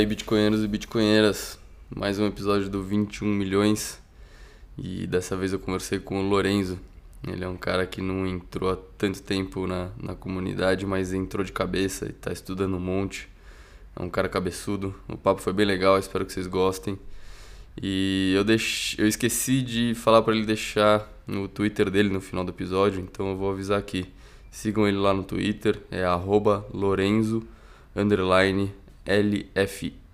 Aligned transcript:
aí, 0.00 0.06
bitcoinheiros 0.06 0.64
e 0.64 0.66
bitcoinheiras. 0.66 1.58
Mais 1.94 2.18
um 2.18 2.26
episódio 2.26 2.70
do 2.70 2.82
21 2.82 3.26
milhões. 3.26 4.00
E 4.78 5.06
dessa 5.06 5.36
vez 5.36 5.52
eu 5.52 5.58
conversei 5.58 5.98
com 5.98 6.18
o 6.18 6.26
Lorenzo. 6.26 6.80
Ele 7.26 7.44
é 7.44 7.48
um 7.48 7.56
cara 7.58 7.86
que 7.86 8.00
não 8.00 8.26
entrou 8.26 8.70
há 8.70 8.78
tanto 8.96 9.22
tempo 9.22 9.66
na, 9.66 9.90
na 10.02 10.14
comunidade, 10.14 10.86
mas 10.86 11.12
entrou 11.12 11.44
de 11.44 11.52
cabeça 11.52 12.06
e 12.06 12.12
tá 12.14 12.32
estudando 12.32 12.78
um 12.78 12.80
monte. 12.80 13.28
É 13.94 14.02
um 14.02 14.08
cara 14.08 14.26
cabeçudo. 14.26 14.94
O 15.06 15.18
papo 15.18 15.42
foi 15.42 15.52
bem 15.52 15.66
legal, 15.66 15.98
espero 15.98 16.24
que 16.24 16.32
vocês 16.32 16.46
gostem. 16.46 16.98
E 17.80 18.32
eu, 18.34 18.42
deix... 18.42 18.96
eu 18.96 19.06
esqueci 19.06 19.60
de 19.60 19.94
falar 19.94 20.22
para 20.22 20.34
ele 20.34 20.46
deixar 20.46 21.06
no 21.26 21.46
Twitter 21.46 21.90
dele 21.90 22.08
no 22.08 22.22
final 22.22 22.42
do 22.42 22.52
episódio, 22.52 23.02
então 23.02 23.28
eu 23.28 23.36
vou 23.36 23.52
avisar 23.52 23.78
aqui. 23.78 24.06
Sigam 24.50 24.88
ele 24.88 24.96
lá 24.96 25.12
no 25.12 25.24
Twitter, 25.24 25.78
é 25.90 26.06
Lorenzo 26.72 27.46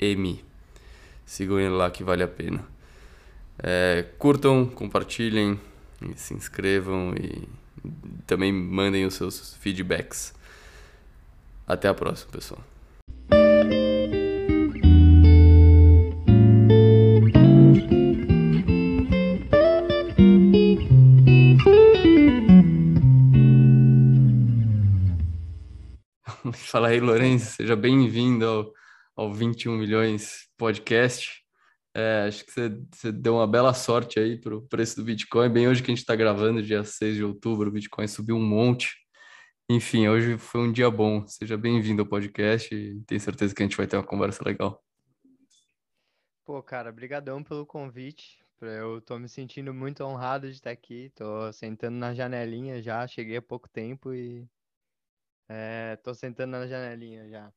LFM. 0.01 0.39
Sigam 1.25 1.59
ele 1.59 1.71
lá 1.71 1.91
que 1.91 2.05
vale 2.05 2.23
a 2.23 2.29
pena. 2.29 2.65
É, 3.59 4.05
curtam, 4.19 4.67
compartilhem, 4.67 5.59
se 6.15 6.35
inscrevam 6.35 7.15
e 7.15 7.49
também 8.27 8.53
mandem 8.53 9.05
os 9.07 9.15
seus 9.15 9.55
feedbacks. 9.55 10.35
Até 11.67 11.89
a 11.89 11.95
próxima, 11.95 12.31
pessoal. 12.31 12.63
Fala 26.53 26.89
aí, 26.89 27.01
Lourenço, 27.01 27.57
seja 27.57 27.75
bem-vindo 27.75 28.47
ao, 28.47 28.73
ao 29.17 29.33
21 29.33 29.79
Milhões 29.79 30.47
Podcast. 30.59 31.43
É, 31.95 32.27
acho 32.29 32.45
que 32.45 32.53
você, 32.53 32.69
você, 32.93 33.11
deu 33.11 33.37
uma 33.37 33.47
bela 33.47 33.73
sorte 33.73 34.21
aí 34.21 34.39
para 34.39 34.55
o 34.55 34.61
preço 34.61 34.97
do 34.97 35.05
Bitcoin. 35.05 35.49
Bem 35.49 35.67
hoje 35.67 35.83
que 35.83 35.91
a 35.91 35.95
gente 35.95 36.03
está 36.03 36.15
gravando, 36.15 36.63
dia 36.63 36.85
6 36.85 37.17
de 37.17 37.25
outubro, 37.25 37.71
o 37.71 37.73
Bitcoin 37.73 38.07
subiu 38.07 38.37
um 38.37 38.47
monte. 38.47 38.95
Enfim, 39.71 40.07
hoje 40.07 40.37
foi 40.37 40.61
um 40.61 40.71
dia 40.71 40.91
bom. 40.91 41.27
Seja 41.27 41.57
bem-vindo 41.57 42.03
ao 42.03 42.09
podcast 42.09 42.75
e 42.75 43.01
tenho 43.05 43.21
certeza 43.21 43.55
que 43.55 43.63
a 43.63 43.67
gente 43.67 43.77
vai 43.77 43.87
ter 43.87 43.97
uma 43.97 44.05
conversa 44.05 44.45
legal. 44.45 44.85
Pô, 46.45 46.63
cara, 46.63 46.93
brigadão 46.93 47.43
pelo 47.43 47.65
convite. 47.65 48.45
Eu 48.61 49.01
tô 49.01 49.19
me 49.19 49.29
sentindo 49.29 49.73
muito 49.73 50.05
honrado 50.05 50.49
de 50.49 50.57
estar 50.57 50.71
aqui. 50.71 51.11
Tô 51.15 51.51
sentando 51.55 51.97
na 51.97 52.15
janelinha 52.15 52.83
já, 52.83 53.07
cheguei 53.07 53.39
há 53.39 53.43
pouco 53.43 53.67
tempo 53.69 54.13
e 54.13 54.47
é, 55.49 55.97
tô 55.97 56.13
sentando 56.13 56.51
na 56.51 56.67
janelinha 56.67 57.27
já. 57.31 57.51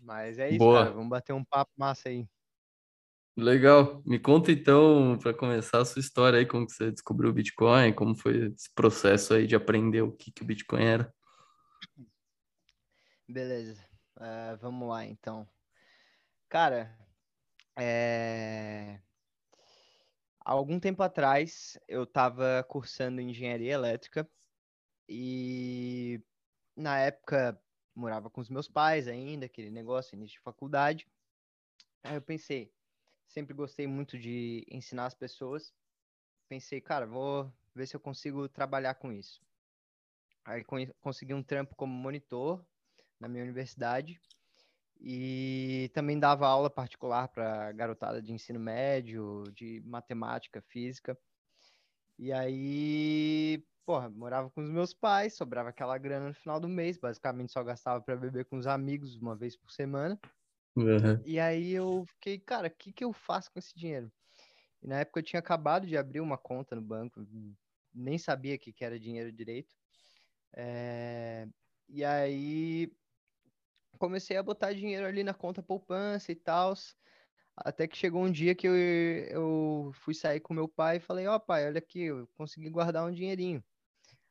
Mas 0.00 0.38
é 0.38 0.48
isso, 0.48 0.58
Boa. 0.58 0.84
cara. 0.84 0.94
Vamos 0.94 1.08
bater 1.08 1.32
um 1.32 1.44
papo 1.44 1.72
massa 1.76 2.08
aí. 2.08 2.26
Legal. 3.36 4.02
Me 4.04 4.18
conta 4.18 4.52
então, 4.52 5.18
para 5.18 5.32
começar, 5.32 5.80
a 5.80 5.84
sua 5.84 6.00
história 6.00 6.38
aí, 6.38 6.46
como 6.46 6.66
que 6.66 6.72
você 6.72 6.90
descobriu 6.90 7.30
o 7.30 7.32
Bitcoin, 7.32 7.92
como 7.92 8.14
foi 8.14 8.48
esse 8.48 8.72
processo 8.74 9.34
aí 9.34 9.46
de 9.46 9.56
aprender 9.56 10.02
o 10.02 10.12
que, 10.12 10.30
que 10.30 10.42
o 10.42 10.44
Bitcoin 10.44 10.82
era. 10.82 11.14
Beleza. 13.28 13.82
Uh, 14.16 14.56
vamos 14.60 14.88
lá, 14.88 15.06
então. 15.06 15.48
Cara, 16.48 16.94
é... 17.78 19.00
algum 20.44 20.78
tempo 20.78 21.02
atrás 21.02 21.78
eu 21.88 22.02
estava 22.02 22.64
cursando 22.68 23.20
engenharia 23.20 23.72
elétrica 23.72 24.28
e 25.08 26.20
na 26.76 26.98
época 26.98 27.58
morava 27.94 28.30
com 28.30 28.40
os 28.40 28.48
meus 28.48 28.68
pais 28.68 29.08
ainda, 29.08 29.46
aquele 29.46 29.70
negócio, 29.70 30.14
início 30.14 30.34
de 30.34 30.40
faculdade. 30.40 31.06
Aí 32.02 32.14
eu 32.14 32.22
pensei, 32.22 32.72
sempre 33.26 33.54
gostei 33.54 33.86
muito 33.86 34.18
de 34.18 34.66
ensinar 34.70 35.06
as 35.06 35.14
pessoas. 35.14 35.72
Pensei, 36.48 36.80
cara, 36.80 37.06
vou 37.06 37.52
ver 37.74 37.86
se 37.86 37.94
eu 37.94 38.00
consigo 38.00 38.48
trabalhar 38.48 38.94
com 38.94 39.12
isso. 39.12 39.40
Aí 40.44 40.64
consegui 41.00 41.34
um 41.34 41.42
trampo 41.42 41.76
como 41.76 41.92
monitor 41.92 42.64
na 43.18 43.28
minha 43.28 43.44
universidade 43.44 44.20
e 44.98 45.90
também 45.94 46.18
dava 46.18 46.46
aula 46.46 46.68
particular 46.68 47.28
para 47.28 47.72
garotada 47.72 48.20
de 48.20 48.32
ensino 48.32 48.58
médio, 48.58 49.44
de 49.54 49.80
matemática, 49.84 50.60
física. 50.62 51.18
E 52.18 52.32
aí 52.32 53.64
porra, 53.90 54.08
morava 54.08 54.48
com 54.50 54.62
os 54.62 54.70
meus 54.70 54.94
pais, 54.94 55.34
sobrava 55.34 55.70
aquela 55.70 55.98
grana 55.98 56.28
no 56.28 56.34
final 56.34 56.60
do 56.60 56.68
mês, 56.68 56.96
basicamente 56.96 57.50
só 57.50 57.60
gastava 57.64 58.00
para 58.00 58.14
beber 58.14 58.44
com 58.44 58.56
os 58.56 58.68
amigos 58.68 59.16
uma 59.16 59.34
vez 59.34 59.56
por 59.56 59.72
semana. 59.72 60.16
Uhum. 60.76 61.20
E 61.26 61.40
aí 61.40 61.72
eu 61.72 62.04
fiquei, 62.06 62.38
cara, 62.38 62.68
o 62.68 62.70
que, 62.70 62.92
que 62.92 63.02
eu 63.02 63.12
faço 63.12 63.50
com 63.50 63.58
esse 63.58 63.76
dinheiro? 63.76 64.08
E 64.80 64.86
na 64.86 65.00
época 65.00 65.18
eu 65.18 65.24
tinha 65.24 65.40
acabado 65.40 65.88
de 65.88 65.96
abrir 65.96 66.20
uma 66.20 66.38
conta 66.38 66.76
no 66.76 66.80
banco, 66.80 67.26
nem 67.92 68.16
sabia 68.16 68.56
que, 68.56 68.72
que 68.72 68.84
era 68.84 68.96
dinheiro 68.96 69.32
direito. 69.32 69.74
É... 70.54 71.48
E 71.88 72.04
aí 72.04 72.92
comecei 73.98 74.36
a 74.36 74.42
botar 74.42 74.72
dinheiro 74.72 75.04
ali 75.04 75.24
na 75.24 75.34
conta 75.34 75.60
poupança 75.60 76.30
e 76.30 76.36
tal. 76.36 76.74
Até 77.56 77.88
que 77.88 77.96
chegou 77.96 78.22
um 78.22 78.30
dia 78.30 78.54
que 78.54 78.68
eu, 78.68 78.76
eu 78.76 79.90
fui 79.94 80.14
sair 80.14 80.38
com 80.38 80.54
meu 80.54 80.68
pai 80.68 80.98
e 80.98 81.00
falei, 81.00 81.26
ó 81.26 81.34
oh, 81.34 81.40
pai, 81.40 81.66
olha 81.66 81.78
aqui, 81.78 82.02
eu 82.02 82.28
consegui 82.36 82.70
guardar 82.70 83.04
um 83.04 83.10
dinheirinho. 83.10 83.60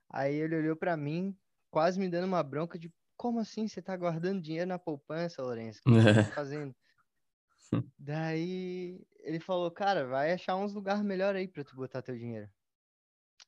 Aí 0.09 0.35
ele 0.35 0.55
olhou 0.55 0.75
para 0.75 0.97
mim, 0.97 1.37
quase 1.69 1.99
me 1.99 2.09
dando 2.09 2.25
uma 2.25 2.41
bronca 2.41 2.79
de 2.79 2.91
como 3.15 3.39
assim 3.39 3.67
você 3.67 3.81
tá 3.81 3.95
guardando 3.95 4.41
dinheiro 4.41 4.67
na 4.67 4.79
poupança, 4.79 5.41
Lourenço? 5.41 5.81
O 5.85 5.91
que 5.91 6.01
você 6.01 6.13
tá 6.13 6.23
fazendo? 6.31 6.75
Daí 7.99 9.05
ele 9.19 9.39
falou, 9.39 9.69
cara, 9.69 10.07
vai 10.07 10.31
achar 10.31 10.55
uns 10.55 10.73
lugares 10.73 11.03
melhor 11.03 11.35
aí 11.35 11.47
para 11.47 11.63
tu 11.63 11.75
botar 11.75 12.01
teu 12.01 12.17
dinheiro. 12.17 12.49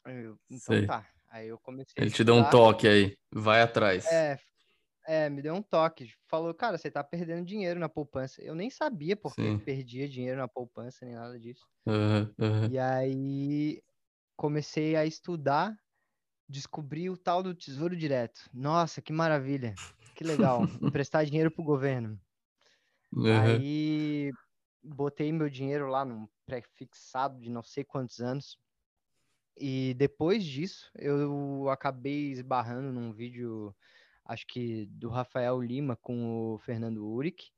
Eu, 0.05 0.37
então 0.49 0.75
Sei. 0.75 0.85
tá. 0.85 1.07
Aí 1.29 1.47
eu 1.47 1.57
comecei. 1.57 1.93
Ele 1.97 2.11
te 2.11 2.23
deu 2.23 2.35
um 2.35 2.49
toque 2.49 2.87
aí, 2.87 3.17
vai 3.31 3.61
atrás. 3.61 4.05
É, 4.05 4.37
é, 5.07 5.29
me 5.29 5.41
deu 5.41 5.53
um 5.53 5.61
toque. 5.61 6.13
Falou, 6.27 6.53
cara, 6.53 6.77
você 6.77 6.91
tá 6.91 7.03
perdendo 7.03 7.45
dinheiro 7.45 7.79
na 7.79 7.87
poupança. 7.87 8.41
Eu 8.41 8.53
nem 8.53 8.69
sabia 8.69 9.15
porque 9.15 9.57
perdia 9.65 10.07
dinheiro 10.07 10.37
na 10.37 10.47
poupança, 10.47 11.05
nem 11.05 11.15
nada 11.15 11.39
disso. 11.39 11.65
Uhum, 11.85 12.33
uhum. 12.37 12.69
E 12.69 12.77
aí 12.77 13.81
comecei 14.35 14.95
a 14.97 15.05
estudar 15.05 15.73
descobri 16.51 17.09
o 17.09 17.17
tal 17.17 17.41
do 17.41 17.55
Tesouro 17.55 17.95
Direto. 17.95 18.49
Nossa, 18.53 19.01
que 19.01 19.13
maravilha. 19.13 19.73
Que 20.13 20.23
legal. 20.23 20.63
Emprestar 20.81 21.25
dinheiro 21.25 21.49
pro 21.49 21.63
governo. 21.63 22.19
Uhum. 23.13 23.41
Aí 23.41 24.31
botei 24.83 25.31
meu 25.31 25.49
dinheiro 25.49 25.87
lá 25.87 26.03
num 26.03 26.27
pré-fixado 26.45 27.39
de 27.39 27.49
não 27.49 27.63
sei 27.63 27.83
quantos 27.83 28.19
anos. 28.19 28.57
E 29.57 29.93
depois 29.95 30.43
disso, 30.43 30.91
eu 30.95 31.69
acabei 31.69 32.31
esbarrando 32.31 32.91
num 32.91 33.11
vídeo, 33.11 33.75
acho 34.25 34.45
que 34.47 34.85
do 34.87 35.09
Rafael 35.09 35.61
Lima 35.61 35.95
com 35.95 36.53
o 36.53 36.59
Fernando 36.59 37.05
Uric. 37.05 37.51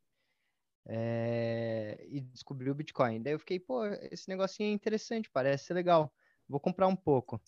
É... 0.85 2.05
e 2.09 2.19
descobri 2.21 2.69
o 2.69 2.75
Bitcoin. 2.75 3.21
Daí 3.21 3.33
eu 3.33 3.39
fiquei, 3.39 3.59
pô, 3.59 3.85
esse 4.11 4.27
negocinho 4.27 4.69
é 4.69 4.73
interessante, 4.73 5.29
parece 5.29 5.65
ser 5.65 5.73
legal. 5.73 6.13
Vou 6.47 6.59
comprar 6.59 6.87
um 6.87 6.95
pouco. 6.95 7.41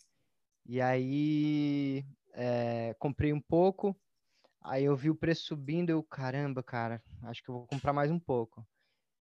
E 0.66 0.82
aí 0.82 2.04
é, 2.34 2.96
comprei 2.98 3.32
um 3.32 3.42
pouco, 3.42 3.96
aí 4.62 4.84
eu 4.84 4.96
vi 4.96 5.10
o 5.10 5.16
preço 5.16 5.44
subindo, 5.44 5.90
eu, 5.90 6.04
caramba, 6.04 6.64
cara, 6.64 7.02
acho 7.24 7.44
que 7.44 7.50
eu 7.50 7.56
vou 7.56 7.68
comprar 7.68 7.94
mais 7.94 8.10
um 8.10 8.20
pouco. 8.20 8.66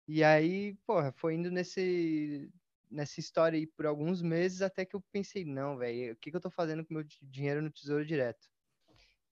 E 0.07 0.23
aí, 0.23 0.75
porra, 0.85 1.11
foi 1.11 1.35
indo 1.35 1.49
nesse, 1.49 2.51
nessa 2.89 3.19
história 3.19 3.57
aí 3.57 3.65
por 3.65 3.85
alguns 3.85 4.21
meses 4.21 4.61
até 4.61 4.85
que 4.85 4.95
eu 4.95 5.01
pensei, 5.11 5.45
não, 5.45 5.77
velho, 5.77 6.13
o 6.13 6.15
que, 6.17 6.29
que 6.29 6.37
eu 6.37 6.41
tô 6.41 6.49
fazendo 6.49 6.85
com 6.85 6.93
meu 6.93 7.03
dinheiro 7.21 7.61
no 7.61 7.71
Tesouro 7.71 8.05
Direto? 8.05 8.47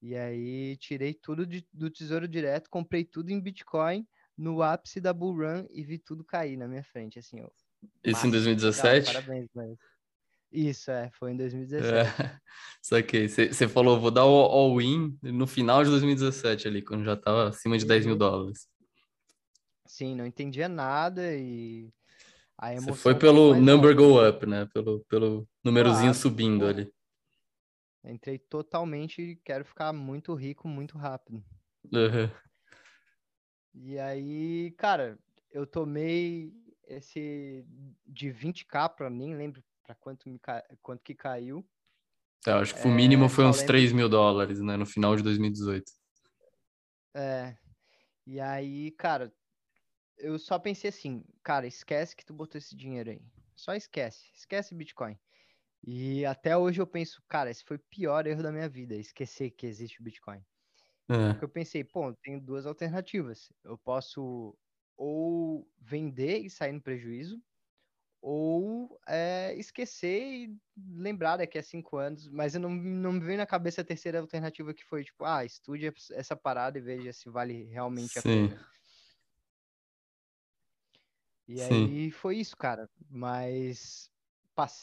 E 0.01 0.15
aí 0.15 0.77
tirei 0.77 1.13
tudo 1.13 1.45
de, 1.45 1.67
do 1.73 1.89
Tesouro 1.89 2.27
Direto, 2.27 2.69
comprei 2.69 3.03
tudo 3.03 3.31
em 3.31 3.39
Bitcoin 3.39 4.07
no 4.37 4.61
ápice 4.61 5.01
da 5.01 5.13
Bull 5.13 5.35
Run 5.35 5.65
e 5.69 5.83
vi 5.83 5.97
tudo 5.97 6.23
cair 6.23 6.55
na 6.55 6.67
minha 6.67 6.83
frente, 6.83 7.19
assim, 7.19 7.41
ó. 7.41 7.49
Isso 8.03 8.25
em 8.25 8.31
2017? 8.31 9.07
Legal, 9.07 9.13
parabéns, 9.13 9.49
mas... 9.53 9.77
Isso, 10.51 10.89
é, 10.89 11.11
foi 11.11 11.31
em 11.31 11.37
2017. 11.37 11.93
É, 11.93 12.39
saquei. 12.81 13.27
Você 13.27 13.67
falou, 13.67 13.99
vou 13.99 14.09
dar 14.09 14.25
o 14.25 14.35
all-in 14.35 15.17
no 15.21 15.45
final 15.45 15.83
de 15.83 15.89
2017 15.91 16.67
ali, 16.67 16.81
quando 16.81 17.05
já 17.05 17.13
estava 17.13 17.49
acima 17.49 17.77
de 17.77 17.85
10 17.85 18.07
mil 18.07 18.15
dólares. 18.15 18.67
Sim, 19.85 20.15
não 20.15 20.25
entendia 20.25 20.67
nada 20.67 21.35
e 21.35 21.89
a 22.57 22.73
emoção... 22.73 22.93
Você 22.95 23.01
foi 23.01 23.15
pelo 23.15 23.55
number 23.55 23.95
go 23.95 24.27
up, 24.27 24.45
né? 24.45 24.67
Pelo, 24.73 25.05
pelo 25.05 25.47
númerozinho 25.63 26.13
subindo 26.13 26.61
pô. 26.61 26.67
ali. 26.67 26.91
Entrei 28.03 28.39
totalmente 28.39 29.21
e 29.21 29.35
quero 29.37 29.65
ficar 29.65 29.93
muito 29.93 30.33
rico 30.33 30.67
muito 30.67 30.97
rápido. 30.97 31.43
Uhum. 31.91 32.29
E 33.73 33.99
aí, 33.99 34.71
cara, 34.77 35.17
eu 35.51 35.67
tomei 35.67 36.51
esse 36.87 37.63
de 38.05 38.29
20k 38.29 38.89
para 38.95 39.09
mim, 39.09 39.35
lembro 39.35 39.63
para 39.89 39.95
quanto, 39.95 40.25
quanto 40.81 41.03
que 41.03 41.15
caiu. 41.15 41.67
É, 42.45 42.51
acho 42.51 42.75
que 42.75 42.87
o 42.87 42.91
mínimo 42.91 43.25
é, 43.25 43.29
foi 43.29 43.45
uns 43.45 43.63
3 43.63 43.91
mil 43.91 44.07
dólares, 44.07 44.59
né? 44.59 44.77
No 44.77 44.85
final 44.85 45.15
de 45.15 45.23
2018. 45.23 45.91
É. 47.15 47.57
E 48.25 48.39
aí, 48.39 48.91
cara, 48.91 49.33
eu 50.17 50.37
só 50.37 50.59
pensei 50.59 50.89
assim, 50.89 51.25
cara, 51.43 51.65
esquece 51.65 52.15
que 52.15 52.23
tu 52.23 52.33
botou 52.33 52.59
esse 52.59 52.75
dinheiro 52.75 53.09
aí. 53.09 53.21
Só 53.55 53.73
esquece, 53.73 54.29
esquece 54.33 54.75
Bitcoin. 54.75 55.17
E 55.83 56.23
até 56.25 56.55
hoje 56.55 56.79
eu 56.79 56.87
penso, 56.87 57.21
cara, 57.27 57.49
esse 57.49 57.63
foi 57.63 57.77
o 57.77 57.83
pior 57.89 58.27
erro 58.27 58.43
da 58.43 58.51
minha 58.51 58.69
vida, 58.69 58.95
esquecer 58.95 59.49
que 59.51 59.65
existe 59.65 59.99
o 59.99 60.03
Bitcoin. 60.03 60.41
É. 61.09 61.31
Porque 61.31 61.45
eu 61.45 61.49
pensei, 61.49 61.83
pô, 61.83 62.13
tenho 62.21 62.39
duas 62.39 62.67
alternativas. 62.67 63.51
Eu 63.63 63.77
posso 63.77 64.55
ou 64.95 65.67
vender 65.79 66.39
e 66.39 66.49
sair 66.49 66.73
no 66.73 66.81
prejuízo, 66.81 67.41
ou 68.21 68.99
é, 69.07 69.55
esquecer 69.57 70.21
e 70.21 70.57
lembrar 70.77 71.37
daqui 71.37 71.57
a 71.57 71.63
cinco 71.63 71.97
anos. 71.97 72.27
Mas 72.29 72.55
eu 72.55 72.61
não, 72.61 72.69
não 72.69 73.13
me 73.13 73.19
veio 73.19 73.37
na 73.37 73.45
cabeça 73.45 73.81
a 73.81 73.85
terceira 73.85 74.19
alternativa 74.19 74.73
que 74.73 74.83
foi, 74.83 75.03
tipo, 75.03 75.23
ah, 75.25 75.45
estude 75.45 75.91
essa 76.11 76.35
parada 76.35 76.77
e 76.77 76.81
veja 76.81 77.13
se 77.13 77.29
vale 77.29 77.63
realmente 77.65 78.19
a 78.19 78.21
Sim. 78.21 78.47
pena. 78.49 78.67
E 81.47 81.57
Sim. 81.57 81.85
aí 81.85 82.11
foi 82.11 82.37
isso, 82.37 82.55
cara. 82.55 82.89
Mas 83.09 84.11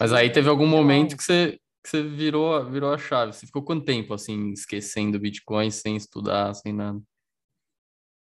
Mas 0.00 0.10
passei, 0.10 0.18
aí 0.18 0.32
teve 0.32 0.48
algum 0.48 0.66
momento 0.66 1.16
que 1.16 1.22
você, 1.22 1.60
que 1.84 1.90
você 1.90 2.02
virou, 2.02 2.68
virou 2.68 2.92
a 2.92 2.98
chave. 2.98 3.32
Você 3.32 3.46
ficou 3.46 3.64
quanto 3.64 3.84
tempo, 3.84 4.12
assim, 4.14 4.50
esquecendo 4.52 5.20
Bitcoin, 5.20 5.70
sem 5.70 5.96
estudar, 5.96 6.54
sem 6.54 6.72
nada? 6.72 7.00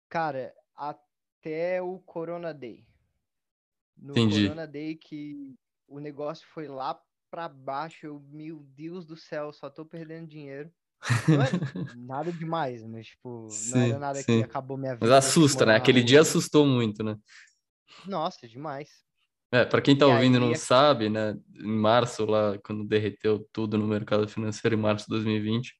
cara, 0.10 0.54
até 0.76 1.82
o 1.82 1.98
Corona 2.00 2.54
Day. 2.54 2.86
No 4.04 4.12
Entendi. 4.12 4.44
Corona 4.44 4.68
Day 4.68 4.96
que 4.96 5.56
o 5.88 5.98
negócio 5.98 6.46
foi 6.54 6.68
lá 6.68 7.00
pra 7.32 7.48
baixo, 7.48 8.06
eu, 8.06 8.20
meu 8.30 8.60
Deus 8.76 9.06
do 9.06 9.16
céu, 9.16 9.54
só 9.54 9.70
tô 9.70 9.86
perdendo 9.86 10.28
dinheiro. 10.28 10.70
Era 11.30 11.50
nada 11.96 12.32
demais, 12.32 12.84
mas 12.86 13.08
tipo, 13.08 13.48
não 13.48 13.80
era 13.80 13.94
Sim, 13.94 14.00
nada 14.00 14.24
que 14.24 14.32
sim. 14.32 14.42
acabou 14.42 14.78
minha 14.78 14.92
Mas 14.92 15.10
vida, 15.10 15.22
que 15.22 15.26
assusta, 15.26 15.66
né? 15.66 15.76
Aquele 15.76 16.04
dia 16.04 16.20
assustou 16.22 16.66
muito, 16.66 17.02
né? 17.02 17.16
Nossa, 18.06 18.46
demais. 18.46 18.90
É, 19.52 19.64
para 19.64 19.82
quem 19.82 19.98
tá 19.98 20.06
E 20.06 20.10
ouvindo 20.12 20.36
e 20.38 20.40
não 20.40 20.50
aí, 20.50 20.56
sabe, 20.56 21.10
né? 21.10 21.36
Em 21.56 21.68
março, 21.78 22.26
lá, 22.26 22.58
quando 22.60 22.84
derreteu 22.84 23.48
tudo 23.54 23.78
no 23.78 23.88
mercado 23.88 24.28
financeiro, 24.28 24.76
em 24.76 24.80
março 24.80 25.06
de 25.06 25.12
2020, 25.12 25.74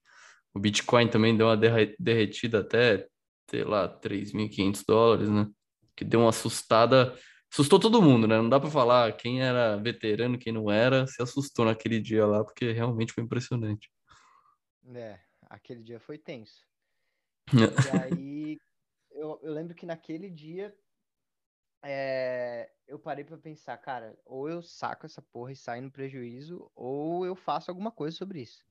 o 0.54 0.58
Bitcoin 0.58 1.08
também 1.08 1.36
deu 1.36 1.46
uma 1.48 1.56
derre- 1.56 1.94
derretida 1.98 2.60
até, 2.60 3.06
sei 3.50 3.64
lá, 3.64 3.86
3.500 3.88 4.82
dólares, 4.86 5.28
né? 5.28 5.46
Que 5.96 6.04
deu 6.04 6.20
uma 6.20 6.30
assustada. 6.30 7.14
Assustou 7.54 7.78
todo 7.80 8.02
mundo, 8.02 8.26
né? 8.26 8.36
Não 8.36 8.48
dá 8.50 8.60
para 8.60 8.70
falar 8.70 9.16
quem 9.16 9.40
era 9.42 9.76
veterano, 9.78 10.38
quem 10.38 10.52
não 10.52 10.70
era, 10.70 11.06
se 11.06 11.22
assustou 11.22 11.64
naquele 11.64 12.00
dia 12.00 12.26
lá, 12.26 12.44
porque 12.44 12.72
realmente 12.72 13.12
foi 13.14 13.24
impressionante. 13.24 13.88
é, 14.94 15.20
aquele 15.48 15.82
dia 15.82 15.98
foi 16.00 16.18
tenso. 16.18 16.66
E 17.84 17.88
aí, 17.88 18.60
eu, 19.10 19.40
eu 19.42 19.52
lembro 19.52 19.74
que 19.74 19.86
naquele 19.86 20.30
dia 20.30 20.76
é, 21.84 22.70
eu 22.86 22.98
parei 22.98 23.24
pra 23.24 23.36
pensar, 23.38 23.76
cara, 23.78 24.18
ou 24.24 24.48
eu 24.48 24.62
saco 24.62 25.06
essa 25.06 25.20
porra 25.22 25.52
e 25.52 25.56
saio 25.56 25.82
no 25.82 25.90
prejuízo, 25.92 26.70
ou 26.74 27.26
eu 27.26 27.36
faço 27.36 27.70
alguma 27.70 27.90
coisa 27.92 28.16
sobre 28.16 28.42
isso. 28.42 28.64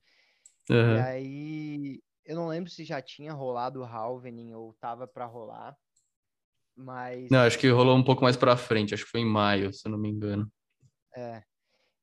E 0.84 0.96
Aham. 0.96 0.98
aí, 0.98 2.02
eu 2.24 2.36
não 2.36 2.48
lembro 2.48 2.70
se 2.70 2.84
já 2.84 3.02
tinha 3.02 3.32
rolado 3.32 3.80
o 3.82 3.84
halvening 3.84 4.54
ou 4.54 4.74
tava 4.74 5.06
pra 5.08 5.26
rolar, 5.26 5.78
Não, 7.30 7.40
acho 7.40 7.58
mas 7.58 7.58
que 7.58 7.68
rolou 7.70 7.96
um 7.96 8.04
pouco 8.04 8.22
mais 8.22 8.36
pra 8.36 8.56
frente, 8.56 8.94
acho 8.94 9.04
que 9.04 9.10
foi 9.10 9.20
em 9.20 9.26
maio, 9.26 9.72
se 9.72 9.86
eu 9.86 9.92
não 9.92 9.98
me 9.98 10.08
engano. 10.10 10.50
é. 11.16 11.42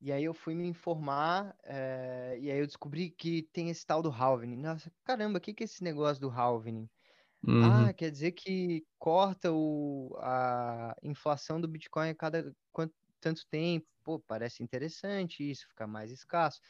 E 0.02 0.12
aí 0.14 0.24
eu 0.26 0.34
fui 0.34 0.56
me 0.56 0.68
informar, 0.68 1.58
é, 1.64 2.38
e 2.40 2.52
aí 2.52 2.60
eu 2.60 2.68
descobri 2.68 3.12
que 3.12 3.44
tem 3.54 3.70
esse 3.70 3.86
tal 3.86 4.02
do 4.04 4.10
halvening. 4.12 4.58
Nossa, 4.58 4.92
caramba, 5.06 5.40
o 5.40 5.42
que 5.42 5.54
que 5.54 5.64
é 5.64 5.66
esse 5.66 5.84
negócio 5.84 6.22
do 6.22 6.30
halvening? 6.30 6.90
Ah, 7.60 7.92
Uhum. 7.92 7.94
quer 7.94 8.12
dizer 8.12 8.34
que 8.34 8.86
corta 9.00 9.52
o, 9.54 10.16
a 10.22 10.96
inflação 11.04 11.62
do 11.62 11.68
Bitcoin 11.70 12.10
a 12.12 12.16
cada 12.16 12.56
quanto, 12.74 12.96
tanto 13.22 13.48
tempo. 13.50 13.88
Pô, 14.04 14.20
parece 14.20 14.64
interessante 14.64 15.50
isso, 15.50 15.68
fica 15.70 15.88
mais 15.88 16.12
escasso. 16.12 16.62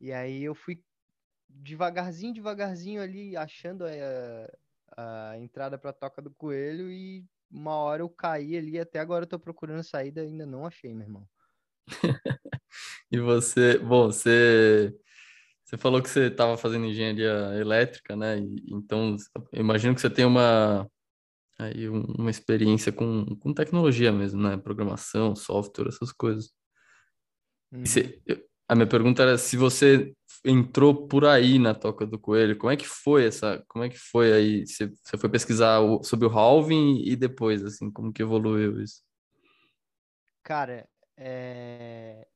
E 0.00 0.12
aí 0.12 0.42
eu 0.44 0.54
fui 0.54 0.82
devagarzinho, 1.48 2.34
devagarzinho 2.34 3.02
ali, 3.02 3.36
achando 3.36 3.84
a, 4.96 5.32
a 5.32 5.38
entrada 5.38 5.78
para 5.78 5.90
a 5.90 5.92
Toca 5.92 6.22
do 6.22 6.34
Coelho 6.34 6.90
e 6.90 7.26
uma 7.50 7.74
hora 7.76 8.02
eu 8.02 8.08
caí 8.10 8.56
ali, 8.56 8.78
até 8.78 8.98
agora 9.00 9.24
eu 9.24 9.28
tô 9.28 9.38
procurando 9.38 9.82
saída, 9.82 10.22
ainda 10.22 10.46
não 10.46 10.66
achei, 10.66 10.94
meu 10.94 11.06
irmão. 11.06 11.28
E 13.10 13.18
você, 13.18 13.78
bom, 13.78 14.06
você, 14.06 14.94
você 15.64 15.78
falou 15.78 16.02
que 16.02 16.10
você 16.10 16.26
estava 16.26 16.56
fazendo 16.58 16.84
engenharia 16.86 17.32
elétrica, 17.58 18.14
né? 18.16 18.38
E, 18.38 18.64
então, 18.74 19.16
eu 19.52 19.60
imagino 19.60 19.94
que 19.94 20.00
você 20.00 20.10
tem 20.10 20.24
uma, 20.26 20.86
aí, 21.58 21.88
um- 21.88 22.04
uma 22.18 22.30
experiência 22.30 22.92
com, 22.92 23.24
com 23.36 23.54
tecnologia 23.54 24.12
mesmo, 24.12 24.42
né? 24.42 24.56
Programação, 24.58 25.34
software, 25.36 25.88
essas 25.88 26.12
coisas. 26.12 26.52
Uhum. 27.72 27.84
você, 27.84 28.20
eu- 28.26 28.42
a 28.68 28.74
minha 28.74 28.86
pergunta 28.86 29.22
era 29.22 29.38
se 29.38 29.56
você 29.56 30.14
entrou 30.44 31.06
por 31.08 31.24
aí 31.24 31.58
na 31.58 31.74
Toca 31.74 32.06
do 32.06 32.18
Coelho, 32.18 32.56
como 32.58 32.70
é 32.72 32.76
que 32.76 32.86
foi 32.86 33.26
essa, 33.26 33.64
como 33.68 33.84
é 33.84 33.88
que 33.88 33.98
foi 33.98 34.32
aí? 34.32 34.66
Você, 34.66 34.88
você 34.88 35.18
foi 35.18 35.28
pesquisar 35.30 35.80
o- 35.80 36.02
sobre 36.04 36.26
o 36.26 36.30
halving 36.30 37.02
e 37.04 37.16
depois, 37.16 37.64
assim, 37.64 37.90
como 37.90 38.12
que 38.12 38.22
evoluiu 38.22 38.80
isso? 38.82 39.02
Cara, 40.42 40.88
é, 41.16 42.26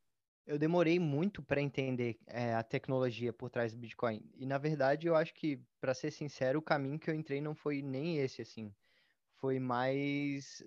eu 0.46 0.58
demorei 0.58 0.98
muito 0.98 1.42
para 1.42 1.60
entender 1.62 2.18
é, 2.26 2.54
a 2.54 2.62
tecnologia 2.62 3.32
por 3.32 3.48
trás 3.50 3.72
do 3.72 3.78
Bitcoin. 3.78 4.22
E 4.34 4.44
na 4.46 4.58
verdade, 4.58 5.06
eu 5.06 5.16
acho 5.16 5.32
que, 5.34 5.60
para 5.80 5.94
ser 5.94 6.10
sincero, 6.10 6.58
o 6.58 6.62
caminho 6.62 6.98
que 6.98 7.08
eu 7.10 7.14
entrei 7.14 7.40
não 7.40 7.54
foi 7.54 7.80
nem 7.82 8.18
esse, 8.18 8.42
assim. 8.42 8.74
Foi 9.36 9.58
mais 9.58 10.62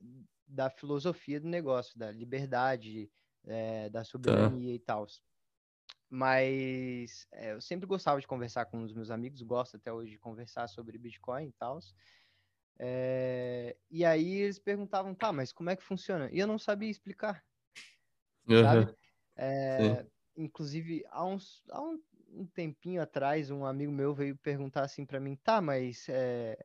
da 0.48 0.70
filosofia 0.70 1.40
do 1.40 1.48
negócio, 1.48 1.98
da 1.98 2.12
liberdade, 2.12 3.12
é, 3.46 3.90
da 3.90 4.00
Tá. 4.02 4.06
soberania 4.06 4.74
e 4.74 4.80
tal. 4.80 5.06
Mas 6.10 7.28
é, 7.32 7.54
eu 7.54 7.62
sempre 7.62 7.86
gostava 7.88 8.20
de 8.22 8.28
conversar 8.28 8.66
com 8.66 8.84
os 8.84 8.94
meus 8.94 9.12
amigos, 9.12 9.42
gosto 9.42 9.78
até 9.78 9.92
hoje 9.92 10.12
de 10.12 10.20
conversar 10.20 10.68
sobre 10.68 10.98
Bitcoin 10.98 11.48
e 11.48 11.54
tal. 11.54 11.80
É, 12.80 13.78
e 13.90 14.04
aí 14.06 14.42
eles 14.42 14.60
perguntavam, 14.60 15.16
tá, 15.16 15.32
mas 15.32 15.52
como 15.54 15.70
é 15.70 15.76
que 15.76 15.84
funciona? 15.84 16.30
E 16.32 16.40
eu 16.40 16.48
não 16.48 16.60
sabia 16.60 16.90
explicar, 16.90 17.44
sim. 18.54 18.88
É, 19.38 20.06
inclusive, 20.38 21.04
há, 21.10 21.26
uns, 21.26 21.64
há 21.70 21.82
um, 21.82 22.02
um 22.30 22.46
tempinho 22.48 23.02
atrás, 23.02 23.52
um 23.52 23.66
amigo 23.66 23.92
meu 23.92 24.14
veio 24.14 24.38
perguntar 24.38 24.84
assim 24.84 25.06
para 25.06 25.20
mim, 25.20 25.36
tá, 25.38 25.62
mas 25.62 26.08
é, 26.10 26.58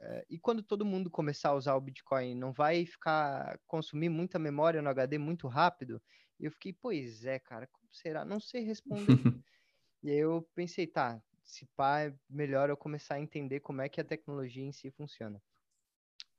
é, 0.00 0.26
e 0.30 0.38
quando 0.38 0.62
todo 0.62 0.84
mundo 0.84 1.10
começar 1.10 1.50
a 1.50 1.54
usar 1.54 1.74
o 1.74 1.80
Bitcoin, 1.80 2.34
não 2.34 2.52
vai 2.52 2.86
ficar 2.86 3.58
consumir 3.66 4.08
muita 4.08 4.38
memória 4.38 4.82
no 4.82 4.88
HD 4.88 5.18
muito 5.18 5.48
rápido? 5.48 6.00
E 6.40 6.44
eu 6.46 6.52
fiquei, 6.52 6.72
pois 6.72 7.24
é, 7.24 7.38
cara, 7.38 7.66
como 7.66 7.88
será? 7.92 8.24
Não 8.24 8.40
sei 8.40 8.62
responder. 8.62 9.28
E 10.02 10.10
aí 10.10 10.18
eu 10.18 10.42
pensei, 10.54 10.86
tá, 10.86 11.22
se 11.44 11.66
pá, 11.76 12.02
é 12.02 12.18
melhor 12.28 12.70
eu 12.70 12.76
começar 12.76 13.16
a 13.16 13.20
entender 13.20 13.60
como 13.60 13.82
é 13.82 13.88
que 13.88 14.00
a 14.00 14.04
tecnologia 14.04 14.64
em 14.64 14.72
si 14.72 14.90
funciona. 14.92 15.42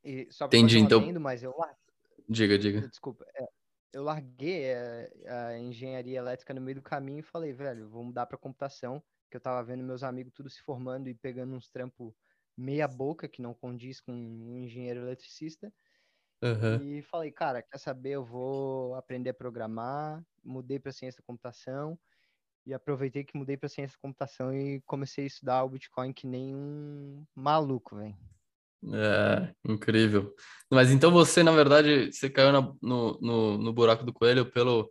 E 0.04 0.28
só 0.32 0.46
Entendi, 0.46 0.80
então, 0.80 1.00
adendo, 1.00 1.20
mas 1.22 1.42
eu, 1.44 1.54
lar- 1.58 1.78
diga, 2.28 2.58
diga. 2.58 2.90
desculpa, 2.90 3.26
é, 3.36 3.46
eu 3.94 4.04
larguei 4.04 4.66
é, 4.66 5.10
a 5.28 5.58
engenharia 5.60 6.20
elétrica 6.20 6.54
no 6.54 6.62
meio 6.62 6.76
do 6.78 6.82
caminho 6.84 7.20
e 7.20 7.24
falei, 7.24 7.54
velho, 7.54 7.90
vou 7.90 8.04
mudar 8.04 8.26
para 8.26 8.38
computação, 8.38 9.04
que 9.30 9.38
eu 9.38 9.42
tava 9.42 9.64
vendo 9.64 9.84
meus 9.84 10.04
amigos 10.04 10.34
tudo 10.34 10.50
se 10.50 10.62
formando 10.62 11.10
e 11.10 11.16
pegando 11.16 11.54
uns 11.56 11.70
trampos 11.70 12.14
meia 12.58 12.88
boca 12.88 13.28
que 13.30 13.42
não 13.42 13.54
condiz 13.54 14.02
com 14.02 14.12
um 14.14 14.58
engenheiro 14.60 15.02
eletricista. 15.02 15.74
Aham. 16.42 16.82
E 16.82 17.02
falei, 17.04 17.32
cara, 17.32 17.62
quer 17.62 17.78
saber? 17.78 18.12
Eu 18.12 18.24
vou 18.26 18.96
aprender 18.96 19.32
a 19.32 19.34
programar. 19.34 20.24
Mudei 20.44 20.80
para 20.80 20.92
ciência 20.92 21.22
da 21.22 21.26
computação 21.26 22.00
e 22.66 22.74
aproveitei 22.74 23.24
que 23.24 23.38
mudei 23.38 23.58
para 23.58 23.68
ciência 23.68 23.98
da 23.98 24.02
computação 24.02 24.54
e 24.54 24.82
comecei 24.86 25.26
a 25.26 25.28
estudar 25.28 25.64
o 25.64 25.70
Bitcoin 25.70 26.14
que 26.14 26.26
nem 26.28 26.56
um 26.56 27.26
maluco, 27.36 27.96
velho. 27.98 28.16
É, 28.94 29.54
incrível. 29.66 30.34
Mas 30.72 30.90
então 30.92 31.12
você, 31.12 31.44
na 31.44 31.52
verdade, 31.52 32.12
você 32.14 32.30
caiu 32.30 32.52
na- 32.54 32.74
no, 32.82 33.20
no, 33.20 33.58
no 33.58 33.74
buraco 33.74 34.06
do 34.06 34.14
coelho 34.14 34.50
pelo, 34.50 34.90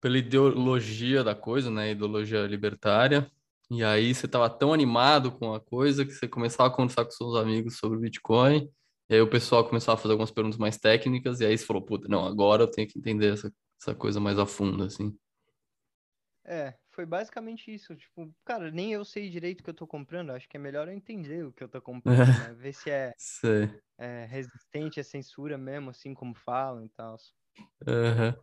pela 0.00 0.18
ideologia 0.18 1.24
da 1.24 1.34
coisa, 1.34 1.70
né? 1.70 1.90
Ideologia 1.90 2.46
libertária. 2.46 3.28
E 3.68 3.82
aí 3.82 4.14
você 4.14 4.26
estava 4.26 4.48
tão 4.48 4.72
animado 4.72 5.32
com 5.32 5.52
a 5.52 5.60
coisa 5.60 6.04
que 6.04 6.12
você 6.12 6.28
começava 6.28 6.68
a 6.68 6.72
conversar 6.72 7.04
com 7.04 7.10
seus 7.10 7.34
amigos 7.34 7.76
sobre 7.78 7.98
Bitcoin. 7.98 8.70
E 9.08 9.14
aí 9.14 9.20
o 9.20 9.30
pessoal 9.30 9.64
começou 9.64 9.94
a 9.94 9.96
fazer 9.96 10.12
algumas 10.12 10.30
perguntas 10.30 10.58
mais 10.58 10.76
técnicas. 10.76 11.40
E 11.40 11.46
aí 11.46 11.56
você 11.56 11.64
falou, 11.64 11.82
puta, 11.82 12.08
não, 12.08 12.26
agora 12.26 12.64
eu 12.64 12.70
tenho 12.70 12.88
que 12.88 12.98
entender 12.98 13.32
essa, 13.32 13.52
essa 13.80 13.94
coisa 13.94 14.18
mais 14.18 14.38
a 14.38 14.46
fundo, 14.46 14.82
assim. 14.82 15.16
É, 16.44 16.74
foi 16.90 17.04
basicamente 17.04 17.72
isso. 17.72 17.94
Tipo, 17.94 18.32
cara, 18.44 18.70
nem 18.70 18.92
eu 18.92 19.04
sei 19.04 19.28
direito 19.28 19.60
o 19.60 19.64
que 19.64 19.70
eu 19.70 19.74
tô 19.74 19.86
comprando. 19.86 20.30
Acho 20.30 20.48
que 20.48 20.56
é 20.56 20.60
melhor 20.60 20.88
eu 20.88 20.94
entender 20.94 21.44
o 21.44 21.52
que 21.52 21.62
eu 21.62 21.68
tô 21.68 21.80
comprando, 21.80 22.18
né? 22.18 22.54
Ver 22.58 22.72
se 22.72 22.90
é, 22.90 23.12
é 23.98 24.24
resistente 24.26 25.00
à 25.00 25.04
censura 25.04 25.56
mesmo, 25.56 25.90
assim 25.90 26.14
como 26.14 26.34
falam 26.34 26.84
e 26.84 26.88
tal. 26.88 27.16
Aham. 27.86 28.36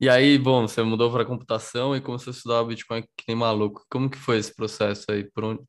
E 0.00 0.08
aí, 0.08 0.38
bom, 0.38 0.66
você 0.66 0.82
mudou 0.82 1.12
para 1.12 1.26
computação 1.26 1.94
e 1.94 2.00
começou 2.00 2.30
a 2.30 2.34
estudar 2.34 2.64
Bitcoin 2.64 3.02
que 3.02 3.24
nem 3.28 3.36
maluco. 3.36 3.84
Como 3.90 4.10
que 4.10 4.16
foi 4.16 4.38
esse 4.38 4.54
processo 4.54 5.04
aí? 5.10 5.30
Por 5.30 5.44
onde, 5.44 5.62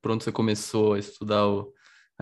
por 0.00 0.12
onde 0.12 0.22
você 0.22 0.30
começou 0.30 0.94
a 0.94 1.00
estudar 1.00 1.48
o, 1.48 1.72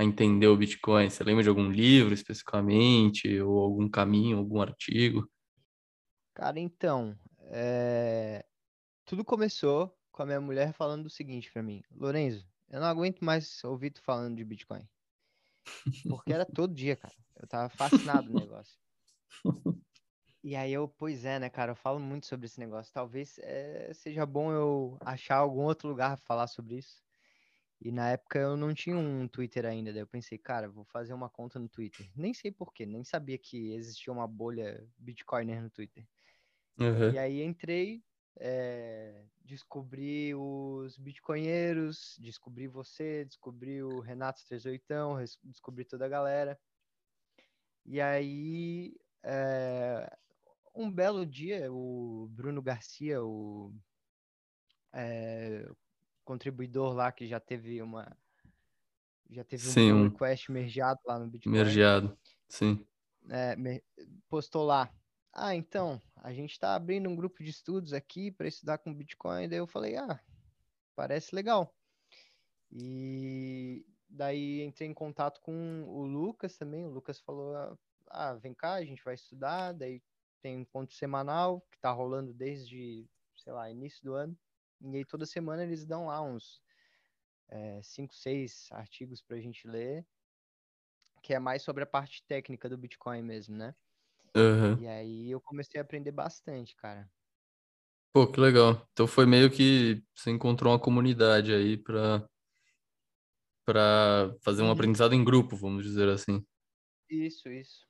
a 0.01 0.05
entender 0.05 0.47
o 0.47 0.57
Bitcoin? 0.57 1.11
Você 1.11 1.23
lembra 1.23 1.43
de 1.43 1.49
algum 1.51 1.71
livro 1.71 2.15
especificamente, 2.15 3.39
ou 3.41 3.59
algum 3.59 3.87
caminho, 3.89 4.39
algum 4.39 4.61
artigo? 4.61 5.31
Cara, 6.33 6.59
então, 6.59 7.15
é... 7.49 8.45
tudo 9.05 9.23
começou 9.23 9.95
com 10.11 10.23
a 10.23 10.27
minha 10.27 10.41
mulher 10.41 10.73
falando 10.73 11.05
o 11.05 11.11
seguinte 11.11 11.53
para 11.53 11.63
mim: 11.63 11.83
Lorenzo, 11.95 12.49
eu 12.71 12.81
não 12.81 12.87
aguento 12.87 13.23
mais 13.23 13.63
ouvir 13.63 13.91
tu 13.91 14.01
falando 14.01 14.37
de 14.37 14.45
Bitcoin. 14.45 14.89
Porque 16.09 16.33
era 16.33 16.47
todo 16.47 16.75
dia, 16.75 16.97
cara. 16.97 17.15
Eu 17.37 17.47
tava 17.47 17.69
fascinado 17.69 18.33
no 18.33 18.41
negócio. 18.41 18.79
E 20.43 20.57
aí 20.57 20.73
eu, 20.73 20.89
pois 20.89 21.27
é, 21.27 21.39
né, 21.39 21.51
cara, 21.51 21.73
eu 21.73 21.77
falo 21.77 22.01
muito 22.01 22.25
sobre 22.25 22.47
esse 22.47 22.59
negócio. 22.59 22.91
Talvez 22.95 23.39
é, 23.41 23.93
seja 23.93 24.25
bom 24.25 24.51
eu 24.51 24.97
achar 25.03 25.37
algum 25.37 25.65
outro 25.65 25.87
lugar 25.87 26.17
pra 26.17 26.25
falar 26.25 26.47
sobre 26.47 26.77
isso. 26.77 27.03
E 27.81 27.91
na 27.91 28.11
época 28.11 28.39
eu 28.39 28.57
não 28.57 28.75
tinha 28.75 28.97
um 28.97 29.27
Twitter 29.27 29.65
ainda, 29.65 29.91
daí 29.91 30.03
eu 30.03 30.07
pensei, 30.07 30.37
cara, 30.37 30.69
vou 30.69 30.85
fazer 30.85 31.15
uma 31.15 31.31
conta 31.31 31.59
no 31.59 31.69
Twitter. 31.69 32.11
Nem 32.15 32.35
sei 32.35 32.53
porquê, 32.53 32.85
nem 32.85 33.03
sabia 33.05 33.39
que 33.39 33.73
existia 33.73 34.13
uma 34.13 34.29
bolha 34.29 34.87
Bitcoiner 34.99 35.63
no 35.63 35.71
Twitter. 35.71 36.07
Uhum. 36.79 37.11
E 37.13 37.19
aí 37.19 37.43
entrei, 37.43 38.03
é, 38.39 39.25
descobri 39.43 40.35
os 40.35 40.99
bitcoinheiros, 40.99 42.17
descobri 42.21 42.69
você, 42.69 43.25
descobri 43.25 43.83
o 43.83 44.01
Renato 44.01 44.45
38, 44.47 45.39
descobri 45.45 45.85
toda 45.85 46.05
a 46.05 46.09
galera. 46.09 46.59
E 47.87 47.99
aí, 47.99 48.95
é, 49.23 50.17
um 50.75 50.91
belo 50.91 51.25
dia, 51.25 51.73
o 51.73 52.29
Bruno 52.31 52.61
Garcia, 52.61 53.23
o 53.23 53.75
é, 54.93 55.67
contribuidor 56.31 56.95
lá 56.95 57.11
que 57.11 57.27
já 57.27 57.41
teve 57.41 57.83
uma 57.83 58.17
já 59.29 59.43
teve 59.43 59.65
sim, 59.65 59.93
um 59.93 60.05
request 60.05 60.51
mergeado 60.51 61.01
lá 61.05 61.19
no 61.19 61.27
Bitcoin. 61.27 61.53
Mergeado, 61.53 62.17
sim. 62.49 62.85
É, 63.29 63.57
postou 64.29 64.65
lá. 64.65 64.93
Ah, 65.33 65.55
então, 65.55 66.01
a 66.17 66.33
gente 66.33 66.53
está 66.53 66.75
abrindo 66.75 67.09
um 67.09 67.17
grupo 67.17 67.43
de 67.43 67.51
estudos 67.51 67.93
aqui 67.93 68.31
para 68.31 68.49
estudar 68.49 68.79
com 68.79 68.95
Bitcoin. 68.95 69.49
Daí 69.49 69.59
eu 69.59 69.67
falei, 69.67 69.97
ah, 69.97 70.21
parece 70.97 71.35
legal. 71.35 71.73
E 72.73 73.85
daí 74.09 74.63
entrei 74.63 74.89
em 74.89 74.95
contato 74.95 75.41
com 75.41 75.85
o 75.85 76.05
Lucas 76.05 76.57
também. 76.57 76.85
O 76.85 76.91
Lucas 76.91 77.21
falou, 77.21 77.77
ah, 78.09 78.35
vem 78.35 78.55
cá, 78.55 78.75
a 78.75 78.85
gente 78.85 79.05
vai 79.05 79.15
estudar. 79.15 79.73
Daí 79.73 80.03
tem 80.43 80.57
um 80.57 80.61
encontro 80.61 80.95
semanal 80.95 81.61
que 81.71 81.77
está 81.77 81.91
rolando 81.91 82.33
desde, 82.33 83.09
sei 83.37 83.53
lá, 83.53 83.71
início 83.71 84.03
do 84.03 84.15
ano. 84.15 84.37
E 84.81 84.97
aí 84.97 85.05
toda 85.05 85.27
semana 85.27 85.63
eles 85.63 85.85
dão 85.85 86.07
lá 86.07 86.23
uns 86.23 86.63
é, 87.49 87.81
cinco, 87.83 88.15
seis 88.15 88.69
artigos 88.71 89.21
para 89.21 89.37
a 89.37 89.41
gente 89.41 89.67
ler, 89.69 90.07
que 91.23 91.35
é 91.35 91.39
mais 91.39 91.63
sobre 91.63 91.83
a 91.83 91.87
parte 91.87 92.25
técnica 92.27 92.69
do 92.69 92.79
Bitcoin 92.79 93.23
mesmo, 93.23 93.57
né? 93.57 93.75
Uhum. 94.37 94.81
E 94.81 94.87
aí 94.87 95.31
eu 95.31 95.41
comecei 95.41 95.81
a 95.81 95.83
aprender 95.83 96.13
bastante, 96.13 96.75
cara. 96.77 97.11
Pô, 98.13 98.27
que 98.27 98.41
legal. 98.41 98.89
Então 98.93 99.07
foi 99.07 99.27
meio 99.27 99.51
que 99.51 100.03
você 100.15 100.31
encontrou 100.31 100.73
uma 100.73 100.81
comunidade 100.81 101.53
aí 101.53 101.77
para 101.77 102.27
para 103.65 104.35
fazer 104.43 104.63
um 104.63 104.71
aprendizado 104.71 105.15
em 105.15 105.23
grupo, 105.23 105.55
vamos 105.55 105.85
dizer 105.85 106.09
assim. 106.09 106.45
Isso, 107.09 107.49
isso. 107.49 107.87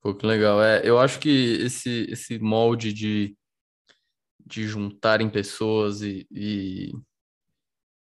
Pô, 0.00 0.14
que 0.14 0.24
legal. 0.24 0.62
É, 0.62 0.86
eu 0.88 1.00
acho 1.00 1.18
que 1.18 1.28
esse, 1.28 2.06
esse 2.08 2.38
molde 2.38 2.92
de, 2.92 3.36
de 4.50 4.66
juntarem 4.66 5.30
pessoas 5.30 6.02
e, 6.02 6.26
e 6.30 6.92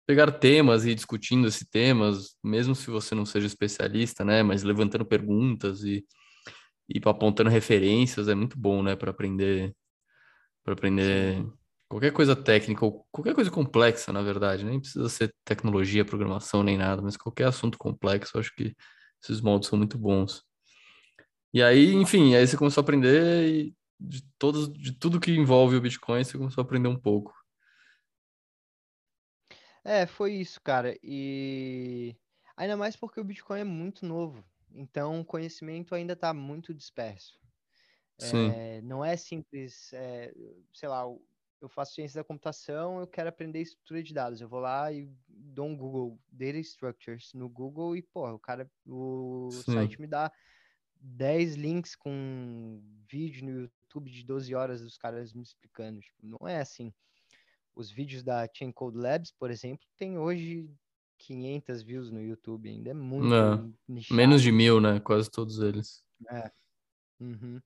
pegar 0.07 0.31
temas 0.31 0.85
e 0.85 0.95
discutindo 0.95 1.47
esses 1.47 1.67
temas, 1.67 2.35
mesmo 2.43 2.73
se 2.73 2.89
você 2.89 3.13
não 3.13 3.25
seja 3.25 3.45
especialista, 3.45 4.25
né? 4.25 4.41
Mas 4.41 4.63
levantando 4.63 5.05
perguntas 5.05 5.83
e, 5.83 6.03
e 6.89 6.99
apontando 7.05 7.49
referências 7.49 8.27
é 8.27 8.33
muito 8.33 8.57
bom, 8.57 8.81
né? 8.81 8.95
Para 8.95 9.11
aprender, 9.11 9.71
para 10.63 10.73
aprender 10.73 11.37
Sim. 11.37 11.53
qualquer 11.87 12.11
coisa 12.11 12.35
técnica 12.35 12.83
ou 12.83 13.05
qualquer 13.11 13.35
coisa 13.35 13.51
complexa, 13.51 14.11
na 14.11 14.23
verdade. 14.23 14.65
Nem 14.65 14.79
precisa 14.79 15.07
ser 15.09 15.31
tecnologia, 15.45 16.03
programação 16.03 16.63
nem 16.63 16.77
nada, 16.77 17.01
mas 17.01 17.15
qualquer 17.15 17.45
assunto 17.45 17.77
complexo, 17.77 18.35
eu 18.35 18.41
acho 18.41 18.55
que 18.55 18.75
esses 19.21 19.41
moldes 19.41 19.69
são 19.69 19.77
muito 19.77 19.97
bons. 19.97 20.43
E 21.53 21.61
aí, 21.63 21.93
enfim, 21.93 22.35
aí 22.35 22.47
você 22.47 22.57
começou 22.57 22.81
a 22.81 22.83
aprender 22.83 23.47
e 23.47 23.75
de 23.99 24.21
todos, 24.37 24.71
de 24.71 24.93
tudo 24.93 25.19
que 25.19 25.31
envolve 25.31 25.75
o 25.75 25.81
Bitcoin, 25.81 26.23
você 26.23 26.37
começou 26.37 26.61
a 26.61 26.65
aprender 26.65 26.87
um 26.87 26.99
pouco. 26.99 27.33
É, 29.83 30.05
foi 30.05 30.33
isso, 30.33 30.61
cara. 30.61 30.97
E 31.03 32.15
ainda 32.55 32.77
mais 32.77 32.95
porque 32.95 33.19
o 33.19 33.23
Bitcoin 33.23 33.61
é 33.61 33.63
muito 33.65 34.05
novo. 34.05 34.43
Então, 34.71 35.19
o 35.19 35.25
conhecimento 35.25 35.95
ainda 35.95 36.13
está 36.13 36.33
muito 36.33 36.73
disperso. 36.73 37.39
Sim. 38.19 38.49
É, 38.51 38.81
não 38.81 39.03
é 39.03 39.15
simples, 39.15 39.91
é, 39.93 40.33
sei 40.73 40.89
lá, 40.89 41.03
eu 41.61 41.69
faço 41.69 41.95
ciência 41.95 42.21
da 42.21 42.23
computação, 42.23 42.99
eu 42.99 43.07
quero 43.07 43.29
aprender 43.29 43.61
estrutura 43.61 44.03
de 44.03 44.13
dados. 44.13 44.41
Eu 44.41 44.49
vou 44.49 44.59
lá 44.59 44.91
e 44.91 45.09
dou 45.27 45.67
um 45.67 45.75
Google 45.75 46.19
Data 46.31 46.57
Structures 46.59 47.33
no 47.33 47.49
Google 47.49 47.95
e, 47.95 48.01
pô, 48.01 48.29
o 48.29 48.39
cara, 48.39 48.69
o 48.85 49.49
Sim. 49.51 49.73
site 49.73 49.99
me 49.99 50.07
dá 50.07 50.31
10 51.01 51.55
links 51.55 51.95
com 51.95 52.81
vídeo 53.09 53.45
no 53.45 53.71
YouTube 53.89 54.11
de 54.11 54.23
12 54.23 54.53
horas 54.53 54.81
dos 54.81 54.97
caras 54.97 55.33
me 55.33 55.41
explicando. 55.41 55.99
Tipo, 55.99 56.25
não 56.25 56.47
é 56.47 56.59
assim. 56.59 56.93
Os 57.75 57.89
vídeos 57.89 58.23
da 58.23 58.47
Chain 58.53 58.71
Code 58.71 58.97
Labs, 58.97 59.31
por 59.31 59.49
exemplo, 59.49 59.87
tem 59.97 60.17
hoje 60.17 60.69
500 61.17 61.81
views 61.81 62.11
no 62.11 62.21
YouTube. 62.21 62.69
Ainda 62.69 62.91
é 62.91 62.93
muito 62.93 63.27
não, 63.27 63.73
nichado. 63.87 64.15
Menos 64.15 64.41
de 64.41 64.51
mil, 64.51 64.79
né? 64.79 64.99
Quase 64.99 65.29
todos 65.29 65.59
eles. 65.59 66.03
É. 66.29 66.51
Uhum. 67.19 67.59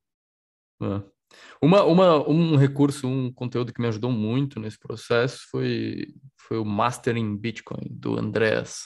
É. 0.81 1.13
Uma, 1.61 1.83
uma, 1.83 2.29
um 2.29 2.55
recurso, 2.55 3.07
um 3.07 3.33
conteúdo 3.33 3.73
que 3.73 3.81
me 3.81 3.87
ajudou 3.87 4.11
muito 4.11 4.59
nesse 4.59 4.77
processo 4.77 5.47
foi, 5.49 6.13
foi 6.37 6.59
o 6.59 6.65
Mastering 6.65 7.35
Bitcoin, 7.35 7.87
do 7.89 8.17
Andreas. 8.17 8.83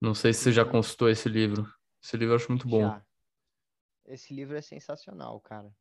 Não 0.00 0.14
sei 0.14 0.32
se 0.32 0.40
você 0.40 0.52
já 0.52 0.64
uhum. 0.64 0.70
consultou 0.70 1.08
esse 1.08 1.28
livro. 1.28 1.70
Esse 2.02 2.16
livro 2.16 2.32
eu 2.32 2.36
acho 2.36 2.50
muito 2.50 2.66
bom. 2.66 2.80
Já. 2.80 3.04
Esse 4.06 4.34
livro 4.34 4.56
é 4.56 4.60
sensacional, 4.60 5.40
cara. 5.40 5.74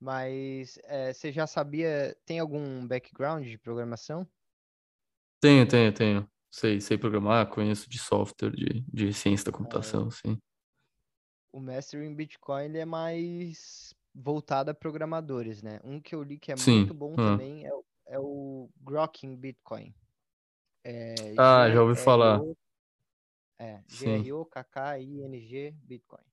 Mas 0.00 0.78
é, 0.84 1.12
você 1.12 1.30
já 1.30 1.46
sabia, 1.46 2.16
tem 2.24 2.38
algum 2.38 2.86
background 2.86 3.46
de 3.46 3.58
programação? 3.58 4.26
Tenho, 5.40 5.68
tenho, 5.68 5.92
tenho. 5.92 6.30
Sei, 6.50 6.80
sei 6.80 6.96
programar, 6.96 7.48
conheço 7.48 7.88
de 7.88 7.98
software, 7.98 8.50
de, 8.50 8.80
de 8.92 9.12
ciência 9.12 9.46
da 9.46 9.56
computação, 9.56 10.08
é. 10.08 10.10
sim. 10.10 10.38
O 11.52 11.60
Master 11.60 12.02
in 12.02 12.14
Bitcoin 12.14 12.76
é 12.76 12.84
mais 12.84 13.94
voltado 14.14 14.70
a 14.70 14.74
programadores, 14.74 15.62
né? 15.62 15.80
Um 15.84 16.00
que 16.00 16.14
eu 16.14 16.22
li 16.22 16.38
que 16.38 16.50
é 16.50 16.56
sim. 16.56 16.78
muito 16.78 16.94
bom 16.94 17.14
também 17.14 17.66
é, 17.66 17.70
é 18.06 18.18
o 18.18 18.70
Grokking 18.80 19.36
Bitcoin. 19.36 19.94
É, 20.82 21.34
ah, 21.38 21.70
já 21.70 21.82
ouvi 21.82 21.94
falar. 21.94 22.40
É, 23.58 23.82
G-R-O-K-K-I-N-G 23.86 25.74
Bitcoin. 25.82 26.29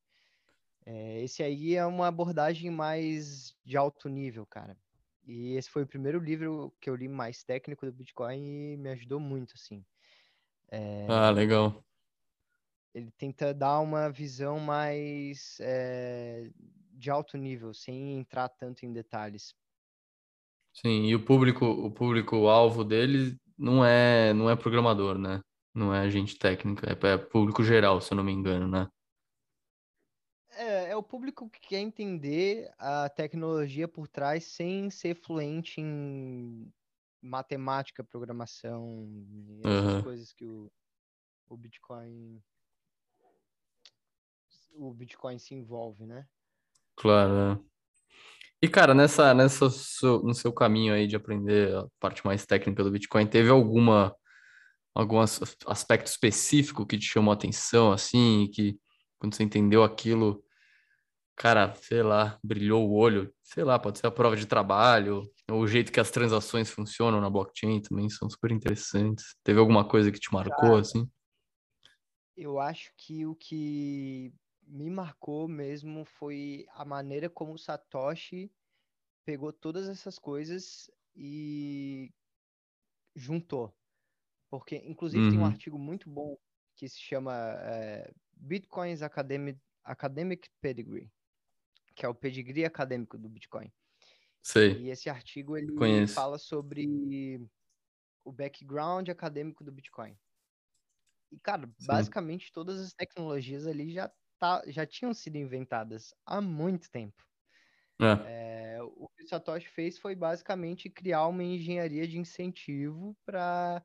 É, 0.89 1.22
esse 1.22 1.44
aí 1.44 1.75
é 1.75 1.86
uma 1.86 2.08
abordagem 2.08 2.72
mais 2.72 3.53
de 3.65 3.75
alto 3.75 4.08
nível, 4.08 4.46
cara. 4.46 4.77
E 5.25 5.51
esse 5.56 5.70
foi 5.70 5.84
o 5.84 5.88
primeiro 5.88 6.17
livro 6.17 6.74
que 6.79 6.89
eu 6.89 6.96
li 6.96 7.10
mais 7.10 7.44
técnico 7.44 7.86
do 7.86 7.91
Bitcoin 7.91 8.39
e 8.39 8.77
me 8.77 8.89
ajudou 8.91 9.20
muito, 9.20 9.53
assim. 9.56 9.84
É, 10.72 11.06
ah, 11.10 11.29
legal. 11.29 11.84
Ele 12.94 13.12
tenta 13.17 13.53
dar 13.53 13.82
uma 13.82 14.10
visão 14.10 14.62
mais 14.62 15.58
é, 15.60 16.50
de 16.94 17.12
alto 17.12 17.38
nível, 17.38 17.74
sem 17.74 18.17
entrar 18.17 18.48
tanto 18.48 18.86
em 18.86 18.94
detalhes. 18.94 19.53
Sim, 20.72 21.08
e 21.08 21.15
o 21.15 21.25
público, 21.25 21.65
o 21.65 21.91
público 21.91 22.48
alvo 22.48 22.86
dele 22.86 23.36
não 23.58 23.84
é, 23.84 24.34
não 24.34 24.50
é 24.50 24.56
programador, 24.56 25.17
né? 25.17 25.41
Não 25.75 25.94
é 25.94 26.00
agente 26.00 26.39
técnica, 26.39 26.88
é, 26.89 27.08
é 27.13 27.17
público 27.17 27.62
geral, 27.62 28.00
se 28.00 28.13
eu 28.13 28.15
não 28.15 28.24
me 28.24 28.32
engano, 28.32 28.70
né? 28.70 28.88
É, 30.58 30.92
é 30.92 30.96
o 30.96 31.04
público 31.04 31.50
que 31.50 31.60
quer 31.60 31.80
entender 31.80 32.72
a 32.78 33.08
tecnologia 33.10 33.88
por 33.88 34.08
trás 34.08 34.44
sem 34.46 34.90
ser 34.90 35.16
fluente 35.16 35.80
em 35.80 36.72
matemática, 37.22 38.04
programação 38.04 39.08
essas 39.64 39.94
uhum. 39.94 40.04
coisas 40.04 40.34
que 40.34 40.46
o, 40.46 40.72
o 41.48 41.58
Bitcoin 41.58 42.42
o 44.74 44.94
Bitcoin 44.94 45.40
se 45.40 45.56
envolve, 45.56 46.06
né? 46.06 46.28
Claro. 46.96 47.62
É. 47.62 47.78
E 48.62 48.68
cara, 48.68 48.94
nessa 48.94 49.34
nessa 49.34 49.66
no 49.66 50.34
seu 50.34 50.52
caminho 50.52 50.94
aí 50.94 51.08
de 51.08 51.16
aprender 51.16 51.76
a 51.76 51.88
parte 52.00 52.26
mais 52.26 52.46
técnica 52.46 52.84
do 52.84 52.92
Bitcoin, 52.92 53.28
teve 53.28 53.50
alguma 53.50 54.16
algum 54.96 55.20
aspecto 55.20 56.08
específico 56.08 56.86
que 56.86 56.98
te 56.98 57.06
chamou 57.06 57.32
a 57.32 57.36
atenção, 57.36 57.92
assim, 57.92 58.50
que 58.52 58.80
quando 59.20 59.36
você 59.36 59.44
entendeu 59.44 59.84
aquilo, 59.84 60.44
cara, 61.38 61.74
sei 61.75 62.01
lá, 62.01 62.39
brilhou 62.44 62.89
o 62.89 62.94
olho, 62.94 63.32
sei 63.44 63.63
lá, 63.63 63.77
pode 63.77 64.00
ser 64.00 64.08
a 64.08 64.12
prova 64.12 64.36
de 64.36 64.48
trabalho, 64.48 65.22
ou 65.50 65.62
o 65.62 65.67
jeito 65.67 65.91
que 65.91 66.00
as 66.00 66.10
transações 66.10 66.70
funcionam 66.70 67.22
na 67.22 67.29
blockchain 67.29 67.79
também 67.79 68.10
são 68.10 68.27
super 68.27 68.51
interessantes. 68.51 69.36
Teve 69.44 69.60
alguma 69.60 69.88
coisa 69.88 70.12
que 70.12 70.20
te 70.20 70.34
marcou, 70.34 70.70
cara, 70.70 70.79
assim? 70.79 71.08
Eu 72.36 72.60
acho 72.60 72.91
que 72.98 73.25
o 73.25 73.36
que 73.36 74.34
me 74.63 74.89
marcou 74.89 75.48
mesmo 75.48 76.03
foi 76.06 76.65
a 76.74 76.84
maneira 76.84 77.29
como 77.29 77.53
o 77.53 77.58
Satoshi 77.58 78.51
pegou 79.24 79.53
todas 79.53 79.88
essas 79.88 80.17
coisas 80.17 80.89
e 81.15 82.12
juntou. 83.15 83.75
Porque, 84.50 84.77
inclusive, 84.77 85.24
uhum. 85.24 85.29
tem 85.29 85.39
um 85.39 85.41
uhum. 85.44 85.48
artigo 85.48 85.77
muito 85.77 86.10
bom 86.10 86.36
que 86.75 86.89
se 86.89 87.00
chama 87.00 87.34
é, 87.62 88.12
Bitcoins 88.34 89.01
Academic, 89.01 89.60
Academic 89.84 90.50
Pedigree, 90.62 91.12
que 91.98 92.06
é 92.06 92.10
o 92.10 92.16
pedigree 92.16 92.63
acadêmico 92.63 93.18
do 93.18 93.27
Bitcoin. 93.27 93.74
Sei. 94.44 94.77
E 94.77 94.89
esse 94.89 95.10
artigo 95.10 95.58
ele 95.58 95.74
Conheço. 95.74 96.13
fala 96.13 96.38
sobre 96.38 97.42
o 98.24 98.32
background 98.32 99.10
acadêmico 99.10 99.63
do 99.63 99.72
Bitcoin. 99.72 100.16
E, 101.32 101.39
cara, 101.39 101.68
Sim. 101.80 101.88
basicamente 101.88 102.51
todas 102.51 102.80
as 102.80 102.94
tecnologias 102.94 103.66
ali 103.66 103.92
já, 103.92 104.12
tá, 104.39 104.63
já 104.68 104.86
tinham 104.86 105.13
sido 105.13 105.38
inventadas 105.38 106.13
há 106.24 106.39
muito 106.39 106.89
tempo. 106.92 107.25
É. 108.00 108.75
É, 108.75 108.84
o 108.84 109.10
que 109.10 109.24
o 109.24 109.27
Satoshi 109.27 109.68
fez 109.68 109.98
foi 109.98 110.16
basicamente 110.16 110.89
criar 110.89 111.25
uma 111.25 111.44
engenharia 111.44 112.08
de 112.08 112.20
incentivo 112.20 113.18
para 113.25 113.84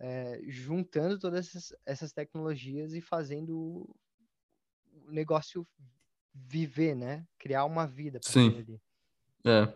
é, 0.00 0.40
juntando 0.48 1.20
todas 1.20 1.46
essas, 1.46 1.72
essas, 1.86 2.12
tecnologias 2.12 2.94
e 2.94 3.00
fazendo 3.00 3.88
o 5.06 5.10
negócio 5.12 5.64
viver, 6.34 6.94
né? 6.94 7.24
Criar 7.38 7.64
uma 7.64 7.86
vida. 7.86 8.18
Sim. 8.22 8.48
Ali. 8.58 8.80
É. 9.46 9.72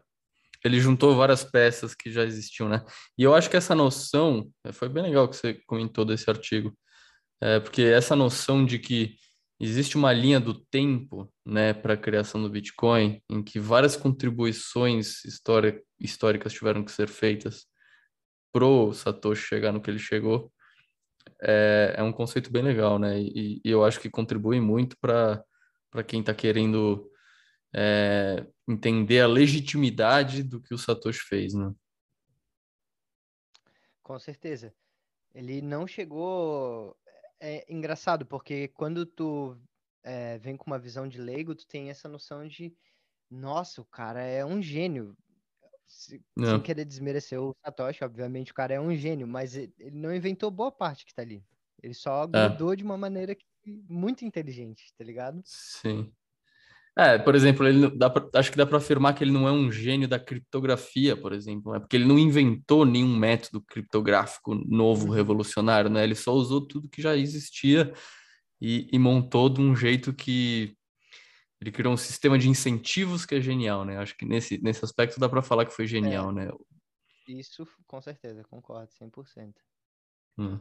Ele 0.65 0.81
juntou 0.81 1.15
várias 1.15 1.45
peças 1.45 1.95
que 1.95 2.11
já 2.11 2.25
existiam, 2.25 2.69
né? 2.69 2.85
E 3.17 3.23
eu 3.23 3.35
acho 3.35 3.49
que 3.49 3.57
essa 3.57 3.75
noção 3.75 4.51
é, 4.65 4.73
foi 4.73 4.89
bem 4.89 5.05
legal 5.05 5.29
que 5.29 5.37
você 5.37 5.55
comentou 5.67 6.05
desse 6.05 6.29
artigo, 6.29 6.77
é, 7.41 7.61
porque 7.61 7.83
essa 7.83 8.17
noção 8.17 8.65
de 8.65 8.79
que 8.79 9.15
existe 9.61 9.97
uma 9.97 10.13
linha 10.13 10.41
do 10.41 10.55
tempo, 10.55 11.33
né, 11.45 11.73
para 11.73 11.95
a 11.95 11.97
criação 11.97 12.43
do 12.43 12.51
Bitcoin, 12.51 13.21
em 13.29 13.43
que 13.43 13.59
várias 13.59 13.97
contribuições 13.97 15.25
históricas 15.25 16.53
tiveram 16.53 16.85
que 16.85 16.93
ser 16.93 17.09
feitas 17.09 17.67
pro 18.53 18.93
Satoshi 18.93 19.43
chegar 19.43 19.73
no 19.73 19.81
que 19.81 19.91
ele 19.91 19.99
chegou, 19.99 20.53
é, 21.43 21.95
é 21.99 22.03
um 22.03 22.13
conceito 22.13 22.51
bem 22.51 22.63
legal, 22.63 22.99
né? 22.99 23.21
E, 23.21 23.61
e 23.65 23.71
eu 23.71 23.85
acho 23.85 24.01
que 24.01 24.11
contribui 24.11 24.61
muito 24.61 24.97
para 25.01 25.43
quem 26.07 26.21
está 26.21 26.35
querendo 26.35 27.11
é, 27.75 28.47
entender 28.69 29.21
a 29.21 29.27
legitimidade 29.27 30.43
do 30.43 30.61
que 30.61 30.75
o 30.75 30.79
Satoshi 30.79 31.21
fez, 31.21 31.55
né? 31.55 31.73
Com 34.03 34.19
certeza. 34.19 34.75
Ele 35.35 35.61
não 35.61 35.87
chegou. 35.87 36.97
É 37.41 37.65
engraçado, 37.73 38.27
porque 38.27 38.69
quando 38.69 39.07
tu 39.07 39.57
é, 40.03 40.39
vem 40.39 40.57
com 40.57 40.67
uma 40.67 40.79
visão 40.79 41.07
de 41.07 41.21
leigo, 41.21 41.55
tu 41.55 41.67
tem 41.67 41.91
essa 41.91 42.09
noção 42.09 42.47
de 42.49 42.77
nossa, 43.31 43.81
o 43.81 43.85
cara 43.85 44.23
é 44.23 44.45
um 44.45 44.61
gênio 44.61 45.17
sem 45.89 46.61
querer 46.63 46.85
desmerecer 46.85 47.41
o 47.41 47.57
Satoshi, 47.65 48.05
obviamente 48.05 48.53
o 48.53 48.55
cara 48.55 48.75
é 48.75 48.81
um 48.81 48.95
gênio, 48.95 49.27
mas 49.27 49.57
ele 49.57 49.73
não 49.93 50.15
inventou 50.15 50.51
boa 50.51 50.71
parte 50.71 51.05
que 51.05 51.15
tá 51.15 51.23
ali. 51.23 51.43
Ele 51.83 51.95
só 51.95 52.25
é. 52.25 52.27
grudou 52.27 52.77
de 52.77 52.85
uma 52.85 52.97
maneira 52.97 53.35
que, 53.35 53.45
muito 53.89 54.25
inteligente, 54.25 54.93
tá 54.97 55.05
ligado? 55.05 55.41
Sim. 55.45 56.13
É, 56.97 57.17
por 57.17 57.37
exemplo, 57.37 57.65
ele 57.65 57.97
dá 57.97 58.11
pra, 58.11 58.29
acho 58.35 58.51
que 58.51 58.57
dá 58.57 58.67
para 58.67 58.79
afirmar 58.79 59.15
que 59.15 59.23
ele 59.23 59.31
não 59.31 59.47
é 59.47 59.53
um 59.53 59.71
gênio 59.71 60.09
da 60.09 60.19
criptografia, 60.19 61.17
por 61.17 61.33
exemplo, 61.33 61.73
é 61.73 61.79
porque 61.79 61.97
ele 61.97 62.05
não 62.05 62.19
inventou 62.19 62.85
nenhum 62.85 63.17
método 63.17 63.61
criptográfico 63.61 64.53
novo, 64.55 65.07
uhum. 65.07 65.13
revolucionário, 65.13 65.89
né? 65.89 66.03
Ele 66.03 66.17
só 66.17 66.33
usou 66.33 66.61
tudo 66.61 66.89
que 66.89 67.01
já 67.01 67.17
existia 67.17 67.93
e, 68.61 68.89
e 68.93 68.99
montou 68.99 69.49
de 69.49 69.61
um 69.61 69.77
jeito 69.77 70.13
que 70.13 70.77
ele 71.61 71.71
criou 71.71 71.95
um 71.95 71.97
sistema 71.97 72.37
de 72.37 72.49
incentivos 72.49 73.25
que 73.25 73.37
é 73.37 73.41
genial, 73.41 73.85
né? 73.85 73.99
Acho 73.99 74.17
que 74.17 74.25
nesse, 74.25 74.61
nesse 74.61 74.85
aspecto 74.85 75.21
dá 75.21 75.29
para 75.29 75.41
falar 75.41 75.67
que 75.67 75.75
foi 75.75 75.87
genial, 75.87 76.31
é, 76.31 76.35
né? 76.35 76.51
Isso, 77.29 77.65
com 77.87 78.03
certeza, 78.03 78.43
concordo, 78.43 78.91
100%. 79.01 79.53
Hum. 80.37 80.59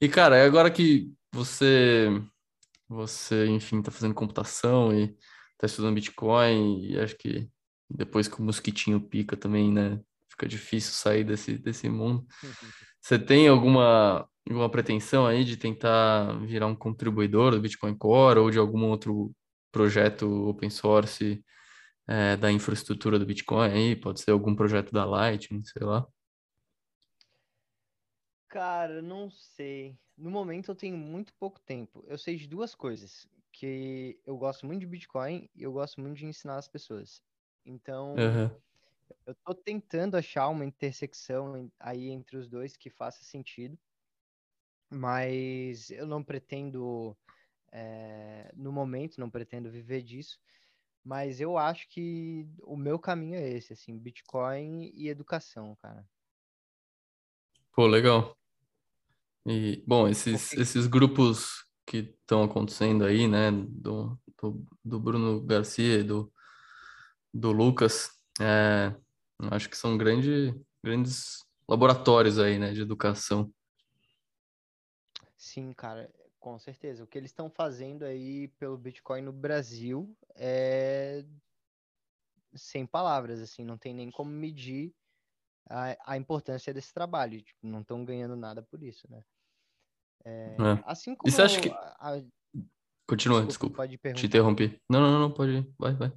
E, 0.00 0.08
cara, 0.08 0.44
agora 0.44 0.70
que 0.70 1.10
você, 1.32 2.08
você, 2.88 3.46
enfim, 3.46 3.82
tá 3.82 3.90
fazendo 3.90 4.14
computação 4.14 4.94
e 4.94 5.16
tá 5.58 5.66
estudando 5.66 5.94
Bitcoin, 5.94 6.84
e 6.84 6.98
acho 6.98 7.16
que 7.16 7.48
depois 7.90 8.28
que 8.28 8.40
o 8.40 8.42
mosquitinho 8.42 9.00
pica 9.00 9.36
também, 9.36 9.72
né? 9.72 10.00
Fica 10.30 10.46
difícil 10.46 10.92
sair 10.92 11.24
desse, 11.24 11.58
desse 11.58 11.88
mundo. 11.88 12.26
Você 13.00 13.18
tem 13.18 13.48
alguma, 13.48 14.28
alguma 14.48 14.70
pretensão 14.70 15.26
aí 15.26 15.44
de 15.44 15.56
tentar 15.56 16.38
virar 16.46 16.66
um 16.66 16.76
contribuidor 16.76 17.52
do 17.52 17.60
Bitcoin 17.60 17.96
Core 17.96 18.40
ou 18.40 18.50
de 18.50 18.58
algum 18.58 18.84
outro 18.84 19.34
projeto 19.72 20.26
open 20.48 20.70
source 20.70 21.42
é, 22.06 22.36
da 22.36 22.50
infraestrutura 22.50 23.18
do 23.18 23.26
Bitcoin 23.26 23.70
aí, 23.70 23.96
pode 23.96 24.20
ser 24.20 24.30
algum 24.30 24.54
projeto 24.54 24.92
da 24.92 25.04
Lightning, 25.04 25.62
sei 25.64 25.86
lá. 25.86 26.06
Cara, 28.48 29.02
não 29.02 29.30
sei. 29.30 29.98
No 30.16 30.30
momento 30.30 30.70
eu 30.70 30.74
tenho 30.74 30.96
muito 30.96 31.34
pouco 31.34 31.60
tempo. 31.60 32.02
Eu 32.06 32.16
sei 32.16 32.36
de 32.36 32.48
duas 32.48 32.74
coisas, 32.74 33.28
que 33.52 34.20
eu 34.24 34.36
gosto 34.36 34.66
muito 34.66 34.80
de 34.80 34.86
Bitcoin 34.86 35.48
e 35.54 35.62
eu 35.62 35.72
gosto 35.72 36.00
muito 36.00 36.16
de 36.16 36.26
ensinar 36.26 36.56
as 36.56 36.68
pessoas. 36.68 37.22
Então, 37.64 38.14
uhum. 38.14 38.60
eu 39.26 39.34
tô 39.44 39.54
tentando 39.54 40.16
achar 40.16 40.48
uma 40.48 40.64
intersecção 40.64 41.70
aí 41.78 42.08
entre 42.08 42.36
os 42.36 42.48
dois 42.48 42.76
que 42.76 42.88
faça 42.88 43.22
sentido, 43.22 43.78
mas 44.90 45.90
eu 45.90 46.06
não 46.06 46.24
pretendo 46.24 47.16
é, 47.70 48.50
no 48.56 48.72
momento, 48.72 49.20
não 49.20 49.28
pretendo 49.28 49.70
viver 49.70 50.02
disso, 50.02 50.40
mas 51.04 51.40
eu 51.40 51.58
acho 51.58 51.88
que 51.88 52.46
o 52.62 52.76
meu 52.76 52.98
caminho 52.98 53.36
é 53.36 53.48
esse, 53.48 53.74
assim, 53.74 53.98
Bitcoin 53.98 54.90
e 54.94 55.08
educação, 55.08 55.76
cara. 55.76 56.08
Pô, 57.78 57.86
legal. 57.86 58.36
E, 59.46 59.84
bom, 59.86 60.08
esses, 60.08 60.52
esses 60.54 60.88
grupos 60.88 61.64
que 61.86 61.98
estão 61.98 62.42
acontecendo 62.42 63.04
aí, 63.04 63.28
né, 63.28 63.52
do, 63.52 64.18
do, 64.42 64.66
do, 64.84 64.98
Bruno 64.98 65.40
Garcia 65.42 66.00
e 66.00 66.02
do, 66.02 66.28
do 67.32 67.52
Lucas, 67.52 68.10
é, 68.40 68.92
acho 69.52 69.70
que 69.70 69.76
são 69.76 69.96
grande, 69.96 70.60
grandes 70.82 71.46
laboratórios 71.68 72.40
aí, 72.40 72.58
né, 72.58 72.72
de 72.72 72.82
educação. 72.82 73.48
Sim, 75.36 75.72
cara. 75.72 76.12
Com 76.40 76.58
certeza. 76.58 77.04
O 77.04 77.06
que 77.06 77.16
eles 77.16 77.30
estão 77.30 77.48
fazendo 77.48 78.04
aí 78.04 78.48
pelo 78.58 78.76
Bitcoin 78.76 79.22
no 79.22 79.32
Brasil 79.32 80.12
é 80.34 81.24
sem 82.56 82.84
palavras, 82.84 83.40
assim, 83.40 83.62
não 83.62 83.78
tem 83.78 83.94
nem 83.94 84.10
como 84.10 84.32
medir 84.32 84.92
a, 85.68 85.96
a 86.12 86.16
importância 86.16 86.72
desse 86.72 86.92
trabalho. 86.92 87.40
Tipo, 87.40 87.66
não 87.66 87.80
estão 87.80 88.04
ganhando 88.04 88.36
nada 88.36 88.62
por 88.62 88.82
isso, 88.82 89.06
né? 89.10 89.22
É, 90.24 90.56
é. 90.58 90.82
Assim 90.84 91.14
como. 91.14 91.28
E 91.28 91.32
você 91.32 91.42
acha 91.42 91.60
que. 91.60 91.70
A... 91.70 92.22
Continua, 93.06 93.44
desculpa. 93.46 93.86
desculpa. 93.86 94.14
Te 94.18 94.26
interrompi. 94.26 94.80
Não, 94.88 95.00
não, 95.00 95.18
não, 95.18 95.30
pode 95.30 95.52
ir. 95.52 95.74
Vai, 95.78 95.94
vai. 95.94 96.12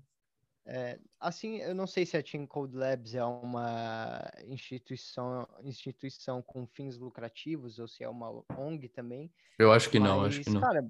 É, 0.65 0.99
assim, 1.19 1.57
eu 1.57 1.73
não 1.73 1.87
sei 1.87 2.05
se 2.05 2.15
a 2.15 2.23
Team 2.23 2.45
Code 2.45 2.75
Labs 2.75 3.15
é 3.15 3.23
uma 3.23 4.21
instituição, 4.47 5.47
instituição 5.63 6.41
com 6.41 6.67
fins 6.67 6.97
lucrativos 6.97 7.79
ou 7.79 7.87
se 7.87 8.03
é 8.03 8.09
uma 8.09 8.43
ONG 8.57 8.87
também. 8.89 9.31
Eu 9.57 9.71
acho 9.71 9.89
que 9.89 9.99
mas, 9.99 10.09
não, 10.09 10.23
acho 10.23 10.41
que 10.41 10.49
não. 10.49 10.61
Cara, 10.61 10.87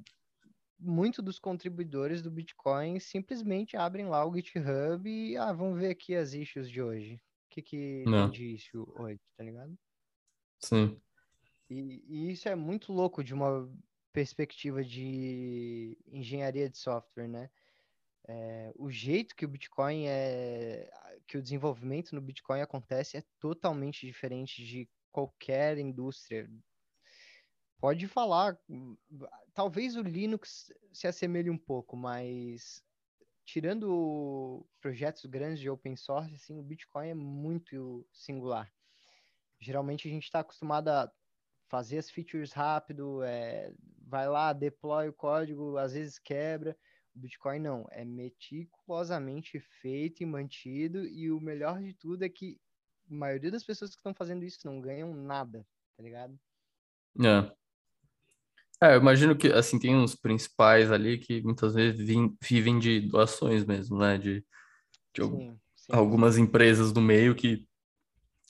muito 0.80 1.22
dos 1.22 1.40
contribuidores 1.40 2.22
do 2.22 2.32
Bitcoin 2.32 3.00
simplesmente 3.00 3.78
abrem 3.78 4.08
lá 4.08 4.26
o 4.26 4.36
GitHub 4.36 5.10
e 5.10 5.38
ah, 5.38 5.54
vamos 5.54 5.80
ver 5.80 5.92
aqui 5.92 6.16
as 6.16 6.34
issues 6.34 6.70
de 6.70 6.82
hoje. 6.82 7.22
O 7.52 7.54
que, 7.54 7.62
que 7.62 8.04
não. 8.08 8.30
de 8.30 8.56
issue 8.56 8.86
hoje, 8.96 9.20
tá 9.36 9.44
ligado? 9.44 9.78
Sim. 10.58 10.98
E, 11.70 12.02
e 12.08 12.32
isso 12.32 12.48
é 12.48 12.56
muito 12.56 12.94
louco 12.94 13.22
de 13.22 13.34
uma 13.34 13.70
perspectiva 14.14 14.82
de 14.82 15.98
engenharia 16.08 16.70
de 16.70 16.78
software, 16.78 17.28
né? 17.28 17.50
É, 18.26 18.72
o 18.78 18.90
jeito 18.90 19.36
que 19.36 19.44
o 19.44 19.50
Bitcoin 19.50 20.06
é. 20.08 20.90
que 21.28 21.38
o 21.38 21.42
desenvolvimento 21.42 22.16
no 22.16 22.22
Bitcoin 22.22 22.62
acontece 22.62 23.18
é 23.18 23.24
totalmente 23.38 24.08
diferente 24.08 24.64
de 24.64 24.90
qualquer 25.12 25.78
indústria. 25.78 26.50
Pode 27.82 28.08
falar, 28.08 28.58
talvez 29.54 29.98
o 29.98 30.04
Linux 30.04 30.72
se 30.94 31.06
assemelhe 31.06 31.50
um 31.50 31.58
pouco, 31.58 31.98
mas 31.98 32.82
tirando 33.46 34.66
projetos 34.80 35.26
grandes 35.26 35.60
de 35.60 35.70
open 35.70 35.96
source, 35.96 36.34
assim, 36.34 36.60
o 36.60 36.64
Bitcoin 36.64 37.10
é 37.10 37.14
muito 37.14 38.06
singular. 38.12 38.72
Geralmente 39.60 40.08
a 40.08 40.12
gente 40.12 40.24
está 40.24 40.40
acostumado 40.40 40.90
a 40.90 41.12
fazer 41.70 42.00
as 42.00 42.10
features 42.10 42.52
rápido, 42.52 43.24
é, 43.24 43.74
vai 44.06 44.28
lá, 44.28 44.52
deploy 44.52 45.08
o 45.08 45.14
código, 45.14 45.78
às 45.78 45.94
vezes 45.94 46.20
quebra. 46.20 46.78
O 47.16 47.20
Bitcoin 47.20 47.60
não, 47.60 47.88
é 47.92 48.04
meticulosamente 48.04 49.60
feito 49.82 50.22
e 50.22 50.26
mantido, 50.26 51.06
e 51.06 51.32
o 51.32 51.40
melhor 51.40 51.82
de 51.82 51.94
tudo 51.94 52.24
é 52.24 52.30
que 52.30 52.60
a 53.10 53.14
maioria 53.14 53.52
das 53.52 53.64
pessoas 53.64 53.92
que 53.92 53.98
estão 53.98 54.14
fazendo 54.14 54.44
isso 54.44 54.60
não 54.66 54.80
ganham 54.82 55.14
nada, 55.14 55.66
tá 55.96 56.04
ligado? 56.04 56.40
É. 57.20 57.61
É, 58.84 58.96
eu 58.96 59.00
imagino 59.00 59.36
que, 59.38 59.48
assim, 59.48 59.78
tem 59.78 59.96
uns 59.96 60.16
principais 60.16 60.92
ali 60.92 61.18
que 61.20 61.42
muitas 61.44 61.76
vezes 61.76 62.00
vivem 62.42 62.80
de 62.80 63.02
doações 63.02 63.64
mesmo, 63.64 63.98
né? 64.00 64.18
De, 64.18 64.44
de 65.14 65.24
sim, 65.24 65.60
sim, 65.76 65.94
algumas 65.94 66.38
empresas 66.38 66.92
do 66.92 67.02
meio 67.02 67.36
que, 67.36 67.68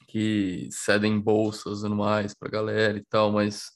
que 0.07 0.69
cedem 0.71 1.19
bolsas 1.19 1.83
anuais 1.83 2.33
pra 2.33 2.49
galera 2.49 2.97
e 2.97 3.05
tal, 3.05 3.31
mas 3.31 3.71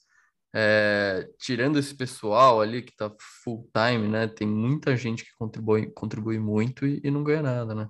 é, 0.54 1.28
tirando 1.38 1.78
esse 1.78 1.94
pessoal 1.96 2.60
ali 2.60 2.82
que 2.82 2.96
tá 2.96 3.12
full 3.44 3.70
time, 3.74 4.08
né? 4.08 4.26
Tem 4.28 4.46
muita 4.48 4.96
gente 4.96 5.24
que 5.24 5.32
contribui, 5.38 5.90
contribui 5.92 6.38
muito 6.38 6.86
e, 6.86 7.00
e 7.04 7.10
não 7.10 7.24
ganha 7.24 7.42
nada, 7.42 7.74
né? 7.74 7.88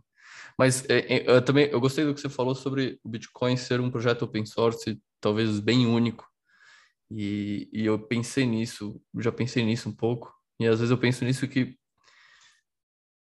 Mas 0.59 0.85
é, 0.91 0.99
é, 1.19 1.31
eu 1.31 1.45
também 1.45 1.69
eu 1.71 1.81
gostei 1.81 2.05
do 2.05 2.15
que 2.15 2.21
você 2.21 2.29
falou 2.31 2.55
sobre 2.55 3.01
o 3.05 3.09
Bitcoin 3.09 3.57
ser 3.57 3.81
um 3.81 3.91
projeto 3.91 4.25
open 4.25 4.47
source, 4.47 5.01
talvez 5.21 5.61
bem 5.61 5.87
único. 5.87 6.27
E, 7.11 7.69
e 7.73 7.87
eu 7.87 7.99
pensei 7.99 8.47
nisso, 8.47 9.01
já 9.19 9.31
pensei 9.31 9.65
nisso 9.65 9.89
um 9.89 9.95
pouco. 9.95 10.35
E 10.59 10.67
às 10.67 10.79
vezes 10.79 10.91
eu 10.91 10.99
penso 10.99 11.25
nisso 11.25 11.47
que 11.47 11.79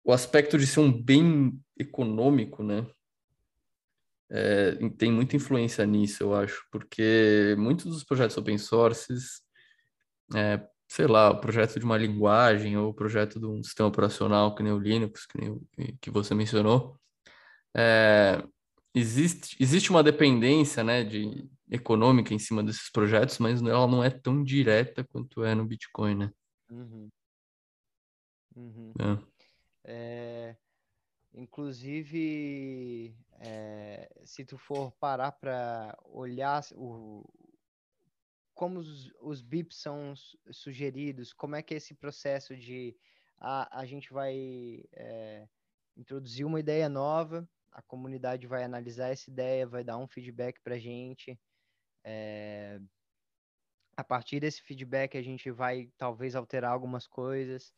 o 0.03 0.11
aspecto 0.11 0.57
de 0.57 0.67
ser 0.67 0.79
um 0.79 0.91
bem 0.91 1.59
econômico, 1.77 2.63
né? 2.63 2.85
É, 4.29 4.71
tem 4.97 5.11
muita 5.11 5.35
influência 5.35 5.85
nisso, 5.85 6.23
eu 6.23 6.35
acho, 6.35 6.65
porque 6.71 7.55
muitos 7.57 7.85
dos 7.85 8.03
projetos 8.03 8.37
open 8.37 8.57
sources, 8.57 9.41
é, 10.35 10.67
sei 10.87 11.07
lá, 11.07 11.29
o 11.29 11.39
projeto 11.39 11.79
de 11.79 11.85
uma 11.85 11.97
linguagem 11.97 12.75
ou 12.77 12.89
o 12.89 12.93
projeto 12.93 13.39
de 13.39 13.45
um 13.45 13.63
sistema 13.63 13.89
operacional, 13.89 14.55
que 14.55 14.63
nem 14.63 14.71
o 14.73 14.79
Linux, 14.79 15.25
que, 15.25 15.37
nem 15.39 15.59
que 16.01 16.09
você 16.09 16.33
mencionou, 16.33 16.99
é, 17.75 18.43
existe, 18.93 19.57
existe 19.59 19.89
uma 19.91 20.03
dependência 20.03 20.83
né, 20.83 21.03
de, 21.03 21.47
econômica 21.69 22.33
em 22.33 22.39
cima 22.39 22.63
desses 22.63 22.91
projetos, 22.91 23.39
mas 23.39 23.61
ela 23.61 23.87
não 23.87 24.03
é 24.03 24.09
tão 24.09 24.43
direta 24.43 25.03
quanto 25.03 25.43
é 25.43 25.55
no 25.55 25.65
Bitcoin, 25.65 26.15
né? 26.15 26.31
Uhum. 26.69 27.09
Uhum. 28.55 28.93
É. 28.99 29.35
É, 29.87 30.55
inclusive, 31.33 33.15
é, 33.39 34.09
se 34.23 34.45
tu 34.45 34.57
for 34.57 34.91
parar 34.93 35.31
para 35.33 35.97
olhar 36.05 36.63
o, 36.73 37.23
como 38.53 38.79
os, 38.79 39.11
os 39.21 39.41
BIPs 39.41 39.77
são 39.77 40.13
sugeridos, 40.51 41.33
como 41.33 41.55
é 41.55 41.61
que 41.61 41.73
é 41.73 41.77
esse 41.77 41.93
processo 41.93 42.55
de 42.55 42.95
a, 43.37 43.81
a 43.81 43.85
gente 43.85 44.11
vai 44.11 44.83
é, 44.93 45.47
introduzir 45.97 46.45
uma 46.45 46.59
ideia 46.59 46.87
nova, 46.87 47.47
a 47.71 47.81
comunidade 47.81 48.47
vai 48.47 48.63
analisar 48.63 49.09
essa 49.09 49.29
ideia, 49.29 49.67
vai 49.67 49.83
dar 49.83 49.97
um 49.97 50.07
feedback 50.07 50.61
para 50.61 50.75
a 50.75 50.79
gente. 50.79 51.37
É... 52.05 52.79
A 53.97 54.03
partir 54.03 54.39
desse 54.39 54.61
feedback, 54.61 55.17
a 55.17 55.21
gente 55.21 55.49
vai 55.49 55.89
talvez 55.97 56.35
alterar 56.35 56.71
algumas 56.71 57.07
coisas, 57.07 57.73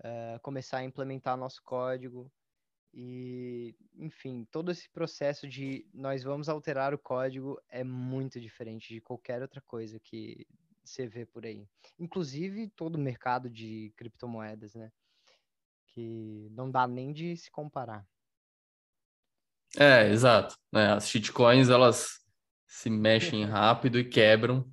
uh, 0.00 0.40
começar 0.40 0.78
a 0.78 0.84
implementar 0.84 1.36
nosso 1.36 1.62
código. 1.62 2.30
E, 2.94 3.74
enfim, 3.94 4.46
todo 4.50 4.70
esse 4.70 4.88
processo 4.90 5.46
de 5.48 5.86
nós 5.94 6.22
vamos 6.22 6.48
alterar 6.48 6.92
o 6.92 6.98
código 6.98 7.60
é 7.68 7.84
muito 7.84 8.40
diferente 8.40 8.92
de 8.92 9.00
qualquer 9.00 9.40
outra 9.40 9.60
coisa 9.62 10.00
que 10.00 10.46
você 10.84 11.06
vê 11.06 11.24
por 11.24 11.46
aí. 11.46 11.66
Inclusive 11.98 12.68
todo 12.70 12.96
o 12.96 13.00
mercado 13.00 13.48
de 13.48 13.92
criptomoedas, 13.96 14.74
né? 14.74 14.90
Que 15.88 16.48
não 16.50 16.70
dá 16.70 16.86
nem 16.86 17.12
de 17.12 17.36
se 17.36 17.50
comparar. 17.50 18.06
É, 19.78 20.08
exato. 20.08 20.54
É, 20.74 20.88
as 20.88 21.08
shitcoins, 21.08 21.70
elas 21.70 22.21
se 22.72 22.88
mexem 22.88 23.44
rápido 23.44 23.98
e 23.98 24.04
quebram, 24.04 24.66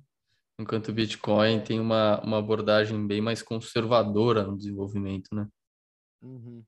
enquanto 0.58 0.88
o 0.88 0.92
Bitcoin 0.92 1.60
tem 1.60 1.78
uma, 1.78 2.18
uma 2.22 2.38
abordagem 2.38 3.06
bem 3.06 3.20
mais 3.20 3.42
conservadora 3.42 4.42
no 4.42 4.56
desenvolvimento, 4.56 5.34
né? 5.34 5.46
Uhum. 6.22 6.64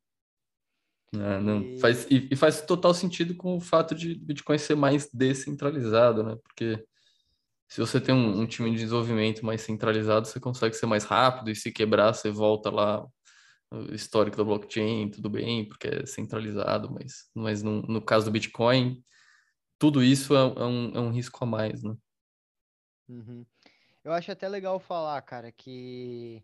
É, 1.14 1.40
não, 1.40 1.62
e... 1.62 1.81
Faz, 1.81 2.07
e, 2.11 2.29
e, 2.31 2.37
faz 2.37 2.61
total 2.61 2.92
sentido 2.92 3.35
com 3.35 3.57
o 3.57 3.61
fato 3.61 3.95
de 3.95 4.14
Bitcoin 4.14 4.59
ser 4.59 4.77
mais 4.77 5.09
descentralizado, 5.11 6.23
né? 6.23 6.37
Porque 6.42 6.85
se 7.66 7.81
você 7.81 7.99
tem 7.99 8.14
um, 8.14 8.42
um, 8.42 8.47
time 8.47 8.71
de 8.71 8.77
desenvolvimento 8.77 9.45
mais 9.45 9.62
centralizado, 9.62 10.29
você 10.29 10.38
consegue 10.38 10.77
ser 10.77 10.85
mais 10.85 11.05
rápido 11.05 11.51
e 11.51 11.57
se 11.57 11.73
quebrar, 11.73 12.12
você 12.12 12.31
volta 12.31 12.71
lá 12.71 13.07
o 13.71 13.95
histórico 13.95 14.37
da 14.37 14.45
blockchain, 14.45 15.11
tudo 15.11 15.31
bem, 15.31 15.66
porque 15.66 15.88
é 15.88 16.07
centralizado, 16.07 16.92
mas, 16.92 17.31
mas 17.35 17.62
no, 17.62 17.81
no 17.83 18.03
caso 18.03 18.27
do 18.27 18.33
Bitcoin, 18.33 19.03
tudo 19.83 20.01
isso 20.01 20.37
é, 20.37 20.38
é, 20.38 20.64
um, 20.64 20.95
é 20.95 21.01
um 21.01 21.11
risco 21.11 21.42
a 21.42 21.45
mais, 21.45 21.83
né? 21.83 21.97
Uhum. 23.09 23.45
Eu 24.05 24.12
acho 24.12 24.31
até 24.31 24.49
legal 24.49 24.79
falar, 24.79 25.21
cara, 25.23 25.51
que 25.51 26.40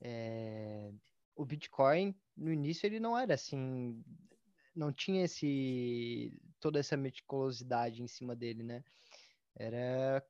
é, 0.00 0.92
o 1.34 1.44
Bitcoin, 1.44 2.14
no 2.36 2.52
início, 2.52 2.86
ele 2.86 3.00
não 3.00 3.18
era 3.18 3.34
assim, 3.34 4.00
não 4.76 4.92
tinha 4.92 5.24
esse 5.24 6.32
toda 6.60 6.78
essa 6.78 6.96
meticulosidade 6.96 8.00
em 8.00 8.06
cima 8.06 8.36
dele, 8.36 8.62
né? 8.62 8.84
Era 9.56 10.24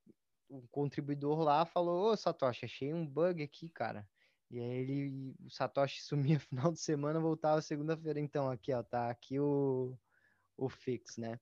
um 0.49 0.67
contribuidor 0.69 1.41
lá 1.41 1.67
falou, 1.67 2.11
ô 2.11 2.17
Satoshi, 2.17 2.65
achei 2.65 2.95
um 2.95 3.07
bug 3.07 3.43
aqui, 3.43 3.69
cara. 3.69 4.09
E 4.51 4.59
aí 4.59 4.71
ele, 4.71 5.35
o 5.45 5.51
Satoshi 5.51 6.01
sumia 6.01 6.41
final 6.41 6.73
de 6.73 6.81
semana, 6.81 7.21
voltava 7.21 7.61
segunda-feira. 7.61 8.19
Então, 8.19 8.51
aqui, 8.51 8.73
ó, 8.73 8.83
tá 8.83 9.11
aqui 9.11 9.39
o, 9.39 9.95
o 10.57 10.71
fix, 10.71 11.19
né? 11.19 11.39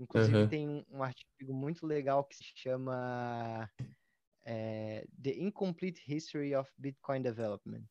Inclusive 0.00 0.36
uhum. 0.36 0.48
tem 0.48 0.86
um, 0.90 1.02
artigo 1.02 1.52
muito 1.52 1.86
legal 1.86 2.24
que 2.24 2.34
se 2.34 2.44
chama 2.56 3.70
é, 4.44 5.06
The 5.22 5.32
Incomplete 5.38 6.02
History 6.08 6.54
of 6.56 6.70
Bitcoin 6.78 7.20
Development. 7.20 7.84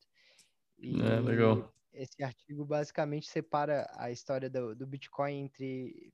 E 0.76 1.00
é, 1.00 1.20
legal. 1.20 1.72
esse 1.92 2.22
artigo 2.22 2.64
basicamente 2.64 3.28
separa 3.28 3.88
a 3.96 4.10
história 4.10 4.50
do, 4.50 4.74
do 4.74 4.86
Bitcoin 4.86 5.44
entre 5.44 6.12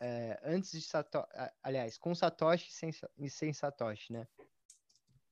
é, 0.00 0.38
antes 0.44 0.72
de 0.72 0.82
Satoshi, 0.82 1.28
aliás, 1.62 1.96
com 1.96 2.14
Satoshi 2.14 2.68
e 2.68 2.72
sem, 2.72 2.90
e 3.18 3.30
sem 3.30 3.52
Satoshi, 3.52 4.12
né? 4.12 4.28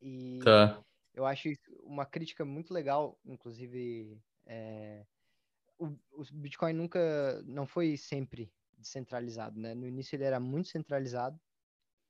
E 0.00 0.40
tá 0.42 0.82
eu 1.16 1.24
acho 1.24 1.48
uma 1.82 2.04
crítica 2.04 2.44
muito 2.44 2.74
legal, 2.74 3.18
inclusive 3.24 4.22
é, 4.44 5.04
o, 5.78 5.86
o, 6.12 6.24
Bitcoin 6.30 6.74
nunca, 6.74 7.42
não 7.46 7.66
foi 7.66 7.96
sempre 7.96 8.52
descentralizado, 8.76 9.58
né? 9.58 9.74
No 9.74 9.86
início 9.86 10.16
ele 10.16 10.24
era 10.24 10.40
muito 10.40 10.68
centralizado 10.68 11.38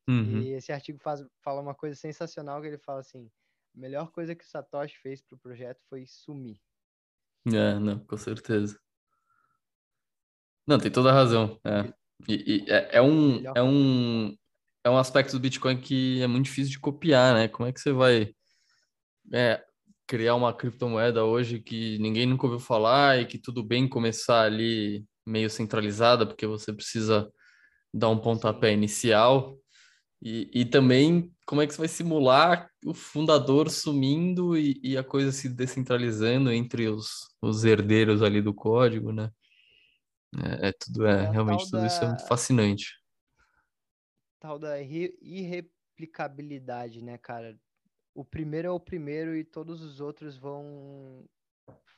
uhum. 0.08 0.40
e 0.40 0.52
esse 0.52 0.72
artigo 0.72 0.98
faz, 0.98 1.24
fala 1.42 1.60
uma 1.60 1.74
coisa 1.74 1.94
sensacional 1.94 2.60
que 2.60 2.68
ele 2.68 2.78
fala 2.78 3.00
assim, 3.00 3.30
a 3.76 3.80
melhor 3.80 4.10
coisa 4.10 4.34
que 4.34 4.44
o 4.44 4.48
Satoshi 4.48 4.96
fez 4.98 5.22
para 5.22 5.36
o 5.36 5.38
projeto 5.38 5.80
foi 5.88 6.06
sumir. 6.06 6.60
É, 7.46 7.78
não, 7.78 7.98
com 8.00 8.16
certeza. 8.16 8.78
Não, 10.66 10.78
tem 10.78 10.90
toda 10.90 11.10
a 11.10 11.14
razão. 11.14 11.60
É. 11.64 11.94
E, 12.28 12.64
e 12.64 12.70
é, 12.70 12.96
é, 12.96 13.02
um, 13.02 13.44
é, 13.54 13.62
um, 13.62 14.36
é 14.82 14.90
um 14.90 14.98
aspecto 14.98 15.32
do 15.32 15.40
Bitcoin 15.40 15.80
que 15.80 16.20
é 16.22 16.26
muito 16.26 16.46
difícil 16.46 16.72
de 16.72 16.80
copiar, 16.80 17.34
né? 17.34 17.46
Como 17.46 17.68
é 17.68 17.72
que 17.72 17.80
você 17.80 17.92
vai 17.92 18.34
é, 19.32 19.64
criar 20.06 20.34
uma 20.34 20.52
criptomoeda 20.52 21.24
hoje 21.24 21.60
que 21.60 21.98
ninguém 21.98 22.26
nunca 22.26 22.46
ouviu 22.46 22.58
falar 22.58 23.20
e 23.20 23.26
que 23.26 23.38
tudo 23.38 23.62
bem 23.62 23.88
começar 23.88 24.42
ali 24.42 25.04
meio 25.26 25.50
centralizada, 25.50 26.24
porque 26.26 26.46
você 26.46 26.72
precisa 26.72 27.30
dar 27.92 28.08
um 28.08 28.18
pontapé 28.18 28.72
inicial. 28.72 29.58
E, 30.22 30.50
e 30.54 30.64
também 30.64 31.30
como 31.44 31.60
é 31.60 31.66
que 31.66 31.74
você 31.74 31.78
vai 31.78 31.88
simular 31.88 32.70
o 32.84 32.94
fundador 32.94 33.68
sumindo 33.68 34.56
e, 34.56 34.80
e 34.82 34.96
a 34.96 35.04
coisa 35.04 35.30
se 35.30 35.46
descentralizando 35.48 36.50
entre 36.50 36.88
os, 36.88 37.28
os 37.42 37.64
herdeiros 37.64 38.22
ali 38.22 38.40
do 38.40 38.54
código, 38.54 39.12
né? 39.12 39.30
É, 40.42 40.68
é 40.68 40.72
tudo, 40.72 41.06
é, 41.06 41.24
é 41.24 41.30
realmente 41.30 41.64
tudo 41.64 41.80
da... 41.80 41.86
isso 41.86 42.02
é 42.02 42.06
muito 42.06 42.26
fascinante. 42.26 42.94
Tal 44.40 44.58
da 44.58 44.80
irreplicabilidade, 44.80 47.02
né, 47.02 47.18
cara? 47.18 47.58
o 48.16 48.24
primeiro 48.24 48.68
é 48.68 48.70
o 48.70 48.80
primeiro 48.80 49.36
e 49.36 49.44
todos 49.44 49.82
os 49.82 50.00
outros 50.00 50.38
vão 50.38 51.28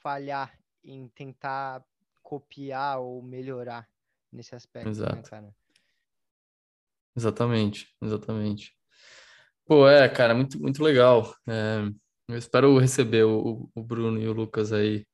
falhar 0.03 0.59
em 0.83 1.07
tentar 1.09 1.85
copiar 2.29 3.01
ou 3.01 3.23
melhorar 3.23 3.88
nesse 4.31 4.55
aspecto, 4.55 4.85
né, 4.85 4.91
Exato. 4.91 5.17
né, 5.17 5.23
cara? 5.23 5.57
Exatamente, 7.17 7.88
exatamente. 8.03 8.77
Pô, 9.64 9.88
é, 9.88 10.07
cara, 10.11 10.35
muito, 10.35 10.61
muito 10.61 10.85
legal. 10.85 11.35
É, 11.49 11.88
eu 12.29 12.37
espero 12.37 12.77
receber 12.77 13.25
o, 13.25 13.71
o 13.75 13.83
Bruno 13.83 14.21
e 14.21 14.29
o 14.29 14.35
Lucas 14.35 14.75
aí 14.75 15.07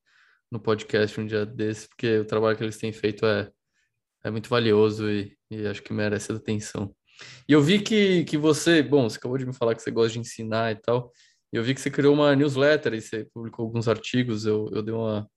no 0.51 0.59
podcast 0.59 1.21
um 1.21 1.27
dia 1.27 1.47
desse, 1.47 1.89
porque 1.89 2.19
o 2.19 2.25
trabalho 2.25 2.57
que 2.57 2.65
eles 2.65 2.79
têm 2.79 2.93
feito 2.93 3.25
é, 3.25 3.49
é 4.25 4.31
muito 4.33 4.49
valioso 4.49 5.09
e, 5.09 5.39
e 5.49 5.69
acho 5.69 5.85
que 5.85 5.93
merece 5.93 6.33
atenção. 6.33 6.93
E 7.49 7.53
eu 7.53 7.63
vi 7.63 7.81
que, 7.81 8.25
que 8.25 8.37
você, 8.37 8.83
bom, 8.83 9.09
você 9.09 9.19
acabou 9.19 9.39
de 9.39 9.47
me 9.47 9.55
falar 9.55 9.77
que 9.77 9.83
você 9.83 9.91
gosta 9.93 10.15
de 10.15 10.19
ensinar 10.19 10.73
e 10.73 10.77
tal. 10.83 11.13
E 11.53 11.57
eu 11.57 11.63
vi 11.63 11.75
que 11.75 11.81
você 11.81 11.93
criou 11.93 12.13
uma 12.13 12.35
newsletter 12.35 12.95
e 12.95 13.01
você 13.01 13.25
publicou 13.33 13.67
alguns 13.67 13.87
artigos. 13.87 14.47
Eu, 14.47 14.69
eu 14.73 14.83
dei 14.83 14.93
uma 14.93 15.31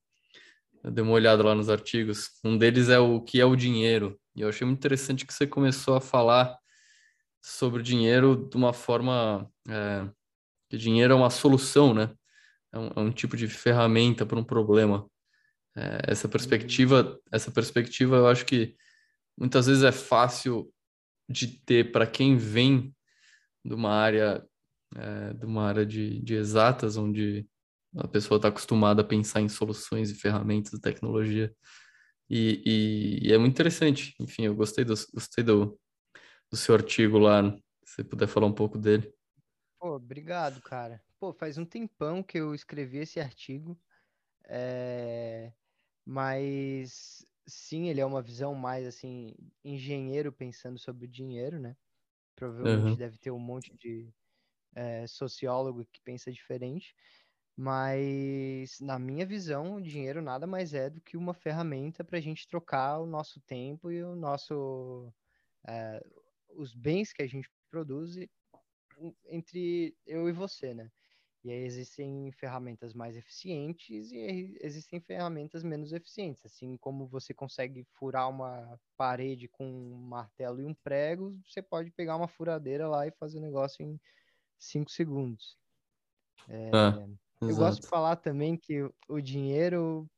eu 0.82 0.90
dei 0.90 1.02
uma 1.02 1.12
olhada 1.12 1.42
lá 1.42 1.54
nos 1.54 1.68
artigos. 1.68 2.30
Um 2.44 2.56
deles 2.56 2.88
é 2.88 2.98
o 2.98 3.20
que 3.20 3.40
é 3.40 3.44
o 3.44 3.56
dinheiro. 3.56 4.18
E 4.34 4.42
eu 4.42 4.48
achei 4.48 4.66
muito 4.66 4.78
interessante 4.78 5.26
que 5.26 5.34
você 5.34 5.46
começou 5.46 5.96
a 5.96 6.00
falar 6.00 6.56
sobre 7.42 7.80
o 7.80 7.82
dinheiro 7.82 8.48
de 8.50 8.56
uma 8.56 8.72
forma 8.72 9.50
é, 9.68 10.08
que 10.68 10.76
dinheiro 10.76 11.12
é 11.12 11.16
uma 11.16 11.30
solução, 11.30 11.94
né? 11.94 12.10
É 12.72 12.78
um, 12.78 12.86
é 12.96 13.00
um 13.00 13.10
tipo 13.10 13.36
de 13.36 13.48
ferramenta 13.48 14.26
para 14.26 14.38
um 14.38 14.44
problema. 14.44 15.08
É, 15.76 16.12
essa 16.12 16.28
perspectiva, 16.28 17.18
essa 17.32 17.50
perspectiva, 17.50 18.16
eu 18.16 18.26
acho 18.28 18.44
que 18.44 18.76
muitas 19.36 19.66
vezes 19.66 19.82
é 19.82 19.92
fácil 19.92 20.72
de 21.28 21.46
ter 21.46 21.92
para 21.92 22.06
quem 22.06 22.36
vem 22.36 22.94
de 23.64 23.74
uma 23.74 23.90
área, 23.90 24.44
é, 24.96 25.34
de 25.34 25.46
uma 25.46 25.64
área 25.64 25.86
de, 25.86 26.20
de 26.20 26.34
exatas, 26.34 26.96
onde 26.96 27.46
a 27.96 28.06
pessoa 28.06 28.36
está 28.36 28.48
acostumada 28.48 29.02
a 29.02 29.04
pensar 29.04 29.40
em 29.40 29.48
soluções 29.48 30.10
e 30.10 30.14
ferramentas 30.14 30.72
de 30.72 30.80
tecnologia. 30.80 31.54
E, 32.28 32.62
e, 32.64 33.28
e, 33.28 33.32
é 33.32 33.38
muito 33.38 33.54
interessante. 33.54 34.14
Enfim, 34.20 34.44
eu 34.44 34.54
gostei 34.54 34.84
do, 34.84 34.94
gostei 35.14 35.42
do, 35.42 35.78
do 36.50 36.56
seu 36.56 36.74
artigo 36.74 37.18
lá. 37.18 37.50
Se 37.84 37.94
você 37.96 38.04
puder 38.04 38.28
falar 38.28 38.46
um 38.46 38.54
pouco 38.54 38.78
dele. 38.78 39.12
Pô, 39.78 39.96
obrigado, 39.96 40.60
cara. 40.60 41.02
Pô, 41.18 41.32
faz 41.32 41.56
um 41.56 41.64
tempão 41.64 42.22
que 42.22 42.38
eu 42.38 42.54
escrevi 42.54 42.98
esse 42.98 43.18
artigo. 43.18 43.80
É... 44.44 45.52
Mas 46.04 47.24
sim, 47.46 47.88
ele 47.88 48.00
é 48.00 48.06
uma 48.06 48.22
visão 48.22 48.54
mais 48.54 48.86
assim, 48.86 49.34
engenheiro 49.64 50.30
pensando 50.30 50.78
sobre 50.78 51.06
o 51.06 51.10
dinheiro, 51.10 51.58
né? 51.58 51.76
Provavelmente 52.36 52.90
uhum. 52.90 52.96
deve 52.96 53.18
ter 53.18 53.30
um 53.30 53.38
monte 53.38 53.74
de 53.76 54.12
é, 54.74 55.06
sociólogo 55.06 55.84
que 55.92 56.00
pensa 56.02 56.30
diferente. 56.30 56.94
Mas, 57.60 58.78
na 58.78 59.00
minha 59.00 59.26
visão, 59.26 59.74
o 59.74 59.82
dinheiro 59.82 60.22
nada 60.22 60.46
mais 60.46 60.72
é 60.74 60.88
do 60.88 61.00
que 61.00 61.16
uma 61.16 61.34
ferramenta 61.34 62.04
para 62.04 62.16
a 62.16 62.20
gente 62.20 62.46
trocar 62.46 63.00
o 63.00 63.06
nosso 63.06 63.40
tempo 63.40 63.90
e 63.90 64.00
o 64.00 64.14
nosso. 64.14 65.12
É, 65.66 66.00
os 66.50 66.72
bens 66.72 67.12
que 67.12 67.20
a 67.20 67.26
gente 67.26 67.50
produz 67.68 68.16
entre 69.26 69.96
eu 70.06 70.28
e 70.28 70.32
você, 70.32 70.72
né? 70.72 70.88
E 71.42 71.50
aí 71.50 71.64
existem 71.64 72.30
ferramentas 72.30 72.94
mais 72.94 73.16
eficientes 73.16 74.12
e 74.12 74.56
existem 74.60 75.00
ferramentas 75.00 75.64
menos 75.64 75.92
eficientes. 75.92 76.46
Assim 76.46 76.76
como 76.76 77.08
você 77.08 77.34
consegue 77.34 77.84
furar 77.98 78.30
uma 78.30 78.78
parede 78.96 79.48
com 79.48 79.66
um 79.68 79.96
martelo 79.96 80.60
e 80.60 80.64
um 80.64 80.74
prego, 80.74 81.36
você 81.44 81.60
pode 81.60 81.90
pegar 81.90 82.14
uma 82.14 82.28
furadeira 82.28 82.86
lá 82.86 83.04
e 83.04 83.10
fazer 83.10 83.38
o 83.38 83.42
negócio 83.42 83.84
em 83.84 84.00
cinco 84.60 84.92
segundos. 84.92 85.58
É, 86.48 86.70
ah. 86.72 87.08
Eu 87.40 87.48
Exato. 87.48 87.64
gosto 87.64 87.82
de 87.82 87.88
falar 87.88 88.16
também 88.16 88.56
que 88.56 88.88
o 89.08 89.20
dinheiro 89.20 90.10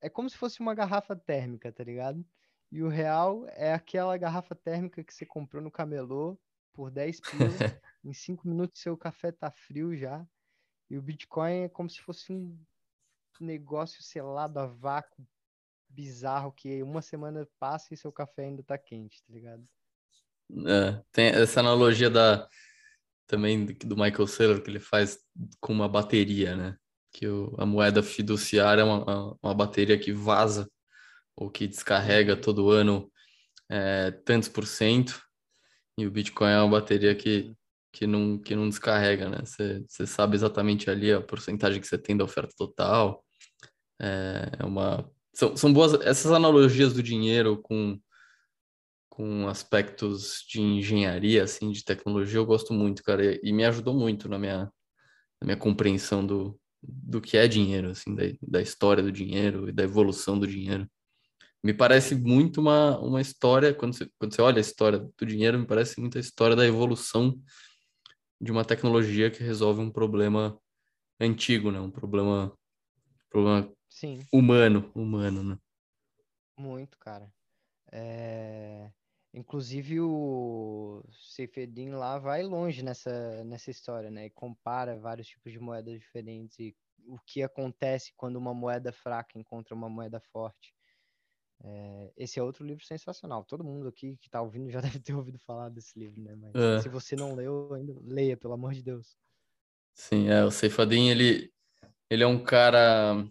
é 0.00 0.08
como 0.08 0.30
se 0.30 0.36
fosse 0.36 0.60
uma 0.60 0.74
garrafa 0.74 1.16
térmica, 1.16 1.72
tá 1.72 1.82
ligado? 1.82 2.24
E 2.70 2.82
o 2.82 2.88
real 2.88 3.44
é 3.48 3.72
aquela 3.72 4.16
garrafa 4.16 4.54
térmica 4.54 5.02
que 5.02 5.12
você 5.12 5.26
comprou 5.26 5.62
no 5.62 5.70
camelô 5.70 6.38
por 6.72 6.90
10 6.90 7.20
pila. 7.20 7.30
em 8.04 8.12
5 8.12 8.48
minutos 8.48 8.80
seu 8.80 8.96
café 8.96 9.32
tá 9.32 9.50
frio 9.50 9.96
já. 9.96 10.24
E 10.88 10.96
o 10.96 11.02
Bitcoin 11.02 11.64
é 11.64 11.68
como 11.68 11.90
se 11.90 12.00
fosse 12.00 12.32
um 12.32 12.58
negócio 13.40 14.02
selado 14.02 14.58
a 14.58 14.66
vácuo 14.66 15.26
bizarro 15.88 16.52
que 16.52 16.82
uma 16.82 17.02
semana 17.02 17.46
passa 17.58 17.92
e 17.92 17.96
seu 17.96 18.12
café 18.12 18.44
ainda 18.44 18.62
tá 18.62 18.78
quente, 18.78 19.22
tá 19.24 19.32
ligado? 19.32 19.68
É, 20.66 21.02
tem 21.12 21.26
essa 21.26 21.60
analogia 21.60 22.10
da 22.10 22.48
também 23.30 23.64
do 23.64 23.96
Michael 23.96 24.26
Saylor 24.26 24.60
que 24.60 24.68
ele 24.68 24.80
faz 24.80 25.18
com 25.60 25.72
uma 25.72 25.88
bateria, 25.88 26.56
né? 26.56 26.76
Que 27.12 27.28
o, 27.28 27.54
a 27.58 27.64
moeda 27.64 28.02
fiduciária 28.02 28.82
é 28.82 28.84
uma, 28.84 29.36
uma 29.40 29.54
bateria 29.54 29.96
que 29.96 30.12
vaza 30.12 30.68
ou 31.36 31.48
que 31.48 31.68
descarrega 31.68 32.34
uhum. 32.34 32.40
todo 32.40 32.70
ano 32.70 33.10
é, 33.70 34.10
tantos 34.10 34.48
por 34.48 34.66
cento 34.66 35.22
e 35.96 36.06
o 36.06 36.10
Bitcoin 36.10 36.50
é 36.50 36.60
uma 36.60 36.80
bateria 36.80 37.14
que, 37.14 37.54
que, 37.92 38.06
não, 38.06 38.36
que 38.36 38.56
não 38.56 38.68
descarrega, 38.68 39.28
né? 39.28 39.38
Você, 39.44 39.84
você 39.86 40.06
sabe 40.06 40.34
exatamente 40.34 40.90
ali 40.90 41.12
a 41.12 41.20
porcentagem 41.20 41.80
que 41.80 41.86
você 41.86 41.98
tem 41.98 42.16
da 42.16 42.24
oferta 42.24 42.52
total. 42.56 43.24
É, 44.00 44.50
é 44.58 44.64
uma 44.64 45.08
são, 45.32 45.56
são 45.56 45.72
boas 45.72 45.94
essas 46.00 46.32
analogias 46.32 46.92
do 46.92 47.02
dinheiro 47.02 47.60
com 47.62 47.96
com 49.20 49.46
aspectos 49.48 50.42
de 50.48 50.62
engenharia, 50.62 51.44
assim, 51.44 51.70
de 51.70 51.84
tecnologia, 51.84 52.38
eu 52.38 52.46
gosto 52.46 52.72
muito, 52.72 53.02
cara, 53.02 53.38
e 53.46 53.52
me 53.52 53.66
ajudou 53.66 53.92
muito 53.92 54.30
na 54.30 54.38
minha, 54.38 54.60
na 55.38 55.44
minha 55.44 55.58
compreensão 55.58 56.26
do, 56.26 56.58
do 56.82 57.20
que 57.20 57.36
é 57.36 57.46
dinheiro, 57.46 57.90
assim, 57.90 58.14
da, 58.14 58.22
da 58.40 58.62
história 58.62 59.02
do 59.02 59.12
dinheiro 59.12 59.68
e 59.68 59.72
da 59.72 59.82
evolução 59.82 60.38
do 60.38 60.46
dinheiro. 60.46 60.90
Me 61.62 61.74
parece 61.74 62.14
muito 62.14 62.62
uma, 62.62 62.98
uma 62.98 63.20
história, 63.20 63.74
quando 63.74 63.92
você, 63.92 64.10
quando 64.18 64.34
você 64.34 64.40
olha 64.40 64.56
a 64.56 64.62
história 64.62 64.98
do 64.98 65.26
dinheiro, 65.26 65.58
me 65.58 65.66
parece 65.66 66.00
muito 66.00 66.16
a 66.16 66.20
história 66.20 66.56
da 66.56 66.66
evolução 66.66 67.38
de 68.40 68.50
uma 68.50 68.64
tecnologia 68.64 69.30
que 69.30 69.42
resolve 69.42 69.82
um 69.82 69.90
problema 69.90 70.58
antigo, 71.20 71.70
né? 71.70 71.78
Um 71.78 71.90
problema, 71.90 72.56
problema 73.28 73.70
Sim. 73.86 74.24
humano, 74.32 74.90
humano, 74.94 75.44
né? 75.44 75.58
Muito, 76.56 76.96
cara. 76.98 77.30
É... 77.92 78.90
Inclusive 79.32 80.00
o 80.00 81.04
Seifedin 81.12 81.90
lá 81.90 82.18
vai 82.18 82.42
longe 82.42 82.82
nessa, 82.82 83.44
nessa 83.44 83.70
história, 83.70 84.10
né? 84.10 84.26
E 84.26 84.30
compara 84.30 84.98
vários 84.98 85.28
tipos 85.28 85.52
de 85.52 85.58
moedas 85.58 85.98
diferentes 86.00 86.58
e 86.58 86.76
o 87.06 87.18
que 87.24 87.42
acontece 87.42 88.12
quando 88.16 88.36
uma 88.36 88.52
moeda 88.52 88.92
fraca 88.92 89.38
encontra 89.38 89.74
uma 89.74 89.88
moeda 89.88 90.20
forte. 90.32 90.74
É, 91.62 92.12
esse 92.16 92.40
é 92.40 92.42
outro 92.42 92.64
livro 92.64 92.84
sensacional. 92.84 93.44
Todo 93.44 93.62
mundo 93.62 93.88
aqui 93.88 94.16
que 94.16 94.26
está 94.26 94.42
ouvindo 94.42 94.70
já 94.70 94.80
deve 94.98 94.98
ter 94.98 95.14
ouvido 95.14 95.38
falar 95.38 95.68
desse 95.68 95.98
livro, 95.98 96.20
né? 96.20 96.34
Mas 96.36 96.54
é. 96.54 96.80
se 96.80 96.88
você 96.88 97.14
não 97.14 97.34
leu, 97.34 97.72
ainda 97.74 97.94
leia, 98.02 98.36
pelo 98.36 98.54
amor 98.54 98.74
de 98.74 98.82
Deus. 98.82 99.16
Sim, 99.94 100.28
é, 100.28 100.44
o 100.44 100.50
Seifadin, 100.50 101.08
ele, 101.08 101.52
ele 102.08 102.22
é 102.22 102.26
um 102.26 102.42
cara 102.42 103.24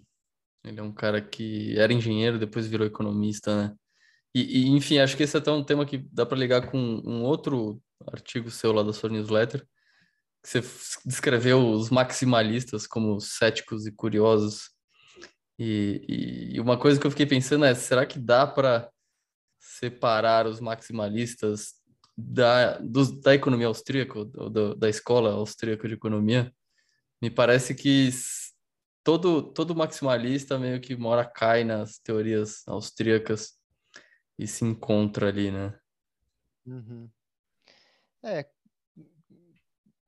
ele 0.63 0.79
é 0.79 0.83
um 0.83 0.91
cara 0.91 1.21
que 1.21 1.77
era 1.79 1.93
engenheiro, 1.93 2.37
depois 2.37 2.67
virou 2.67 2.85
economista, 2.85 3.55
né? 3.55 3.75
E, 4.33 4.61
e, 4.61 4.69
enfim, 4.69 4.99
acho 4.99 5.17
que 5.17 5.23
esse 5.23 5.35
é 5.35 5.39
até 5.39 5.51
um 5.51 5.63
tema 5.63 5.85
que 5.85 5.97
dá 5.97 6.25
para 6.25 6.37
ligar 6.37 6.69
com 6.69 6.77
um 6.77 7.23
outro 7.23 7.81
artigo 8.07 8.49
seu 8.51 8.71
lá 8.71 8.83
da 8.83 8.93
sua 8.93 9.09
newsletter, 9.09 9.65
que 10.41 10.49
você 10.49 10.61
descreveu 11.05 11.69
os 11.71 11.89
maximalistas 11.89 12.87
como 12.87 13.19
céticos 13.19 13.85
e 13.85 13.91
curiosos. 13.91 14.69
E, 15.57 16.53
e 16.53 16.59
uma 16.61 16.77
coisa 16.77 16.99
que 16.99 17.05
eu 17.05 17.11
fiquei 17.11 17.25
pensando 17.25 17.65
é, 17.65 17.73
será 17.75 18.05
que 18.05 18.19
dá 18.19 18.47
para 18.47 18.89
separar 19.59 20.47
os 20.47 20.61
maximalistas 20.61 21.73
da, 22.17 22.77
do, 22.77 23.19
da 23.19 23.35
economia 23.35 23.67
austríaca, 23.67 24.23
do, 24.25 24.75
da 24.75 24.89
escola 24.89 25.31
austríaca 25.33 25.87
de 25.87 25.95
economia? 25.95 26.53
Me 27.21 27.29
parece 27.29 27.75
que 27.75 28.09
todo, 29.03 29.41
todo 29.51 29.75
maximalista 29.75 30.57
meio 30.57 30.79
que 30.79 30.95
mora 30.95 31.25
cai 31.25 31.65
nas 31.65 31.97
teorias 31.99 32.65
austríacas 32.65 33.58
e 34.39 34.47
se 34.47 34.63
encontra 34.63 35.27
ali, 35.27 35.51
né? 35.51 35.77
Uhum. 36.65 37.09
É, 38.23 38.39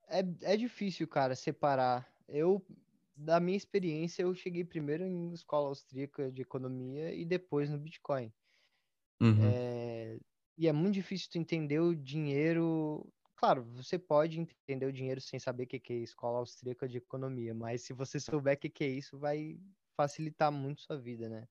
é, 0.07 0.19
é 0.41 0.57
difícil, 0.57 1.05
cara, 1.05 1.35
separar. 1.35 2.09
Eu, 2.29 2.65
da 3.13 3.41
minha 3.41 3.57
experiência, 3.57 4.21
eu 4.21 4.33
cheguei 4.33 4.63
primeiro 4.63 5.03
em 5.03 5.33
escola 5.33 5.67
austríaca 5.67 6.31
de 6.31 6.41
economia 6.41 7.13
e 7.13 7.25
depois 7.25 7.69
no 7.69 7.77
Bitcoin. 7.77 8.31
Uhum. 9.19 9.51
É, 9.51 10.17
e 10.57 10.65
é 10.65 10.71
muito 10.71 10.93
difícil 10.93 11.29
tu 11.29 11.37
entender 11.37 11.79
o 11.81 11.93
dinheiro. 11.93 13.05
Claro, 13.35 13.65
você 13.65 13.99
pode 13.99 14.39
entender 14.39 14.85
o 14.85 14.93
dinheiro 14.93 15.19
sem 15.19 15.39
saber 15.39 15.63
o 15.63 15.67
que 15.67 15.91
é 15.91 15.95
escola 15.97 16.39
austríaca 16.39 16.87
de 16.87 16.99
economia, 16.99 17.53
mas 17.53 17.81
se 17.81 17.91
você 17.91 18.17
souber 18.17 18.55
o 18.55 18.57
que 18.57 18.83
é 18.83 18.87
isso, 18.87 19.17
vai 19.17 19.59
facilitar 19.97 20.51
muito 20.53 20.81
sua 20.81 20.97
vida, 20.97 21.27
né? 21.27 21.47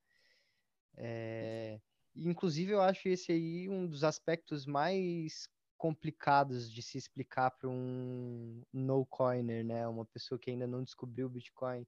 É, 0.96 1.80
Inclusive, 2.20 2.72
eu 2.72 2.83
acho 2.83 3.09
esse 3.09 3.33
aí 3.33 3.68
um 3.68 3.87
dos 3.87 4.04
aspectos 4.04 4.66
mais 4.66 5.48
complicados 5.78 6.70
de 6.70 6.83
se 6.83 6.98
explicar 6.98 7.50
para 7.52 7.68
um 7.68 8.62
no-coiner, 8.70 9.64
né? 9.64 9.88
Uma 9.88 10.04
pessoa 10.04 10.38
que 10.38 10.50
ainda 10.50 10.66
não 10.66 10.85
descobriu 10.85 11.26
o 11.26 11.30
Bitcoin, 11.30 11.87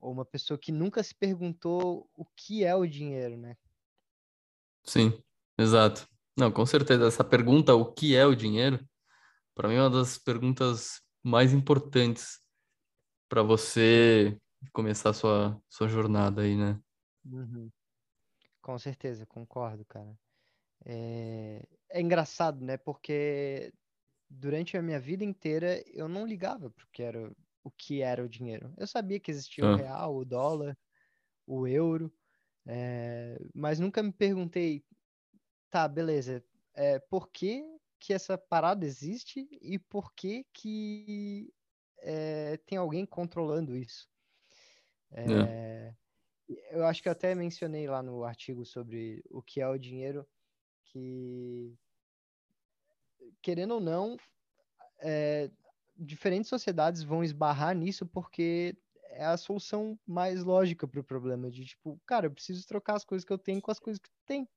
ou 0.00 0.10
uma 0.10 0.24
pessoa 0.24 0.56
que 0.56 0.72
nunca 0.72 1.02
se 1.02 1.14
perguntou 1.14 2.08
o 2.14 2.24
que 2.24 2.64
é 2.64 2.74
o 2.74 2.86
dinheiro, 2.86 3.36
né? 3.36 3.56
Sim, 4.84 5.12
exato. 5.58 6.08
Não, 6.34 6.50
com 6.50 6.64
certeza. 6.64 7.06
Essa 7.06 7.22
pergunta, 7.22 7.74
o 7.74 7.92
que 7.92 8.16
é 8.16 8.24
o 8.24 8.34
dinheiro, 8.34 8.82
para 9.54 9.68
mim 9.68 9.74
é 9.74 9.80
uma 9.80 9.90
das 9.90 10.16
perguntas 10.16 11.02
mais 11.22 11.52
importantes 11.52 12.40
para 13.28 13.42
você 13.42 14.40
começar 14.72 15.10
a 15.10 15.14
sua, 15.14 15.62
sua 15.68 15.88
jornada 15.88 16.42
aí, 16.42 16.56
né? 16.56 16.80
Uhum. 17.26 17.70
Com 18.68 18.78
certeza, 18.78 19.24
concordo, 19.24 19.82
cara. 19.86 20.14
É... 20.84 21.66
é 21.88 22.02
engraçado, 22.02 22.62
né? 22.62 22.76
Porque 22.76 23.72
durante 24.28 24.76
a 24.76 24.82
minha 24.82 25.00
vida 25.00 25.24
inteira 25.24 25.82
eu 25.86 26.06
não 26.06 26.26
ligava 26.26 26.68
porque 26.72 27.02
era 27.02 27.32
o 27.64 27.70
que 27.70 28.02
era 28.02 28.22
o 28.22 28.28
dinheiro. 28.28 28.70
Eu 28.76 28.86
sabia 28.86 29.18
que 29.18 29.30
existia 29.30 29.64
ah. 29.64 29.72
o 29.72 29.74
real, 29.74 30.16
o 30.16 30.22
dólar, 30.22 30.76
o 31.46 31.66
euro, 31.66 32.12
é... 32.66 33.40
mas 33.54 33.80
nunca 33.80 34.02
me 34.02 34.12
perguntei, 34.12 34.84
tá, 35.70 35.88
beleza, 35.88 36.44
é, 36.74 36.98
por 36.98 37.30
que, 37.30 37.64
que 37.98 38.12
essa 38.12 38.36
parada 38.36 38.84
existe 38.84 39.48
e 39.62 39.78
por 39.78 40.12
que 40.12 40.44
que 40.52 41.50
é, 42.00 42.58
tem 42.66 42.76
alguém 42.76 43.06
controlando 43.06 43.74
isso. 43.74 44.06
É. 45.10 45.94
Eu 46.48 46.84
acho 46.86 47.02
que 47.02 47.08
eu 47.08 47.12
até 47.12 47.34
mencionei 47.34 47.86
lá 47.86 48.02
no 48.02 48.24
artigo 48.24 48.64
sobre 48.64 49.22
o 49.30 49.42
que 49.42 49.60
é 49.60 49.68
o 49.68 49.78
dinheiro, 49.78 50.26
que, 50.84 51.78
querendo 53.42 53.74
ou 53.74 53.80
não, 53.80 54.16
é, 55.00 55.50
diferentes 55.96 56.50
sociedades 56.50 57.02
vão 57.04 57.24
esbarrar 57.24 57.76
nisso 57.76 58.06
porque 58.06 58.76
é 59.04 59.24
a 59.26 59.36
solução 59.36 59.98
mais 60.06 60.44
lógica 60.44 60.88
para 60.88 61.00
o 61.00 61.04
problema 61.04 61.50
de 61.50 61.64
tipo, 61.66 62.00
cara, 62.06 62.26
eu 62.28 62.32
preciso 62.32 62.66
trocar 62.66 62.96
as 62.96 63.04
coisas 63.04 63.24
que 63.26 63.32
eu 63.32 63.38
tenho 63.38 63.62
com 63.62 63.70
as 63.72 63.80
coisas 63.80 64.00
que 64.00 64.10
tu 64.10 64.20
tem. 64.26 64.48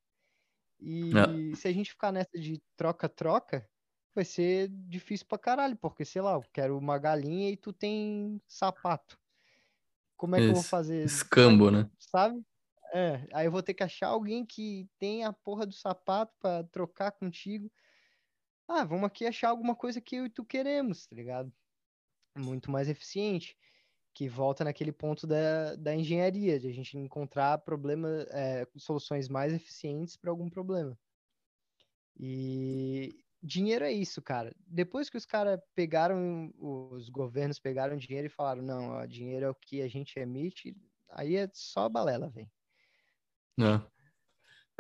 E 0.79 1.53
É. 1.53 1.57
se 1.57 1.67
a 1.69 1.73
gente 1.73 1.91
ficar 1.91 2.11
nessa 2.13 2.39
de 2.39 2.61
troca-troca, 2.77 3.69
vai 4.15 4.25
ser 4.25 4.69
difícil 4.69 5.27
pra 5.27 5.39
caralho, 5.39 5.77
porque 5.77 6.05
sei 6.05 6.21
lá, 6.23 6.33
eu 6.35 6.43
quero 6.53 6.77
uma 6.79 6.99
galinha 6.99 7.51
e 7.51 7.57
tu 7.57 7.73
tem 7.73 8.41
sapato. 8.47 9.20
Como 10.21 10.35
é 10.35 10.39
que 10.39 10.49
eu 10.49 10.53
vou 10.53 10.61
fazer? 10.61 11.03
Escambo, 11.03 11.71
né? 11.71 11.89
Sabe? 11.97 12.45
É, 12.93 13.27
aí 13.33 13.47
eu 13.47 13.51
vou 13.51 13.63
ter 13.63 13.73
que 13.73 13.81
achar 13.81 14.09
alguém 14.09 14.45
que 14.45 14.87
tem 14.99 15.23
a 15.23 15.33
porra 15.33 15.65
do 15.65 15.73
sapato 15.73 16.31
pra 16.39 16.63
trocar 16.65 17.11
contigo. 17.11 17.71
Ah, 18.67 18.83
vamos 18.83 19.05
aqui 19.05 19.25
achar 19.25 19.49
alguma 19.49 19.75
coisa 19.75 19.99
que 19.99 20.17
eu 20.17 20.27
e 20.27 20.29
tu 20.29 20.45
queremos, 20.45 21.07
tá 21.07 21.15
ligado? 21.15 21.51
Muito 22.37 22.69
mais 22.69 22.87
eficiente. 22.87 23.57
Que 24.13 24.29
volta 24.29 24.63
naquele 24.63 24.91
ponto 24.91 25.25
da, 25.25 25.75
da 25.75 25.95
engenharia, 25.95 26.59
de 26.59 26.67
a 26.67 26.71
gente 26.71 26.95
encontrar 26.99 27.57
problema, 27.57 28.07
é, 28.29 28.67
soluções 28.77 29.27
mais 29.27 29.51
eficientes 29.51 30.15
para 30.15 30.29
algum 30.29 30.51
problema. 30.51 30.95
E 32.19 33.20
dinheiro 33.41 33.83
é 33.85 33.91
isso, 33.91 34.21
cara. 34.21 34.55
Depois 34.67 35.09
que 35.09 35.17
os 35.17 35.25
caras 35.25 35.59
pegaram, 35.75 36.53
os 36.57 37.09
governos 37.09 37.59
pegaram 37.59 37.97
dinheiro 37.97 38.27
e 38.27 38.29
falaram, 38.29 38.61
não, 38.61 38.89
ó, 38.91 39.05
dinheiro 39.05 39.45
é 39.45 39.49
o 39.49 39.55
que 39.55 39.81
a 39.81 39.87
gente 39.87 40.19
emite, 40.19 40.75
aí 41.09 41.35
é 41.35 41.49
só 41.53 41.89
balela, 41.89 42.29
velho. 42.29 42.49
É. 43.59 43.91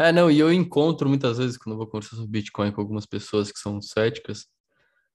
É, 0.07 0.11
não, 0.11 0.31
e 0.31 0.39
eu 0.39 0.51
encontro 0.51 1.07
muitas 1.07 1.37
vezes, 1.37 1.57
quando 1.57 1.73
eu 1.73 1.77
vou 1.77 1.87
conversar 1.87 2.15
sobre 2.15 2.31
Bitcoin 2.31 2.71
com 2.71 2.81
algumas 2.81 3.05
pessoas 3.05 3.51
que 3.51 3.59
são 3.59 3.81
céticas, 3.81 4.47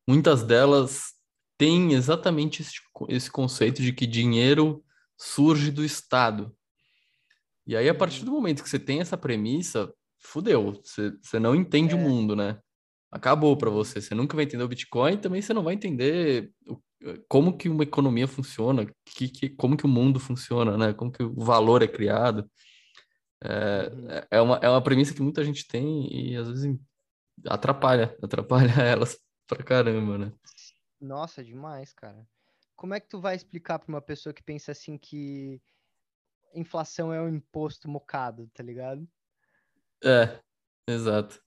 muitas 0.07 0.45
delas 0.45 1.15
têm 1.59 1.93
exatamente 1.95 2.63
esse, 2.63 2.75
esse 3.09 3.31
conceito 3.31 3.83
de 3.83 3.93
que 3.93 4.07
dinheiro 4.07 4.85
surge 5.17 5.71
do 5.71 5.85
Estado. 5.85 6.55
E 7.67 7.77
aí, 7.77 7.89
a 7.89 7.95
partir 7.95 8.25
do 8.25 8.31
momento 8.31 8.63
que 8.63 8.69
você 8.69 8.79
tem 8.79 9.01
essa 9.01 9.17
premissa, 9.17 9.93
fudeu, 10.21 10.81
você, 10.85 11.11
você 11.21 11.39
não 11.41 11.55
entende 11.55 11.95
o 11.95 11.99
É. 11.99 12.03
mundo, 12.03 12.37
né? 12.37 12.61
Acabou 13.11 13.57
para 13.57 13.71
você. 13.71 14.01
Você 14.01 14.15
nunca 14.15 14.35
vai 14.37 14.45
entender 14.45 14.65
o 14.65 14.69
Bitcoin, 14.69 15.15
e 15.15 15.19
também 15.19 15.41
você 15.43 15.55
não 15.55 15.63
vai 15.63 15.75
entender 15.75 16.51
o- 16.67 16.81
como 17.29 17.57
que 17.57 17.69
uma 17.69 17.83
economia 17.85 18.27
funciona, 18.27 18.87
que, 19.05 19.29
que, 19.29 19.49
como 19.51 19.77
que 19.77 19.85
o 19.85 19.89
mundo 19.89 20.19
funciona, 20.19 20.77
né? 20.77 20.93
Como 20.95 21.13
que 21.13 21.23
o 21.23 21.35
valor 21.45 21.83
é 21.83 21.87
criado. 21.89 22.51
É, 23.45 23.89
Uhum. 23.93 24.11
é- 24.11 24.27
é 24.33 24.41
uma, 24.41 24.57
é 24.63 24.69
uma 24.69 24.83
premissa 24.83 25.15
que 25.15 25.23
muita 25.23 25.45
gente 25.45 25.67
tem 25.69 26.09
e 26.33 26.37
às 26.37 26.49
vezes 26.49 26.77
atrapalha, 27.47 28.17
atrapalha 28.25 28.83
elas 28.83 29.19
pra 29.47 29.63
caramba, 29.63 30.19
né? 30.19 30.33
Nossa, 31.01 31.45
demais, 31.45 31.93
cara. 31.93 32.27
Como 32.75 32.95
é 32.95 33.01
que 33.01 33.09
tu 33.09 33.21
vai 33.21 33.37
explicar 33.37 33.79
pra 33.79 33.89
uma 33.89 34.01
pessoa 34.03 34.33
que 34.33 34.43
pensa 34.43 34.73
assim 34.73 34.97
que 34.99 35.61
inflação 36.55 37.13
é 37.13 37.21
um 37.21 37.29
imposto 37.29 37.89
mocado, 37.89 38.51
tá 38.55 38.63
ligado? 38.63 39.07
É, 40.03 40.41
exato. 40.89 41.43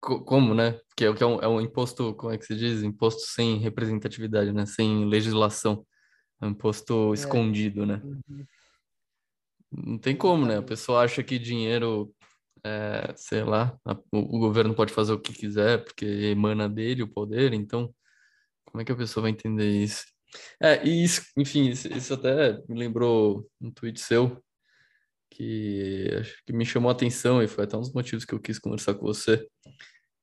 Co- 0.00 0.24
como, 0.24 0.54
né? 0.54 0.78
Que 0.96 1.04
é, 1.04 1.14
que 1.14 1.22
é 1.22 1.26
um, 1.26 1.38
é 1.40 1.48
um 1.48 1.60
imposto, 1.60 2.14
como 2.14 2.32
é 2.32 2.38
que 2.38 2.44
se 2.46 2.56
diz? 2.56 2.82
Imposto 2.82 3.22
sem 3.22 3.58
representatividade, 3.58 4.52
né? 4.52 4.64
Sem 4.66 5.04
legislação. 5.06 5.86
É 6.40 6.46
um 6.46 6.50
imposto 6.50 7.10
É. 7.10 7.14
escondido, 7.14 7.84
né? 7.84 8.00
Uhum. 8.02 8.46
Não 9.72 9.98
tem 9.98 10.16
como, 10.16 10.46
né? 10.46 10.56
A 10.58 10.62
pessoa 10.62 11.02
acha 11.02 11.22
que 11.22 11.38
dinheiro, 11.38 12.12
é, 12.64 13.12
sei 13.16 13.44
lá, 13.44 13.78
a- 13.84 13.96
o, 14.12 14.36
o 14.36 14.38
governo 14.38 14.74
pode 14.74 14.92
fazer 14.92 15.12
o 15.12 15.20
que 15.20 15.32
quiser, 15.32 15.84
porque 15.84 16.04
emana 16.04 16.68
dele 16.68 17.02
o 17.02 17.08
poder, 17.08 17.52
então 17.52 17.94
como 18.64 18.80
é 18.80 18.84
que 18.84 18.92
a 18.92 18.96
pessoa 18.96 19.22
vai 19.22 19.32
entender 19.32 19.68
isso? 19.68 20.04
É, 20.62 20.86
e 20.86 21.04
isso, 21.04 21.22
enfim, 21.36 21.68
isso, 21.68 21.92
isso 21.92 22.14
até 22.14 22.52
me 22.68 22.78
lembrou 22.78 23.46
um 23.60 23.70
tweet 23.70 24.00
seu 24.00 24.40
que 25.30 26.08
acho 26.20 26.42
que 26.44 26.52
me 26.52 26.66
chamou 26.66 26.88
a 26.88 26.92
atenção 26.92 27.42
e 27.42 27.48
foi 27.48 27.64
até 27.64 27.76
um 27.76 27.80
dos 27.80 27.92
motivos 27.92 28.24
que 28.24 28.34
eu 28.34 28.40
quis 28.40 28.58
conversar 28.58 28.94
com 28.94 29.06
você, 29.06 29.46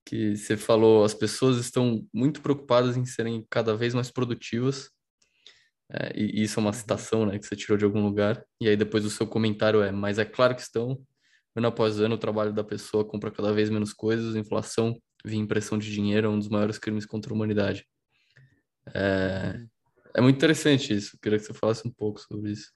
que 0.05 0.35
você 0.35 0.57
falou, 0.57 1.03
as 1.03 1.13
pessoas 1.13 1.57
estão 1.57 2.05
muito 2.13 2.41
preocupadas 2.41 2.97
em 2.97 3.05
serem 3.05 3.45
cada 3.49 3.75
vez 3.75 3.93
mais 3.93 4.11
produtivas, 4.11 4.89
é, 5.89 6.11
e 6.19 6.43
isso 6.43 6.59
é 6.59 6.61
uma 6.61 6.73
citação, 6.73 7.25
né, 7.25 7.39
que 7.39 7.45
você 7.45 7.55
tirou 7.55 7.77
de 7.77 7.85
algum 7.85 8.03
lugar, 8.03 8.43
e 8.59 8.67
aí 8.67 8.75
depois 8.75 9.05
o 9.05 9.09
seu 9.09 9.25
comentário 9.25 9.81
é, 9.81 9.91
mas 9.91 10.19
é 10.19 10.25
claro 10.25 10.55
que 10.55 10.61
estão, 10.61 11.01
ano 11.55 11.67
após 11.67 11.99
ano, 11.99 12.15
o 12.15 12.19
trabalho 12.19 12.53
da 12.53 12.63
pessoa 12.63 13.05
compra 13.05 13.31
cada 13.31 13.53
vez 13.53 13.69
menos 13.69 13.93
coisas, 13.93 14.35
inflação 14.35 14.95
via 15.25 15.39
impressão 15.39 15.77
de 15.77 15.91
dinheiro 15.91 16.27
é 16.27 16.29
um 16.29 16.37
dos 16.37 16.49
maiores 16.49 16.77
crimes 16.77 17.05
contra 17.05 17.33
a 17.33 17.35
humanidade. 17.35 17.85
É, 18.93 19.53
Uhum. 19.55 19.67
é 20.15 20.21
muito 20.21 20.35
interessante 20.37 20.93
isso, 20.93 21.15
eu 21.15 21.19
queria 21.19 21.39
que 21.39 21.45
você 21.45 21.53
falasse 21.53 21.87
um 21.87 21.91
pouco 21.91 22.19
sobre 22.19 22.51
isso. 22.51 22.71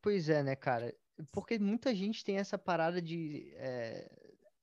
Pois, 0.00 0.30
é, 0.30 0.42
né, 0.42 0.56
cara? 0.56 0.96
Porque 1.30 1.58
muita 1.58 1.94
gente 1.94 2.24
tem 2.24 2.38
essa 2.38 2.56
parada 2.56 3.02
de, 3.02 3.52
é, 3.56 4.08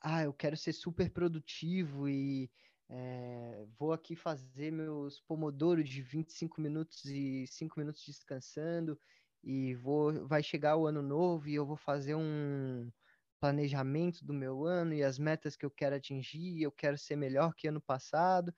ah, 0.02 0.24
eu 0.24 0.34
quero 0.34 0.58
ser 0.58 0.74
super 0.74 1.12
produtivo 1.12 2.10
e 2.10 2.50
é, 2.90 3.66
vou 3.78 3.94
aqui 3.94 4.16
fazer 4.16 4.72
meus 4.72 5.22
pomodoro 5.22 5.84
de 5.84 6.02
25 6.02 6.60
minutos 6.60 7.06
e 7.06 7.46
5 7.48 7.80
minutos 7.80 8.04
descansando 8.04 9.00
e 9.44 9.76
vou, 9.76 10.28
vai 10.28 10.42
chegar 10.42 10.76
o 10.76 10.88
ano 10.88 11.04
novo 11.04 11.48
e 11.48 11.54
eu 11.54 11.68
vou 11.68 11.78
fazer 11.78 12.16
um 12.16 12.92
planejamento 13.40 14.26
do 14.26 14.34
meu 14.34 14.66
ano 14.66 14.92
e 14.94 15.04
as 15.04 15.20
metas 15.20 15.56
que 15.56 15.66
eu 15.66 15.70
quero 15.72 15.96
atingir, 15.96 16.64
eu 16.64 16.72
quero 16.72 16.98
ser 16.98 17.16
melhor 17.16 17.54
que 17.54 17.68
ano 17.68 17.82
passado. 17.82 18.52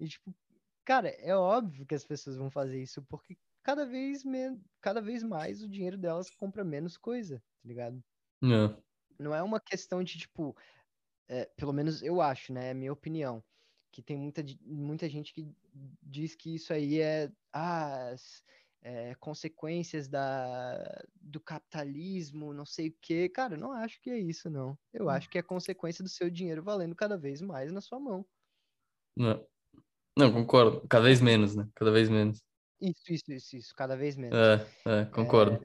E 0.00 0.08
tipo, 0.08 0.34
cara, 0.84 1.08
é 1.10 1.36
óbvio 1.36 1.86
que 1.86 1.94
as 1.94 2.04
pessoas 2.04 2.36
vão 2.36 2.50
fazer 2.50 2.82
isso 2.82 3.02
porque 3.04 3.38
cada 3.68 3.84
vez, 3.84 4.24
men 4.24 4.58
cada 4.80 4.98
vez 4.98 5.22
mais 5.22 5.62
o 5.62 5.68
dinheiro 5.68 5.98
delas 5.98 6.30
compra 6.30 6.64
menos 6.64 6.96
coisa, 6.96 7.38
tá 7.38 7.68
ligado? 7.68 8.02
É, 8.42 8.82
Não 9.18 9.34
é 9.34 9.42
uma 9.42 9.60
questão 9.60 10.02
de, 10.02 10.16
tipo, 10.16 10.56
é, 11.28 11.44
pelo 11.54 11.74
menos 11.74 12.02
eu 12.02 12.22
acho, 12.22 12.50
né? 12.50 12.70
É 12.70 12.74
minha 12.74 12.90
opinião. 12.90 13.44
Que 13.92 14.00
tem 14.00 14.16
muita, 14.16 14.42
muita 14.62 15.06
gente 15.06 15.34
que 15.34 15.54
diz 16.02 16.34
que 16.34 16.54
isso 16.54 16.72
aí 16.72 16.98
é 16.98 17.30
as 17.52 18.42
é, 18.80 19.14
consequências 19.16 20.08
da, 20.08 21.04
do 21.20 21.38
capitalismo, 21.38 22.54
não 22.54 22.64
sei 22.64 22.88
o 22.88 22.96
quê. 23.02 23.28
Cara, 23.28 23.54
eu 23.54 23.58
não 23.58 23.72
acho 23.72 24.00
que 24.00 24.08
é 24.08 24.18
isso, 24.18 24.48
não. 24.48 24.78
Eu 24.94 25.10
acho 25.10 25.28
que 25.28 25.36
é 25.36 25.42
consequência 25.42 26.02
do 26.02 26.08
seu 26.08 26.30
dinheiro 26.30 26.62
valendo 26.62 26.96
cada 26.96 27.18
vez 27.18 27.42
mais 27.42 27.70
na 27.70 27.82
sua 27.82 28.00
mão. 28.00 28.24
é. 29.20 29.46
Não, 30.18 30.32
concordo, 30.32 30.88
cada 30.88 31.04
vez 31.04 31.20
menos, 31.20 31.54
né? 31.54 31.68
Cada 31.74 31.92
vez 31.92 32.08
menos. 32.08 32.47
Isso, 32.80 33.12
isso, 33.12 33.32
isso, 33.32 33.56
isso, 33.56 33.74
cada 33.74 33.96
vez 33.96 34.16
menos. 34.16 34.38
É, 34.38 35.00
é, 35.00 35.04
concordo. 35.06 35.62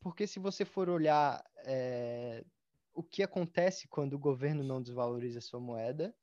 Porque 0.00 0.26
se 0.26 0.38
você 0.38 0.64
for 0.64 0.88
olhar 0.88 1.42
é, 1.64 2.44
o 2.94 3.02
que 3.02 3.22
acontece 3.22 3.88
quando 3.88 4.14
o 4.14 4.18
governo 4.18 4.62
não 4.62 4.82
desvaloriza 4.82 5.38
a 5.38 5.42
sua 5.42 5.60
moeda, 5.60 6.14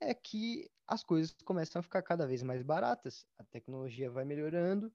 é 0.00 0.14
que 0.14 0.70
as 0.86 1.02
coisas 1.02 1.34
começam 1.44 1.80
a 1.80 1.82
ficar 1.82 2.02
cada 2.02 2.26
vez 2.26 2.42
mais 2.42 2.62
baratas. 2.62 3.26
A 3.38 3.44
tecnologia 3.44 4.10
vai 4.10 4.24
melhorando, 4.24 4.92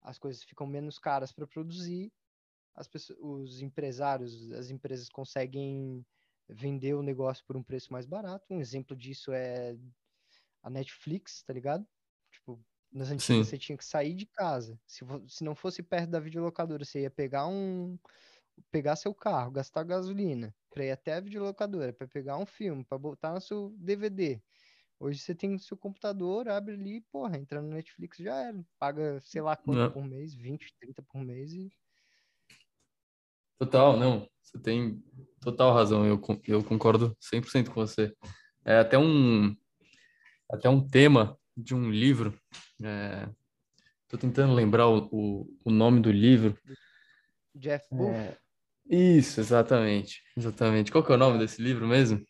as 0.00 0.18
coisas 0.18 0.42
ficam 0.42 0.66
menos 0.66 0.98
caras 0.98 1.32
para 1.32 1.46
produzir, 1.46 2.12
as 2.74 2.86
pessoas, 2.86 3.18
os 3.20 3.60
empresários, 3.60 4.50
as 4.52 4.70
empresas 4.70 5.08
conseguem 5.08 6.04
vender 6.48 6.94
o 6.94 7.02
negócio 7.02 7.44
por 7.44 7.56
um 7.56 7.62
preço 7.62 7.92
mais 7.92 8.06
barato. 8.06 8.46
Um 8.50 8.60
exemplo 8.60 8.96
disso 8.96 9.32
é 9.32 9.76
a 10.62 10.70
Netflix, 10.70 11.42
tá 11.42 11.52
ligado? 11.52 11.86
Tipo, 12.30 12.58
nas 12.92 13.10
antigas 13.10 13.46
Sim. 13.46 13.48
você 13.48 13.58
tinha 13.58 13.76
que 13.78 13.84
sair 13.84 14.14
de 14.14 14.26
casa. 14.26 14.80
Se, 14.86 15.04
se 15.28 15.44
não 15.44 15.54
fosse 15.54 15.82
perto 15.82 16.10
da 16.10 16.20
videolocadora, 16.20 16.84
você 16.84 17.02
ia 17.02 17.10
pegar 17.10 17.46
um, 17.48 17.98
pegar 18.70 18.96
seu 18.96 19.14
carro, 19.14 19.52
gastar 19.52 19.84
gasolina 19.84 20.54
para 20.70 20.84
ir 20.86 20.90
até 20.92 21.14
a 21.14 21.20
videolocadora, 21.20 21.92
para 21.92 22.08
pegar 22.08 22.38
um 22.38 22.46
filme, 22.46 22.84
para 22.84 22.98
botar 22.98 23.34
no 23.34 23.40
seu 23.40 23.70
DVD. 23.78 24.42
Hoje 25.00 25.20
você 25.20 25.34
tem 25.34 25.54
o 25.54 25.58
seu 25.60 25.76
computador, 25.78 26.48
abre 26.48 26.74
ali, 26.74 27.00
porra, 27.12 27.38
entra 27.38 27.62
no 27.62 27.68
Netflix 27.70 28.18
já 28.18 28.36
era. 28.36 28.64
Paga, 28.78 29.20
sei 29.22 29.42
lá 29.42 29.56
quanto 29.56 29.86
É. 29.86 29.90
por 29.90 30.04
mês, 30.04 30.34
20, 30.34 30.74
30 30.80 31.02
por 31.02 31.20
mês 31.24 31.52
e 31.54 31.70
Total, 33.58 33.96
não. 33.96 34.28
Você 34.42 34.58
tem 34.60 35.02
total 35.40 35.74
razão. 35.74 36.06
Eu, 36.06 36.20
eu 36.46 36.62
concordo 36.64 37.16
100% 37.20 37.70
com 37.72 37.80
você. 37.80 38.12
É 38.64 38.78
até 38.78 38.98
um, 38.98 39.54
até 40.50 40.68
um 40.70 40.86
tema 40.86 41.37
de 41.58 41.74
um 41.74 41.90
livro. 41.90 42.32
É, 42.82 43.28
tô 44.08 44.16
tentando 44.16 44.54
lembrar 44.54 44.86
o, 44.88 45.08
o, 45.10 45.58
o 45.64 45.70
nome 45.70 46.00
do 46.00 46.10
livro. 46.10 46.56
Jeff 47.54 47.84
Booth, 47.90 48.14
É, 48.14 48.36
isso, 48.88 49.40
exatamente. 49.40 50.22
Exatamente. 50.36 50.92
Qual 50.92 51.04
que 51.04 51.10
é 51.10 51.16
o 51.16 51.18
nome 51.18 51.36
É. 51.36 51.40
desse 51.40 51.60
livro 51.60 51.86
mesmo? 51.86 52.24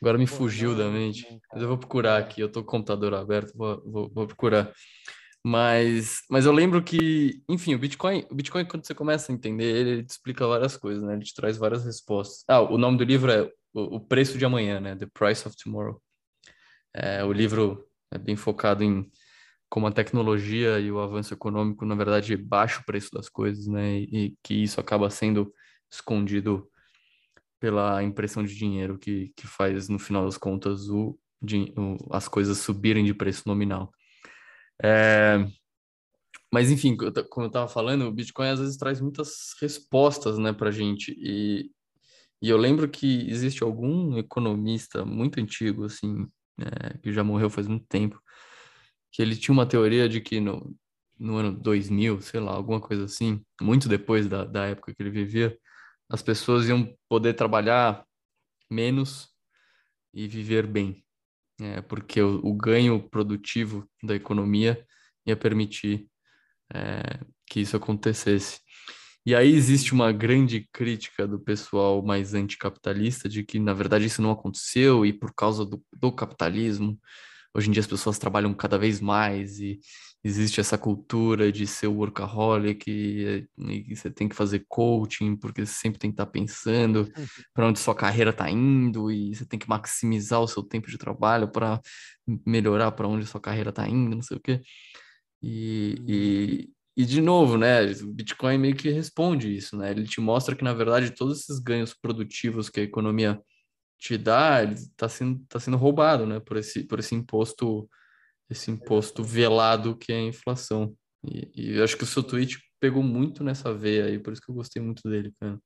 Agora 0.00 0.18
me 0.18 0.26
fugiu 0.26 0.74
da 0.74 0.88
mente. 0.88 1.24
Mas 1.52 1.62
eu 1.62 1.68
vou 1.68 1.78
procurar 1.78 2.20
é. 2.20 2.24
aqui, 2.24 2.40
eu 2.40 2.50
tô 2.50 2.62
com 2.62 2.68
o 2.68 2.70
computador 2.70 3.14
aberto, 3.14 3.56
vou, 3.56 3.82
vou, 3.84 4.10
vou, 4.12 4.26
procurar. 4.26 4.72
Mas, 5.44 6.22
mas 6.30 6.46
eu 6.46 6.52
lembro 6.52 6.82
que, 6.82 7.42
enfim, 7.48 7.74
o 7.74 7.78
Bitcoin, 7.78 8.26
o 8.30 8.34
Bitcoin, 8.34 8.64
quando 8.64 8.84
você 8.84 8.94
começa 8.94 9.30
a 9.30 9.34
entender 9.34 9.64
ele, 9.64 9.90
ele 9.90 10.04
te 10.04 10.10
explica 10.10 10.46
várias 10.46 10.76
coisas, 10.76 11.02
né? 11.02 11.14
Ele 11.14 11.24
te 11.24 11.34
traz 11.34 11.56
várias 11.56 11.84
respostas. 11.84 12.44
Ah, 12.48 12.60
o 12.60 12.78
nome 12.78 12.96
do 12.96 13.04
livro 13.04 13.30
é 13.30 13.42
O, 13.72 13.96
o 13.96 14.00
Preço 14.00 14.38
de 14.38 14.44
Amanhã, 14.44 14.80
né? 14.80 14.96
The 14.96 15.06
Price 15.12 15.46
of 15.46 15.56
Tomorrow. 15.56 16.02
É, 16.94 17.24
o 17.24 17.32
livro 17.32 17.88
é 18.12 18.18
bem 18.18 18.36
focado 18.36 18.84
em 18.84 19.10
como 19.68 19.86
a 19.86 19.92
tecnologia 19.92 20.78
e 20.78 20.92
o 20.92 21.00
avanço 21.00 21.32
econômico, 21.32 21.86
na 21.86 21.94
verdade, 21.94 22.36
baixa 22.36 22.80
o 22.80 22.84
preço 22.84 23.10
das 23.12 23.28
coisas, 23.28 23.66
né? 23.66 24.00
E, 24.00 24.08
e 24.12 24.36
que 24.42 24.54
isso 24.54 24.78
acaba 24.78 25.08
sendo 25.08 25.52
escondido 25.90 26.68
pela 27.58 28.02
impressão 28.02 28.44
de 28.44 28.54
dinheiro 28.54 28.98
que, 28.98 29.32
que 29.34 29.46
faz, 29.46 29.88
no 29.88 29.98
final 29.98 30.26
das 30.26 30.36
contas, 30.36 30.90
o, 30.90 31.18
o 31.42 31.96
as 32.14 32.28
coisas 32.28 32.58
subirem 32.58 33.04
de 33.04 33.14
preço 33.14 33.44
nominal. 33.46 33.90
É, 34.82 35.46
mas, 36.52 36.70
enfim, 36.70 36.94
como 37.30 37.46
eu 37.46 37.48
estava 37.48 37.66
falando, 37.66 38.06
o 38.06 38.12
Bitcoin 38.12 38.48
às 38.48 38.60
vezes 38.60 38.76
traz 38.76 39.00
muitas 39.00 39.54
respostas 39.58 40.36
né, 40.38 40.52
para 40.52 40.68
a 40.68 40.72
gente. 40.72 41.16
E, 41.18 41.70
e 42.42 42.50
eu 42.50 42.58
lembro 42.58 42.88
que 42.90 43.26
existe 43.30 43.62
algum 43.62 44.18
economista 44.18 45.02
muito 45.02 45.40
antigo, 45.40 45.84
assim, 45.86 46.26
é, 46.60 46.98
que 46.98 47.12
já 47.12 47.24
morreu 47.24 47.50
faz 47.50 47.66
muito 47.66 47.86
tempo, 47.86 48.20
que 49.10 49.22
ele 49.22 49.36
tinha 49.36 49.52
uma 49.52 49.66
teoria 49.66 50.08
de 50.08 50.20
que 50.20 50.40
no, 50.40 50.74
no 51.18 51.36
ano 51.36 51.52
2000, 51.52 52.20
sei 52.20 52.40
lá, 52.40 52.52
alguma 52.52 52.80
coisa 52.80 53.04
assim, 53.04 53.44
muito 53.60 53.88
depois 53.88 54.26
da, 54.26 54.44
da 54.44 54.66
época 54.66 54.94
que 54.94 55.02
ele 55.02 55.10
vivia, 55.10 55.56
as 56.08 56.22
pessoas 56.22 56.68
iam 56.68 56.94
poder 57.08 57.34
trabalhar 57.34 58.04
menos 58.70 59.28
e 60.12 60.28
viver 60.28 60.66
bem, 60.66 61.04
é, 61.60 61.80
porque 61.80 62.20
o, 62.20 62.40
o, 62.44 62.54
ganho 62.54 63.08
produtivo 63.08 63.88
da 64.02 64.14
economia 64.14 64.86
ia 65.26 65.36
permitir 65.36 66.08
é, 66.74 67.20
que 67.46 67.60
isso 67.60 67.76
acontecesse. 67.76 68.60
E 69.24 69.34
aí 69.34 69.54
existe 69.54 69.92
uma 69.92 70.10
grande 70.10 70.68
crítica 70.72 71.28
do 71.28 71.38
pessoal 71.38 72.02
mais 72.02 72.34
anticapitalista 72.34 73.28
de 73.28 73.44
que, 73.44 73.58
na 73.60 73.72
verdade, 73.72 74.06
isso 74.06 74.20
não 74.20 74.32
aconteceu 74.32 75.06
e 75.06 75.12
por 75.12 75.32
causa 75.32 75.64
do, 75.64 75.82
do 75.92 76.10
capitalismo, 76.10 76.98
hoje 77.54 77.68
em 77.68 77.72
dia 77.72 77.80
as 77.80 77.86
pessoas 77.86 78.18
trabalham 78.18 78.52
cada 78.52 78.76
vez 78.76 79.00
mais 79.00 79.60
e 79.60 79.78
existe 80.24 80.60
essa 80.60 80.78
cultura 80.78 81.52
de 81.52 81.66
ser 81.66 81.88
workaholic 81.88 82.90
e, 82.90 83.46
e 83.58 83.96
você 83.96 84.10
tem 84.10 84.28
que 84.28 84.36
fazer 84.36 84.64
coaching 84.68 85.36
porque 85.36 85.64
você 85.66 85.72
sempre 85.72 85.98
tem 85.98 86.10
que 86.10 86.14
estar 86.14 86.26
tá 86.26 86.32
pensando 86.32 87.08
para 87.54 87.66
onde 87.66 87.78
sua 87.78 87.94
carreira 87.94 88.30
está 88.30 88.48
indo 88.50 89.10
e 89.10 89.34
você 89.34 89.44
tem 89.44 89.58
que 89.58 89.68
maximizar 89.68 90.40
o 90.40 90.48
seu 90.48 90.62
tempo 90.62 90.88
de 90.88 90.98
trabalho 90.98 91.48
para 91.48 91.80
melhorar 92.46 92.92
para 92.92 93.08
onde 93.08 93.26
sua 93.26 93.40
carreira 93.40 93.70
está 93.70 93.88
indo, 93.88 94.16
não 94.16 94.22
sei 94.22 94.36
o 94.36 94.40
quê. 94.40 94.60
E, 95.42 95.96
e, 96.06 96.64
uhum. 96.66 96.72
E, 96.96 97.04
de 97.04 97.20
novo, 97.20 97.56
né, 97.56 97.84
o 98.02 98.12
Bitcoin 98.12 98.58
meio 98.58 98.76
que 98.76 98.90
responde 98.90 99.54
isso, 99.54 99.76
né? 99.76 99.90
Ele 99.90 100.06
te 100.06 100.20
mostra 100.20 100.54
que, 100.54 100.64
na 100.64 100.74
verdade, 100.74 101.14
todos 101.14 101.40
esses 101.40 101.58
ganhos 101.58 101.94
produtivos 101.94 102.68
que 102.68 102.80
a 102.80 102.84
economia 102.84 103.40
te 103.98 104.18
dá, 104.18 104.64
está 104.64 105.08
sendo, 105.08 105.44
tá 105.48 105.60
sendo 105.60 105.76
roubado, 105.76 106.26
né, 106.26 106.40
por 106.40 106.56
esse, 106.56 106.84
por 106.84 106.98
esse 106.98 107.14
imposto 107.14 107.88
esse 108.50 108.70
imposto 108.70 109.24
velado 109.24 109.96
que 109.96 110.12
é 110.12 110.16
a 110.16 110.22
inflação. 110.22 110.94
E, 111.24 111.50
e 111.54 111.76
eu 111.78 111.84
acho 111.84 111.96
que 111.96 112.04
o 112.04 112.06
seu 112.06 112.22
tweet 112.22 112.58
pegou 112.78 113.02
muito 113.02 113.42
nessa 113.42 113.72
veia 113.72 114.06
aí, 114.06 114.18
por 114.18 114.32
isso 114.32 114.42
que 114.42 114.50
eu 114.50 114.54
gostei 114.54 114.82
muito 114.82 115.08
dele, 115.08 115.32
cara. 115.40 115.58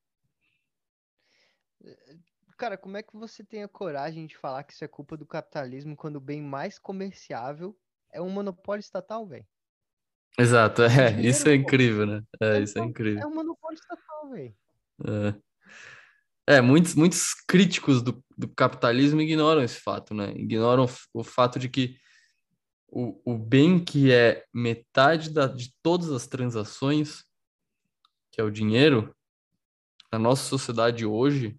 Cara, 2.56 2.78
como 2.78 2.96
é 2.96 3.02
que 3.02 3.16
você 3.16 3.44
tem 3.44 3.62
a 3.62 3.68
coragem 3.68 4.26
de 4.26 4.36
falar 4.36 4.64
que 4.64 4.72
isso 4.72 4.84
é 4.84 4.88
culpa 4.88 5.16
do 5.16 5.26
capitalismo 5.26 5.96
quando 5.96 6.16
o 6.16 6.20
bem 6.20 6.40
mais 6.40 6.78
comerciável 6.78 7.76
é 8.12 8.20
um 8.20 8.30
monopólio 8.30 8.80
estatal, 8.80 9.26
velho? 9.26 9.46
Exato, 10.38 10.82
é, 10.82 11.12
dinheiro, 11.12 11.20
isso 11.20 11.48
é 11.48 11.54
incrível, 11.54 12.06
né? 12.06 12.22
É, 12.40 12.58
é 12.58 12.62
isso 12.62 12.78
é 12.78 12.82
incrível. 12.82 13.22
É 13.22 13.26
um 13.26 13.34
monopólio 13.34 13.78
estatal, 13.78 14.30
velho. 14.30 14.54
É. 16.46 16.56
é. 16.56 16.60
muitos, 16.60 16.94
muitos 16.94 17.34
críticos 17.46 18.02
do, 18.02 18.22
do 18.36 18.48
capitalismo 18.48 19.20
ignoram 19.20 19.62
esse 19.62 19.80
fato, 19.80 20.14
né? 20.14 20.32
Ignoram 20.32 20.86
o 21.14 21.24
fato 21.24 21.58
de 21.58 21.68
que 21.68 21.96
o, 22.88 23.20
o 23.24 23.38
bem 23.38 23.82
que 23.82 24.12
é 24.12 24.44
metade 24.52 25.30
da, 25.30 25.46
de 25.46 25.72
todas 25.82 26.10
as 26.10 26.26
transações, 26.26 27.24
que 28.30 28.40
é 28.40 28.44
o 28.44 28.50
dinheiro, 28.50 29.14
na 30.12 30.18
nossa 30.18 30.42
sociedade 30.44 31.04
hoje, 31.04 31.58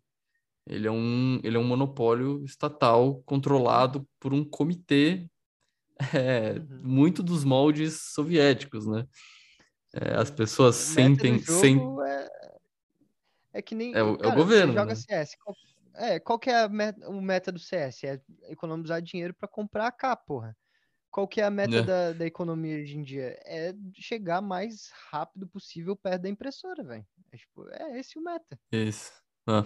ele 0.65 0.88
é 0.88 0.91
um, 0.91 1.39
ele 1.43 1.55
é 1.55 1.59
um 1.59 1.63
monopólio 1.63 2.43
estatal 2.43 3.22
controlado 3.26 4.07
por 4.20 4.34
um 4.34 4.43
comitê 4.43 5.30
é, 6.14 6.54
uhum. 6.54 6.82
muito 6.84 7.24
dos 7.24 7.43
moldes 7.43 8.02
soviéticos, 8.14 8.86
né? 8.86 9.08
É, 9.93 10.16
as 10.16 10.30
pessoas 10.30 10.76
sentem... 10.76 11.39
Sem... 11.39 11.80
É, 12.06 12.30
é 13.54 13.62
que 13.62 13.76
nem... 13.76 13.93
É 13.93 14.04
o, 14.04 14.18
cara, 14.18 14.30
é 14.30 14.34
o 14.34 14.36
governo, 14.36 14.74
joga 14.74 14.93
né? 14.93 14.95
CS. 14.95 15.36
Qual, 15.43 15.56
é, 15.95 16.20
qual 16.20 16.39
que 16.39 16.50
é 16.50 16.64
a 16.64 16.70
meta, 16.70 17.10
o 17.10 17.22
meta 17.22 17.52
do 17.52 17.60
CS? 17.60 18.04
É 18.04 18.22
economizar 18.50 19.02
dinheiro 19.02 19.34
para 19.34 19.48
comprar 19.48 19.88
AK, 19.88 20.26
porra. 20.26 20.56
Qual 21.10 21.28
que 21.28 21.41
é 21.41 21.45
a 21.45 21.50
meta 21.50 21.78
é. 21.78 21.82
da, 21.82 22.14
da 22.14 22.26
economia 22.26 22.78
hoje 22.78 22.98
em 22.98 23.02
dia? 23.02 23.39
É 23.43 23.74
chegar 23.95 24.41
mais 24.41 24.91
rápido 25.10 25.48
possível 25.48 25.95
perto 25.95 26.22
da 26.24 26.30
impressora, 26.30 26.84
velho. 26.84 27.08
É, 27.32 27.38
tipo, 27.38 27.68
é 27.70 28.00
esse 28.00 28.20
o 28.20 28.22
meta. 28.22 28.60
Isso. 28.72 29.12
Ah. 29.48 29.66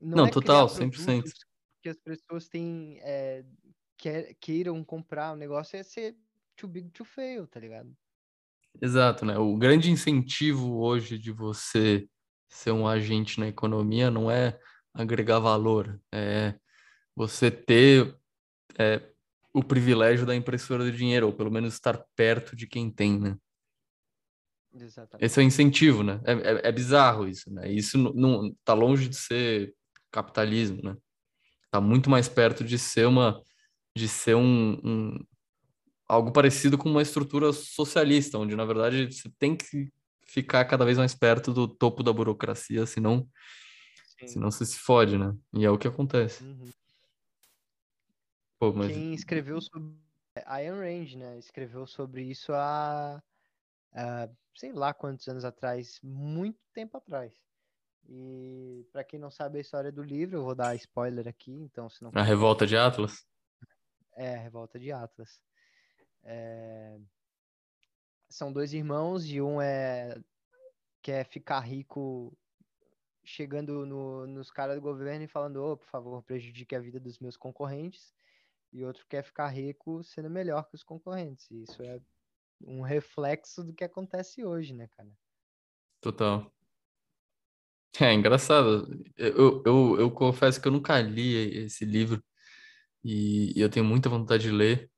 Não, 0.00 0.18
Não 0.18 0.26
é 0.26 0.30
total, 0.30 0.66
100%. 0.66 1.24
Que 1.82 1.90
as 1.90 1.98
pessoas 1.98 2.48
têm, 2.48 2.98
quer, 4.00 4.34
queiram 4.40 4.82
comprar, 4.82 5.32
o 5.32 5.36
negócio 5.36 5.76
é 5.76 5.82
ser 5.82 6.16
too 6.56 6.68
big 6.68 6.88
to 6.90 7.04
fail, 7.04 7.46
tá 7.46 7.60
ligado? 7.60 7.94
Exato, 8.80 9.26
né? 9.26 9.36
O 9.36 9.56
grande 9.56 9.90
incentivo 9.90 10.80
hoje 10.80 11.18
de 11.18 11.30
você 11.30 12.08
ser 12.48 12.72
um 12.72 12.88
agente 12.88 13.38
na 13.38 13.46
economia 13.46 14.10
não 14.10 14.30
é 14.30 14.58
agregar 14.94 15.38
valor, 15.38 16.00
é 16.12 16.58
você 17.14 17.50
ter 17.50 18.16
é, 18.78 19.02
o 19.52 19.62
privilégio 19.62 20.24
da 20.24 20.34
impressora 20.34 20.90
de 20.90 20.96
dinheiro, 20.96 21.26
ou 21.26 21.32
pelo 21.32 21.50
menos 21.50 21.74
estar 21.74 22.02
perto 22.16 22.56
de 22.56 22.66
quem 22.66 22.90
tem, 22.90 23.20
né? 23.20 23.36
Exatamente. 24.72 25.26
Esse 25.26 25.40
é 25.40 25.42
o 25.42 25.46
incentivo, 25.46 26.02
né? 26.02 26.20
É, 26.24 26.32
é, 26.32 26.68
é 26.68 26.72
bizarro 26.72 27.28
isso, 27.28 27.52
né? 27.52 27.70
Isso 27.70 27.98
não, 27.98 28.12
não 28.12 28.56
tá 28.64 28.72
longe 28.72 29.08
de 29.08 29.16
ser 29.16 29.74
capitalismo, 30.10 30.80
né? 30.82 30.96
Tá 31.70 31.80
muito 31.80 32.08
mais 32.08 32.28
perto 32.28 32.64
de 32.64 32.78
ser 32.78 33.06
uma 33.06 33.40
de 33.96 34.08
ser 34.08 34.36
um, 34.36 34.80
um 34.84 35.18
algo 36.08 36.32
parecido 36.32 36.76
com 36.76 36.88
uma 36.88 37.02
estrutura 37.02 37.52
socialista, 37.52 38.38
onde 38.38 38.56
na 38.56 38.64
verdade 38.64 39.12
você 39.12 39.30
tem 39.38 39.56
que 39.56 39.90
ficar 40.26 40.64
cada 40.64 40.84
vez 40.84 40.98
mais 40.98 41.14
perto 41.14 41.52
do 41.52 41.68
topo 41.68 42.02
da 42.02 42.12
burocracia, 42.12 42.86
senão 42.86 43.28
Sim. 44.18 44.28
senão 44.28 44.50
você 44.50 44.66
se 44.66 44.78
fode, 44.78 45.16
né? 45.16 45.34
E 45.54 45.64
é 45.64 45.70
o 45.70 45.78
que 45.78 45.88
acontece. 45.88 46.44
Uhum. 46.44 46.70
Pô, 48.58 48.72
mas... 48.72 48.92
Quem 48.92 49.14
escreveu 49.14 49.60
sobre. 49.60 49.94
A 50.44 50.56
Ayn 50.56 50.70
Rand, 50.70 51.16
né? 51.16 51.38
Escreveu 51.38 51.86
sobre 51.86 52.22
isso 52.22 52.52
há, 52.52 53.20
há 53.92 54.28
sei 54.54 54.72
lá 54.72 54.92
quantos 54.92 55.26
anos 55.28 55.44
atrás, 55.44 55.98
muito 56.02 56.58
tempo 56.72 56.96
atrás. 56.96 57.32
E 58.08 58.86
para 58.92 59.04
quem 59.04 59.18
não 59.18 59.30
sabe 59.30 59.58
a 59.58 59.60
história 59.60 59.90
do 59.90 60.02
livro, 60.02 60.38
eu 60.38 60.44
vou 60.44 60.54
dar 60.54 60.74
spoiler 60.76 61.26
aqui, 61.26 61.52
então 61.52 61.88
se 61.88 62.02
não. 62.02 62.10
A 62.14 62.22
Revolta 62.22 62.66
de 62.66 62.76
Atlas? 62.76 63.24
É, 64.20 64.36
Revolta 64.36 64.78
de 64.78 64.92
Atlas. 64.92 65.40
É... 66.22 66.98
São 68.28 68.52
dois 68.52 68.74
irmãos 68.74 69.24
e 69.24 69.40
um 69.40 69.62
é 69.62 70.14
quer 71.00 71.24
ficar 71.24 71.60
rico 71.60 72.36
chegando 73.24 73.86
no, 73.86 74.26
nos 74.26 74.50
caras 74.50 74.76
do 74.76 74.82
governo 74.82 75.24
e 75.24 75.28
falando, 75.28 75.64
oh, 75.64 75.74
por 75.74 75.86
favor, 75.86 76.22
prejudique 76.22 76.74
a 76.74 76.80
vida 76.80 77.00
dos 77.00 77.18
meus 77.18 77.34
concorrentes 77.34 78.12
e 78.70 78.84
outro 78.84 79.06
quer 79.08 79.24
ficar 79.24 79.48
rico 79.48 80.04
sendo 80.04 80.28
melhor 80.28 80.68
que 80.68 80.74
os 80.74 80.82
concorrentes. 80.82 81.50
E 81.50 81.62
isso 81.62 81.82
é 81.82 81.98
um 82.60 82.82
reflexo 82.82 83.64
do 83.64 83.72
que 83.72 83.84
acontece 83.84 84.44
hoje, 84.44 84.74
né, 84.74 84.86
cara? 84.88 85.10
Total. 85.98 86.52
É 87.98 88.12
engraçado. 88.12 89.02
Eu, 89.16 89.62
eu, 89.64 89.98
eu 89.98 90.10
confesso 90.10 90.60
que 90.60 90.68
eu 90.68 90.72
nunca 90.72 91.00
li 91.00 91.64
esse 91.64 91.86
livro 91.86 92.22
e 93.04 93.52
eu 93.56 93.68
tenho 93.68 93.84
muita 93.84 94.08
vontade 94.08 94.44
de 94.44 94.50
ler. 94.50 94.90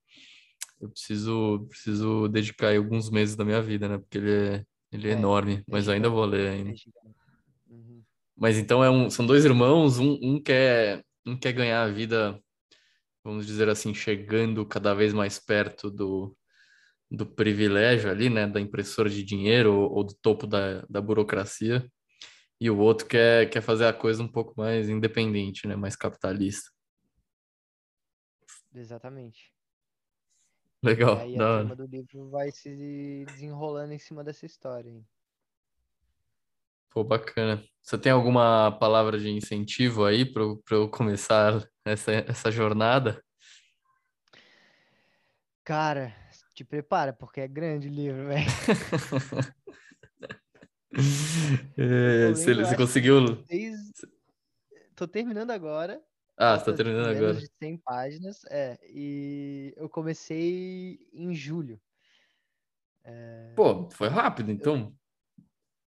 Eu 0.80 0.88
preciso, 0.90 1.66
preciso 1.68 2.28
dedicar 2.28 2.74
alguns 2.76 3.10
meses 3.10 3.36
da 3.36 3.44
minha 3.44 3.62
vida, 3.62 3.88
né? 3.88 3.98
Porque 3.98 4.18
ele 4.18 4.32
é, 4.32 4.64
ele 4.90 5.08
é, 5.08 5.12
é 5.12 5.14
enorme, 5.14 5.62
mas 5.68 5.88
ainda 5.88 6.08
vou 6.08 6.24
ler 6.24 6.48
ainda. 6.48 6.72
Uhum. 7.68 8.02
Mas 8.36 8.58
então 8.58 8.82
é 8.82 8.90
um, 8.90 9.08
são 9.08 9.26
dois 9.26 9.44
irmãos, 9.44 9.98
um, 9.98 10.18
um, 10.22 10.42
quer, 10.42 11.04
um 11.24 11.36
quer 11.38 11.52
ganhar 11.52 11.82
a 11.84 11.88
vida 11.88 12.40
vamos 13.24 13.46
dizer 13.46 13.68
assim, 13.68 13.94
chegando 13.94 14.66
cada 14.66 14.94
vez 14.94 15.12
mais 15.12 15.38
perto 15.38 15.90
do, 15.90 16.36
do 17.10 17.26
privilégio 17.26 18.10
ali, 18.10 18.28
né, 18.28 18.46
da 18.46 18.60
impressora 18.60 19.08
de 19.08 19.22
dinheiro 19.22 19.72
ou, 19.74 19.92
ou 19.92 20.04
do 20.04 20.14
topo 20.20 20.46
da, 20.46 20.84
da 20.88 21.00
burocracia, 21.00 21.86
e 22.60 22.70
o 22.70 22.78
outro 22.78 23.06
quer, 23.06 23.48
quer 23.50 23.60
fazer 23.60 23.86
a 23.86 23.92
coisa 23.92 24.22
um 24.22 24.28
pouco 24.28 24.54
mais 24.56 24.88
independente, 24.88 25.66
né, 25.66 25.76
mais 25.76 25.96
capitalista. 25.96 26.70
Exatamente. 28.74 29.52
Legal. 30.82 31.16
E 31.18 31.20
aí 31.20 31.38
a 31.38 31.44
hora. 31.44 31.58
trama 31.60 31.76
do 31.76 31.86
livro 31.86 32.28
vai 32.30 32.50
se 32.50 33.24
desenrolando 33.26 33.92
em 33.92 33.98
cima 33.98 34.24
dessa 34.24 34.46
história. 34.46 34.90
hein? 34.90 35.06
Pô, 36.90 37.02
bacana. 37.04 37.62
Você 37.80 37.96
tem 37.96 38.12
alguma 38.12 38.70
palavra 38.78 39.18
de 39.18 39.30
incentivo 39.30 40.04
aí 40.04 40.24
para 40.24 40.42
eu 40.70 40.88
começar 40.90 41.66
essa, 41.84 42.12
essa 42.12 42.50
jornada? 42.50 43.22
Cara, 45.64 46.14
te 46.54 46.64
prepara, 46.64 47.12
porque 47.12 47.40
é 47.40 47.48
grande 47.48 47.88
o 47.88 47.90
livro, 47.90 48.26
velho. 48.26 48.46
É, 51.78 52.28
você, 52.28 52.52
você 52.54 52.76
conseguiu. 52.76 53.42
desde... 53.46 53.92
Tô 54.94 55.08
terminando 55.08 55.50
agora. 55.50 56.02
Ah, 56.36 56.58
você 56.58 56.64
tá 56.64 56.76
terminando 56.76 57.06
menos 57.06 57.18
agora. 57.18 57.34
de 57.34 57.50
100 57.58 57.76
páginas. 57.78 58.44
É, 58.50 58.78
e 58.88 59.72
eu 59.76 59.88
comecei 59.88 60.98
em 61.12 61.34
julho. 61.34 61.80
Pô, 63.54 63.88
foi 63.90 64.08
rápido 64.08 64.50
então. 64.50 64.94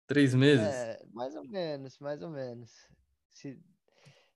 Três 0.08 0.34
meses. 0.34 0.66
É, 0.66 1.02
mais 1.14 1.36
ou 1.36 1.48
menos, 1.48 2.00
mais 2.00 2.22
ou 2.22 2.30
menos. 2.30 2.72
Se... 3.30 3.60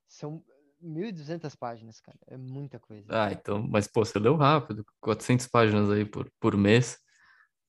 São 0.06 0.44
1.200 0.80 1.56
páginas, 1.56 2.00
cara. 2.00 2.18
É 2.26 2.36
muita 2.36 2.78
coisa. 2.78 3.06
Ah, 3.08 3.32
então, 3.32 3.66
mas 3.66 3.88
pô, 3.88 4.04
você 4.04 4.18
leu 4.18 4.36
rápido, 4.36 4.84
400 5.00 5.48
páginas 5.48 5.90
aí 5.90 6.04
por, 6.04 6.30
por 6.38 6.56
mês. 6.56 6.98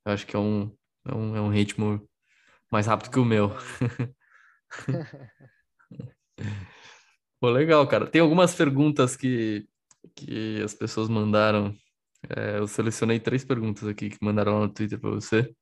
Eu 0.05 0.11
acho 0.11 0.27
que 0.27 0.35
é 0.35 0.39
um, 0.39 0.75
é 1.05 1.15
um, 1.15 1.35
é 1.35 1.41
um 1.41 1.49
ritmo 1.49 2.07
mais 2.71 2.85
rápido 2.85 3.09
que 3.09 3.19
o 3.19 3.25
meu. 3.25 3.51
Pô, 7.39 7.49
legal, 7.49 7.87
cara. 7.87 8.07
Tem 8.07 8.21
algumas 8.21 8.55
perguntas 8.55 9.15
que, 9.15 9.67
que 10.15 10.61
as 10.63 10.73
pessoas 10.73 11.09
mandaram. 11.09 11.75
É, 12.35 12.57
eu 12.57 12.67
selecionei 12.67 13.19
três 13.19 13.43
perguntas 13.43 13.87
aqui 13.87 14.09
que 14.09 14.17
mandaram 14.21 14.59
lá 14.59 14.59
no 14.61 14.73
Twitter 14.73 14.99
pra 14.99 15.09
você. 15.09 15.53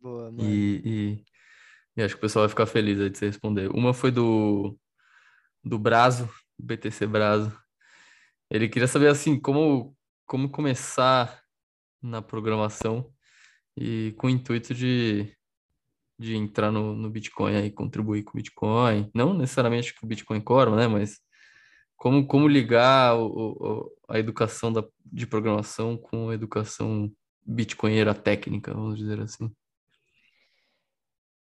Boa, 0.00 0.30
mano. 0.30 0.42
E, 0.42 0.82
e, 0.84 1.24
e 1.96 2.02
acho 2.02 2.14
que 2.14 2.18
o 2.18 2.22
pessoal 2.22 2.42
vai 2.44 2.48
ficar 2.50 2.66
feliz 2.66 3.00
aí 3.00 3.10
de 3.10 3.18
você 3.18 3.26
responder. 3.26 3.70
Uma 3.70 3.94
foi 3.94 4.10
do, 4.10 4.78
do 5.62 5.78
Brazo, 5.78 6.28
BTC 6.58 7.06
Brazo. 7.06 7.56
Ele 8.50 8.68
queria 8.68 8.88
saber, 8.88 9.08
assim, 9.08 9.38
como, 9.40 9.96
como 10.26 10.50
começar 10.50 11.42
na 12.02 12.20
programação 12.20 13.12
e 13.76 14.14
com 14.18 14.26
o 14.26 14.30
intuito 14.30 14.74
de, 14.74 15.32
de 16.20 16.36
entrar 16.36 16.70
no, 16.70 16.94
no 16.94 17.08
Bitcoin 17.08 17.56
aí, 17.56 17.70
contribuir 17.70 18.22
com 18.24 18.32
o 18.32 18.36
Bitcoin. 18.36 19.10
Não 19.14 19.32
necessariamente 19.32 19.94
com 19.94 20.04
o 20.04 20.08
Bitcoin 20.08 20.38
Core, 20.42 20.70
né? 20.76 20.86
Mas 20.86 21.18
como, 21.96 22.26
como 22.26 22.46
ligar 22.46 23.16
o, 23.16 23.26
o, 23.26 23.96
a 24.06 24.18
educação 24.18 24.70
da, 24.70 24.84
de 25.06 25.26
programação 25.26 25.96
com 25.96 26.28
a 26.28 26.34
educação 26.34 27.10
bitcoinheira 27.42 28.14
técnica, 28.14 28.74
vamos 28.74 28.98
dizer 28.98 29.18
assim. 29.18 29.50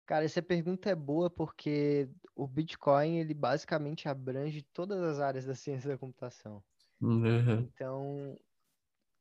Cara, 0.06 0.24
essa 0.24 0.42
pergunta 0.42 0.90
é 0.90 0.96
boa 0.96 1.30
porque 1.30 2.10
o 2.34 2.48
Bitcoin, 2.48 3.18
ele 3.18 3.34
basicamente 3.34 4.08
abrange 4.08 4.62
todas 4.74 5.02
as 5.04 5.20
áreas 5.20 5.46
da 5.46 5.54
ciência 5.54 5.90
da 5.90 5.98
computação. 5.98 6.64
Uhum. 7.02 7.60
Então, 7.60 8.40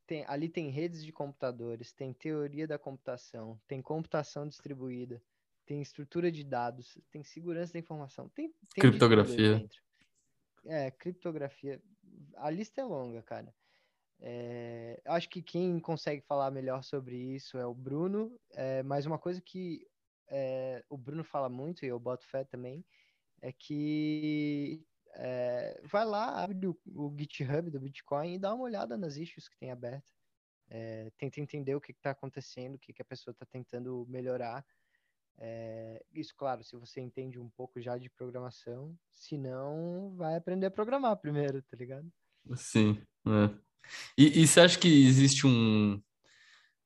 tem, 0.07 0.25
ali 0.29 0.49
tem 0.49 0.71
redes 0.71 1.05
de 1.05 1.13
computadores, 1.13 1.93
tem 1.93 2.13
teoria 2.13 2.67
da 2.67 2.79
computação, 2.79 3.61
tem 3.67 3.83
computação 3.83 4.49
distribuída, 4.49 5.21
tem 5.69 5.83
estrutura 5.83 6.33
de 6.33 6.43
dados, 6.43 6.97
tem 7.11 7.23
segurança 7.23 7.75
da 7.75 7.79
informação, 7.79 8.27
tem, 8.31 8.49
tem 8.75 8.81
Criptografia. 8.81 9.69
É, 10.65 10.91
criptografia. 10.91 11.79
A 12.37 12.49
lista 12.49 12.81
é 12.81 12.85
longa, 12.85 13.23
cara. 13.23 13.55
É, 14.19 14.99
acho 15.05 15.29
que 15.29 15.43
quem 15.43 15.79
consegue 15.79 16.23
falar 16.23 16.51
melhor 16.51 16.83
sobre 16.83 17.17
isso 17.17 17.59
é 17.59 17.67
o 17.67 17.75
Bruno. 17.75 18.35
É, 18.53 18.83
mas 18.83 19.05
uma 19.05 19.19
coisa 19.19 19.43
que 19.43 19.87
é, 20.29 20.83
o 20.89 20.97
Bruno 20.97 21.23
fala 21.23 21.51
muito, 21.51 21.85
e 21.85 21.89
eu 21.89 22.01
boto 22.01 22.27
fé 22.27 22.45
também, 22.45 22.83
é 23.43 23.53
que 23.53 24.83
é, 25.17 25.83
vai 25.85 26.07
lá, 26.07 26.43
abre 26.43 26.67
o, 26.67 26.79
o 26.87 27.15
GitHub 27.15 27.71
do 27.71 27.79
Bitcoin 27.79 28.35
e 28.35 28.39
dá 28.39 28.55
uma 28.55 28.65
olhada 28.65 28.97
nas 28.97 29.17
issues 29.17 29.49
que 29.49 29.59
tem 29.59 29.71
aberta. 29.71 30.11
É, 30.71 31.11
tenta 31.19 31.41
entender 31.41 31.75
o 31.75 31.81
que 31.81 31.93
está 31.93 32.13
acontecendo, 32.13 32.77
o 32.77 32.79
que, 32.79 32.95
que 32.95 33.03
a 33.03 33.05
pessoa 33.05 33.33
está 33.33 33.45
tentando 33.45 34.07
melhorar. 34.09 34.65
É, 35.41 36.03
isso, 36.13 36.35
claro, 36.37 36.65
se 36.65 36.77
você 36.77 37.01
entende 37.01 37.39
um 37.39 37.49
pouco 37.49 37.81
já 37.81 37.97
de 37.97 38.11
programação, 38.11 38.97
se 39.13 39.39
não, 39.39 40.15
vai 40.17 40.37
aprender 40.37 40.67
a 40.67 40.71
programar 40.71 41.17
primeiro, 41.17 41.63
tá 41.63 41.77
ligado? 41.77 42.11
Sim. 42.57 43.01
é. 43.27 43.51
E, 44.17 44.43
e 44.43 44.47
você 44.47 44.61
acha 44.61 44.79
que 44.79 45.07
existe 45.07 45.47
um. 45.47 46.03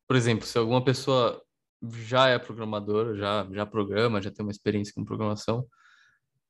Por 0.07 0.17
exemplo, 0.17 0.47
se 0.47 0.59
alguma 0.59 0.85
pessoa 0.85 1.43
já 1.83 2.29
é 2.29 2.39
programadora, 2.39 3.17
já, 3.17 3.49
já 3.51 3.67
programa, 3.67 4.21
já 4.21 4.31
tem 4.31 4.45
uma 4.45 4.53
experiência 4.53 4.93
com 4.95 5.05
programação, 5.05 5.67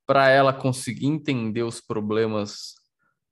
para 0.06 0.28
ela 0.28 0.52
conseguir 0.52 1.06
entender 1.06 1.62
os 1.62 1.80
problemas 1.80 2.74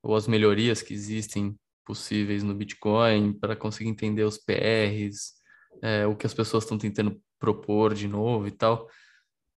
ou 0.03 0.15
as 0.15 0.27
melhorias 0.27 0.81
que 0.81 0.95
existem 0.95 1.59
possíveis 1.85 2.43
no 2.43 2.55
Bitcoin, 2.55 3.33
para 3.33 3.57
conseguir 3.57 3.91
entender 3.91 4.23
os 4.23 4.39
PRs, 4.39 5.35
é, 5.83 6.07
o 6.07 6.17
que 6.17 6.27
as 6.27 6.33
pessoas 6.33 6.65
estão 6.65 6.79
tentando 6.79 7.21
propor 7.41 7.95
de 7.95 8.09
novo 8.09 8.49
e 8.49 8.53
tal. 8.53 8.89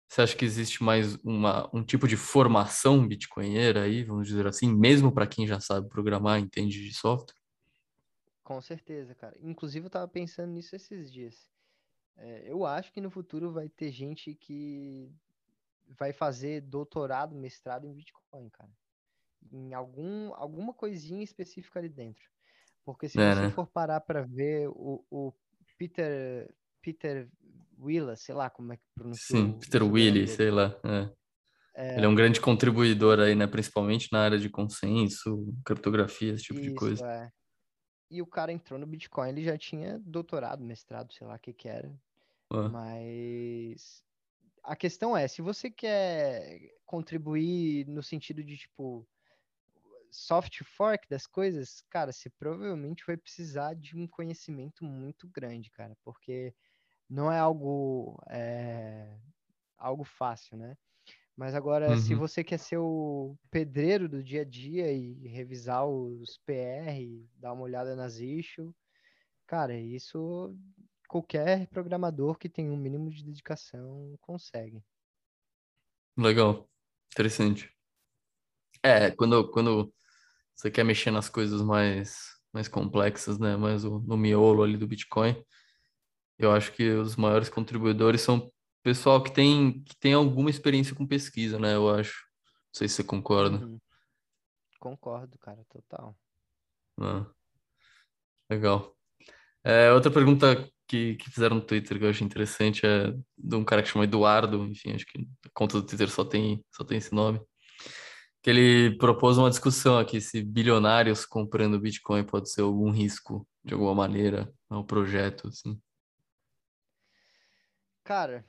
Você 0.09 0.21
acha 0.23 0.35
que 0.37 0.45
existe 0.45 0.83
mais 0.83 1.15
uma, 1.23 1.69
um 1.75 1.83
tipo 1.83 2.07
de 2.07 2.17
formação 2.17 3.07
bitcoinheira 3.07 3.83
aí, 3.83 4.03
vamos 4.03 4.27
dizer 4.27 4.47
assim, 4.47 4.73
mesmo 4.73 5.13
para 5.13 5.27
quem 5.27 5.47
já 5.47 5.59
sabe 5.59 5.89
programar, 5.89 6.39
entende 6.39 6.83
de 6.83 6.93
software? 6.93 7.35
Com 8.43 8.59
certeza, 8.61 9.13
cara. 9.15 9.37
Inclusive, 9.39 9.85
eu 9.85 9.89
tava 9.89 10.07
pensando 10.07 10.51
nisso 10.51 10.75
esses 10.75 11.11
dias. 11.11 11.49
É, 12.17 12.51
eu 12.51 12.65
acho 12.65 12.93
que 12.93 13.01
no 13.01 13.11
futuro 13.11 13.51
vai 13.51 13.69
ter 13.69 13.91
gente 13.91 14.35
que 14.35 15.11
vai 15.87 16.13
fazer 16.13 16.61
doutorado, 16.61 17.35
mestrado 17.35 17.85
em 17.87 17.93
Bitcoin, 17.93 18.49
cara. 18.49 18.71
Em 19.51 19.73
algum, 19.73 20.33
alguma 20.35 20.73
coisinha 20.73 21.23
específica 21.23 21.79
ali 21.79 21.89
dentro. 21.89 22.23
Porque 22.85 23.09
se 23.09 23.17
É, 23.17 23.35
você 23.35 23.47
né? 23.49 23.49
for 23.49 23.67
parar 23.67 24.01
para 24.01 24.23
ver 24.23 24.69
o, 24.69 25.05
o 25.11 25.33
Peter 25.77 26.53
Peter 26.81 27.29
Willa, 27.81 28.15
sei 28.15 28.35
lá 28.35 28.49
como 28.49 28.73
é 28.73 28.77
que 28.77 28.83
pronuncia 28.93 29.35
Sim, 29.35 29.59
Peter 29.59 29.83
dele. 29.83 30.27
sei 30.27 30.51
lá. 30.51 30.79
é. 30.85 31.95
Ele 31.97 32.05
é 32.05 32.07
um 32.07 32.15
grande 32.15 32.39
contribuidor 32.39 33.19
aí, 33.19 33.35
né? 33.35 33.47
Principalmente 33.47 34.07
na 34.11 34.23
área 34.23 34.37
de 34.37 34.49
consenso, 34.49 35.53
criptografia, 35.65 36.33
esse 36.33 36.43
tipo 36.43 36.61
de 36.61 36.67
Isso, 36.67 36.75
coisa. 36.75 37.05
é. 37.05 37.31
E 38.09 38.21
o 38.21 38.27
cara 38.27 38.51
entrou 38.51 38.77
no 38.77 38.85
Bitcoin, 38.85 39.29
ele 39.29 39.43
já 39.43 39.57
tinha 39.57 39.97
doutorado, 39.99 40.63
mestrado, 40.63 41.13
sei 41.13 41.25
lá 41.25 41.35
o 41.35 41.39
que 41.39 41.53
que 41.53 41.67
era. 41.67 41.91
Ah, 42.51 42.69
Mas 42.69 44.03
a 44.63 44.75
questão 44.75 45.15
é, 45.15 45.27
se 45.27 45.41
você 45.41 45.71
quer 45.71 46.59
contribuir 46.85 47.87
no 47.87 48.03
sentido 48.03 48.43
de, 48.43 48.57
tipo, 48.57 49.07
soft 50.11 50.61
fork 50.63 51.07
das 51.09 51.25
coisas, 51.25 51.81
cara, 51.89 52.11
você 52.11 52.29
provavelmente 52.29 53.03
vai 53.07 53.15
precisar 53.15 53.73
de 53.73 53.97
um 53.97 54.05
conhecimento 54.07 54.83
muito 54.83 55.27
grande, 55.29 55.71
cara, 55.71 55.97
porque 56.03 56.53
não 57.11 57.31
é 57.31 57.39
algo, 57.39 58.17
é, 58.29 59.19
algo 59.77 60.03
fácil, 60.05 60.57
né? 60.57 60.77
Mas 61.35 61.55
agora, 61.55 61.97
se 61.97 62.13
uhum. 62.13 62.19
você 62.19 62.43
quer 62.43 62.59
ser 62.59 62.77
o 62.77 63.37
pedreiro 63.51 64.09
do 64.09 64.23
dia 64.23 64.41
a 64.41 64.45
dia 64.45 64.91
e 64.93 65.27
revisar 65.27 65.87
os 65.87 66.37
PR, 66.45 67.27
dar 67.37 67.53
uma 67.53 67.63
olhada 67.63 67.95
nas 67.95 68.17
issues, 68.17 68.73
cara, 69.47 69.75
isso 69.77 70.55
qualquer 71.09 71.67
programador 71.69 72.37
que 72.37 72.49
tem 72.49 72.69
um 72.71 72.77
mínimo 72.77 73.09
de 73.11 73.23
dedicação 73.23 74.17
consegue. 74.21 74.83
Legal, 76.15 76.69
interessante. 77.11 77.69
É, 78.83 79.11
quando, 79.11 79.49
quando 79.51 79.93
você 80.55 80.71
quer 80.71 80.83
mexer 80.85 81.11
nas 81.11 81.29
coisas 81.29 81.61
mais, 81.61 82.19
mais 82.53 82.67
complexas, 82.67 83.39
né? 83.39 83.57
Mais 83.57 83.85
o- 83.85 83.99
no 84.01 84.17
miolo 84.17 84.63
ali 84.63 84.77
do 84.77 84.87
Bitcoin, 84.87 85.35
eu 86.45 86.51
acho 86.51 86.71
que 86.73 86.89
os 86.91 87.15
maiores 87.15 87.49
contribuidores 87.49 88.21
são 88.21 88.51
pessoal 88.83 89.21
que 89.21 89.31
tem, 89.31 89.83
que 89.83 89.95
tem 89.97 90.13
alguma 90.13 90.49
experiência 90.49 90.95
com 90.95 91.05
pesquisa, 91.05 91.59
né? 91.59 91.75
Eu 91.75 91.89
acho. 91.89 92.25
Não 92.73 92.77
sei 92.77 92.87
se 92.87 92.95
você 92.95 93.03
concorda. 93.03 93.65
Uhum. 93.65 93.79
Concordo, 94.79 95.37
cara, 95.37 95.63
total. 95.69 96.15
Ah, 96.99 97.25
legal. 98.49 98.95
É, 99.63 99.91
outra 99.91 100.09
pergunta 100.09 100.67
que, 100.87 101.15
que 101.15 101.29
fizeram 101.29 101.57
no 101.57 101.61
Twitter 101.61 101.99
que 101.99 102.05
eu 102.05 102.09
achei 102.09 102.25
interessante 102.25 102.85
é 102.85 103.13
de 103.37 103.55
um 103.55 103.63
cara 103.63 103.83
que 103.83 103.89
chama 103.89 104.05
Eduardo, 104.05 104.65
enfim, 104.65 104.93
acho 104.93 105.05
que 105.05 105.19
a 105.45 105.49
conta 105.53 105.79
do 105.79 105.85
Twitter 105.85 106.09
só 106.09 106.25
tem, 106.25 106.65
só 106.71 106.83
tem 106.83 106.97
esse 106.97 107.13
nome. 107.13 107.39
Que 108.41 108.49
ele 108.49 108.97
propôs 108.97 109.37
uma 109.37 109.49
discussão 109.49 109.99
aqui 109.99 110.19
se 110.19 110.41
bilionários 110.43 111.25
comprando 111.25 111.79
Bitcoin 111.79 112.23
pode 112.23 112.51
ser 112.51 112.61
algum 112.61 112.89
risco 112.89 113.47
de 113.63 113.73
alguma 113.73 113.93
maneira 113.93 114.51
ao 114.67 114.83
projeto, 114.83 115.47
assim. 115.47 115.79
Cara, 118.11 118.45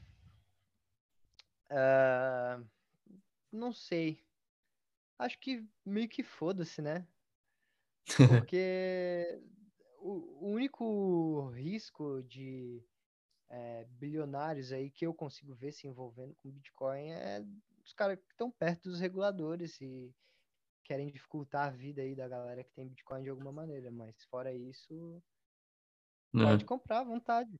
ah, 1.71 2.61
não 3.53 3.73
sei. 3.73 4.21
Acho 5.17 5.39
que 5.39 5.65
meio 5.87 6.09
que 6.09 6.25
foda-se, 6.25 6.83
né? 6.83 7.07
Porque 8.45 9.41
o, 10.01 10.49
único 10.49 11.49
risco 11.51 12.25
de 12.25 12.85
é, 13.49 13.85
bilionários 13.85 14.73
aí 14.73 14.91
que 14.91 15.07
eu 15.07 15.15
consigo 15.15 15.55
ver 15.55 15.71
se 15.71 15.87
envolvendo 15.87 16.35
com 16.43 16.51
Bitcoin 16.51 17.13
é 17.13 17.47
os 17.85 17.93
caras 17.93 18.19
que 18.19 18.33
estão 18.33 18.51
perto 18.51 18.91
dos 18.91 18.99
reguladores 18.99 19.81
e 19.81 20.13
querem 20.83 21.09
dificultar 21.09 21.69
a 21.69 21.71
vida 21.71 22.03
aí 22.03 22.17
da 22.17 22.27
galera 22.27 22.65
que 22.65 22.73
tem 22.73 22.89
Bitcoin 22.89 23.23
de 23.23 23.31
alguma 23.31 23.53
maneira. 23.53 23.93
Mas 23.93 24.25
fora 24.25 24.53
isso, 24.53 25.23
pode 26.33 26.65
comprar 26.65 26.99
à 26.99 27.05
vontade. 27.05 27.57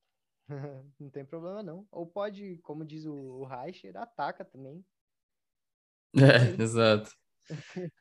não 0.99 1.09
tem 1.09 1.25
problema 1.25 1.63
não. 1.63 1.87
Ou 1.91 2.05
pode, 2.05 2.59
como 2.63 2.85
diz 2.85 3.05
o, 3.05 3.13
o 3.13 3.45
Reicher, 3.45 3.95
ataca 3.97 4.43
também. 4.45 4.83
É, 6.15 6.61
exato. 6.61 7.09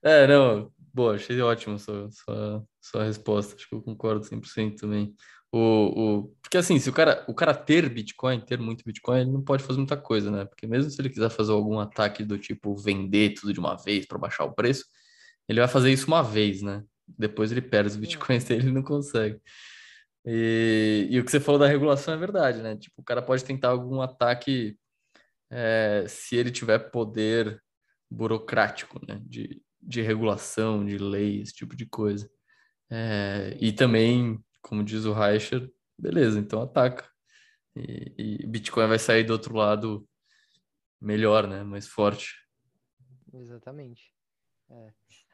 É, 0.03 0.27
não, 0.27 0.71
boa, 0.93 1.15
achei 1.15 1.41
ótimo 1.41 1.79
sua, 1.79 2.11
sua, 2.11 2.67
sua 2.79 3.05
resposta, 3.05 3.57
acho 3.57 3.67
que 3.67 3.75
eu 3.75 3.81
concordo 3.83 4.23
100% 4.23 4.77
também. 4.77 5.15
O, 5.51 5.59
o, 6.19 6.29
porque 6.43 6.57
assim, 6.57 6.79
se 6.79 6.89
o 6.89 6.93
cara, 6.93 7.25
o 7.29 7.35
cara 7.35 7.55
ter 7.55 7.89
Bitcoin, 7.89 8.41
ter 8.41 8.59
muito 8.59 8.85
Bitcoin, 8.85 9.21
ele 9.21 9.31
não 9.31 9.43
pode 9.43 9.63
fazer 9.63 9.79
muita 9.79 9.97
coisa, 9.97 10.31
né? 10.31 10.45
Porque 10.45 10.67
mesmo 10.67 10.91
se 10.91 11.01
ele 11.01 11.11
quiser 11.11 11.31
fazer 11.31 11.53
algum 11.53 11.79
ataque 11.79 12.25
do 12.25 12.39
tipo 12.39 12.75
vender 12.77 13.35
tudo 13.35 13.53
de 13.53 13.61
uma 13.61 13.77
vez 13.77 14.07
para 14.07 14.19
baixar 14.19 14.45
o 14.45 14.53
preço, 14.55 14.85
ele 15.49 15.61
vai 15.61 15.69
fazer 15.69 15.93
isso 15.93 16.07
uma 16.07 16.23
vez, 16.23 16.63
né? 16.63 16.83
Depois 17.07 17.53
ele 17.53 17.61
perde 17.61 17.91
os 17.91 17.97
Bitcoins 17.97 18.45
dele 18.47 18.69
e 18.69 18.73
não 18.73 18.83
consegue. 18.83 19.41
E, 20.25 21.09
e 21.11 21.19
o 21.19 21.25
que 21.25 21.31
você 21.31 21.41
falou 21.41 21.59
da 21.59 21.67
regulação 21.67 22.15
é 22.15 22.17
verdade, 22.17 22.63
né? 22.63 22.77
Tipo, 22.77 23.01
o 23.01 23.05
cara 23.05 23.21
pode 23.21 23.45
tentar 23.45 23.71
algum 23.71 24.01
ataque 24.01 24.79
é, 25.51 26.05
se 26.09 26.37
ele 26.37 26.51
tiver 26.51 26.79
poder 26.91 27.63
burocrático, 28.11 29.01
né? 29.07 29.21
De, 29.25 29.61
de 29.81 30.01
regulação, 30.01 30.85
de 30.85 30.97
lei, 30.99 31.41
esse 31.41 31.53
tipo 31.53 31.75
de 31.75 31.87
coisa. 31.87 32.31
É, 32.91 33.57
e 33.61 33.73
também, 33.73 34.43
como 34.61 34.85
diz 34.85 35.05
o 35.05 35.13
Reicher, 35.13 35.71
beleza, 35.99 36.39
então 36.39 36.63
ataca. 36.63 37.11
E, 37.75 38.43
e 38.43 38.47
Bitcoin 38.47 38.87
vai 38.87 38.99
sair 38.99 39.25
do 39.25 39.33
outro 39.33 39.57
lado 39.57 40.09
melhor, 41.01 41.49
né? 41.49 41.65
Mais 41.65 41.89
forte. 41.89 42.37
Exatamente. 43.35 44.15
É. 44.71 44.93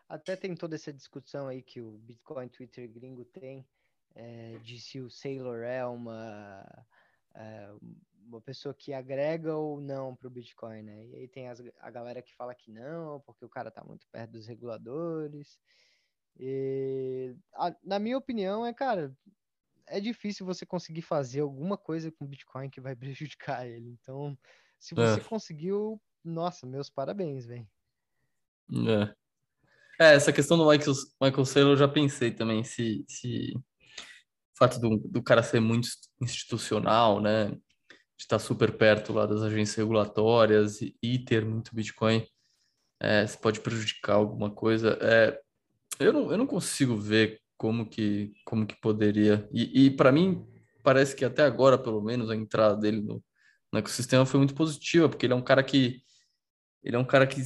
Até 0.09 0.37
tem 0.37 0.55
toda 0.55 0.77
essa 0.77 0.93
discussão 0.93 1.49
aí 1.49 1.63
que 1.63 1.81
o 1.83 1.99
Bitcoin 1.99 2.49
Twitter 2.49 2.91
gringo 2.91 3.25
tem 3.25 3.67
é, 4.19 4.59
de 4.65 4.81
se 4.81 5.01
o 5.01 5.09
Sailor 5.09 5.63
é 5.63 5.87
uma 5.87 6.67
é, 7.37 7.71
uma 8.27 8.41
pessoa 8.41 8.75
que 8.75 8.93
agrega 8.93 9.55
ou 9.55 9.81
não 9.81 10.15
para 10.15 10.27
o 10.27 10.31
Bitcoin, 10.31 10.83
né? 10.83 11.07
E 11.07 11.17
aí 11.17 11.29
tem 11.29 11.49
as, 11.49 11.63
a 11.81 11.91
galera 11.91 12.21
que 12.21 12.35
fala 12.35 12.55
que 12.55 12.71
não, 12.71 13.21
porque 13.21 13.45
o 13.45 13.49
cara 13.49 13.69
está 13.69 13.83
muito 13.85 14.07
perto 14.09 14.33
dos 14.33 14.47
reguladores. 14.47 15.59
E 16.39 17.35
a, 17.55 17.75
na 17.83 17.99
minha 17.99 18.19
opinião, 18.19 18.67
é, 18.67 18.75
cara, 18.75 19.17
é 19.87 20.01
difícil 20.01 20.45
você 20.45 20.67
conseguir 20.67 21.03
fazer 21.03 21.41
alguma 21.41 21.79
coisa 21.79 22.11
com 22.11 22.27
Bitcoin 22.27 22.69
que 22.69 22.81
vai 22.81 22.95
prejudicar 23.31 23.67
ele. 23.67 23.97
Então, 24.03 24.37
se 24.79 24.95
você 24.95 25.21
é. 25.21 25.25
conseguiu, 25.25 26.01
nossa, 26.25 26.67
meus 26.67 26.91
parabéns, 26.91 27.47
velho. 27.47 27.69
É. 29.99 30.05
é. 30.05 30.15
essa 30.17 30.33
questão 30.33 30.59
do 30.59 30.69
Michael, 30.69 30.95
Michael 31.23 31.45
Saylor 31.47 31.73
eu 31.73 31.79
já 31.79 31.89
pensei 31.89 32.33
também, 32.33 32.63
se, 32.65 33.07
se 33.09 33.55
o 33.57 33.63
fato 34.59 34.81
do, 34.81 34.99
do 34.99 35.23
cara 35.23 35.43
ser 35.43 35.61
muito 35.61 35.89
institucional, 36.21 37.21
né? 37.21 37.57
de 38.19 38.25
estar 38.25 38.41
super 38.41 38.77
perto 38.77 39.13
lá 39.13 39.27
das 39.27 39.43
agências 39.43 39.77
regulatórias 39.77 40.83
e, 40.83 40.97
e 41.01 41.21
ter 41.21 41.45
muito 41.45 41.73
Bitcoin, 41.73 42.27
é, 43.01 43.25
se 43.25 43.39
pode 43.39 43.61
prejudicar 43.61 44.17
alguma 44.17 44.51
coisa. 44.51 44.99
É, 45.01 45.41
eu, 46.01 46.13
não, 46.13 46.33
eu 46.33 46.37
não 46.37 46.47
consigo 46.47 46.97
ver 46.97 47.41
como 47.57 47.89
que, 47.89 48.33
como 48.45 48.67
que 48.67 48.75
poderia. 48.81 49.49
E, 49.53 49.87
e 49.87 49.91
para 49.91 50.11
mim, 50.11 50.45
parece 50.83 51.15
que 51.15 51.25
até 51.25 51.45
agora, 51.45 51.79
pelo 51.79 52.03
menos, 52.03 52.29
a 52.29 52.35
entrada 52.35 52.77
dele 52.77 53.01
no, 53.01 53.23
no 53.73 53.79
ecossistema 53.79 54.27
foi 54.27 54.39
muito 54.39 54.55
positiva, 54.55 55.09
porque 55.09 55.25
ele 55.25 55.33
é 55.33 55.37
um 55.37 55.43
cara 55.43 55.63
que 55.63 56.03
ele 56.83 56.97
é 56.97 56.99
um 56.99 57.05
cara 57.05 57.27
que 57.27 57.41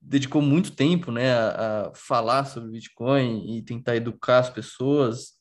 dedicou 0.00 0.42
muito 0.42 0.74
tempo 0.74 1.12
né, 1.12 1.32
a, 1.32 1.88
a 1.88 1.94
falar 1.94 2.44
sobre 2.44 2.70
Bitcoin 2.70 3.56
e 3.56 3.62
tentar 3.62 3.94
educar 3.96 4.38
as 4.40 4.50
pessoas 4.50 5.35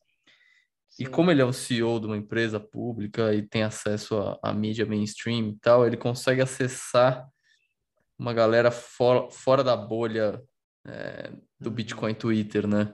e 0.98 1.06
como 1.06 1.30
ele 1.30 1.42
é 1.42 1.46
o 1.46 1.52
CEO 1.52 2.00
de 2.00 2.06
uma 2.06 2.18
empresa 2.18 2.60
pública 2.60 3.34
e 3.34 3.42
tem 3.42 3.64
acesso 3.64 4.16
à, 4.42 4.54
mídia 4.54 4.86
mainstream 4.86 5.50
e 5.50 5.60
tal, 5.60 5.86
ele 5.86 5.98
consegue 5.98 6.42
acessar 6.42 7.28
uma 8.18 8.34
galera 8.34 8.72
for, 8.72 9.30
fora 9.30 9.62
da 9.64 9.76
bolha 9.76 10.42
é, 10.88 11.32
do 11.60 11.70
uhum. 11.70 11.76
Bitcoin 11.76 12.14
Twitter, 12.14 12.66
né? 12.66 12.94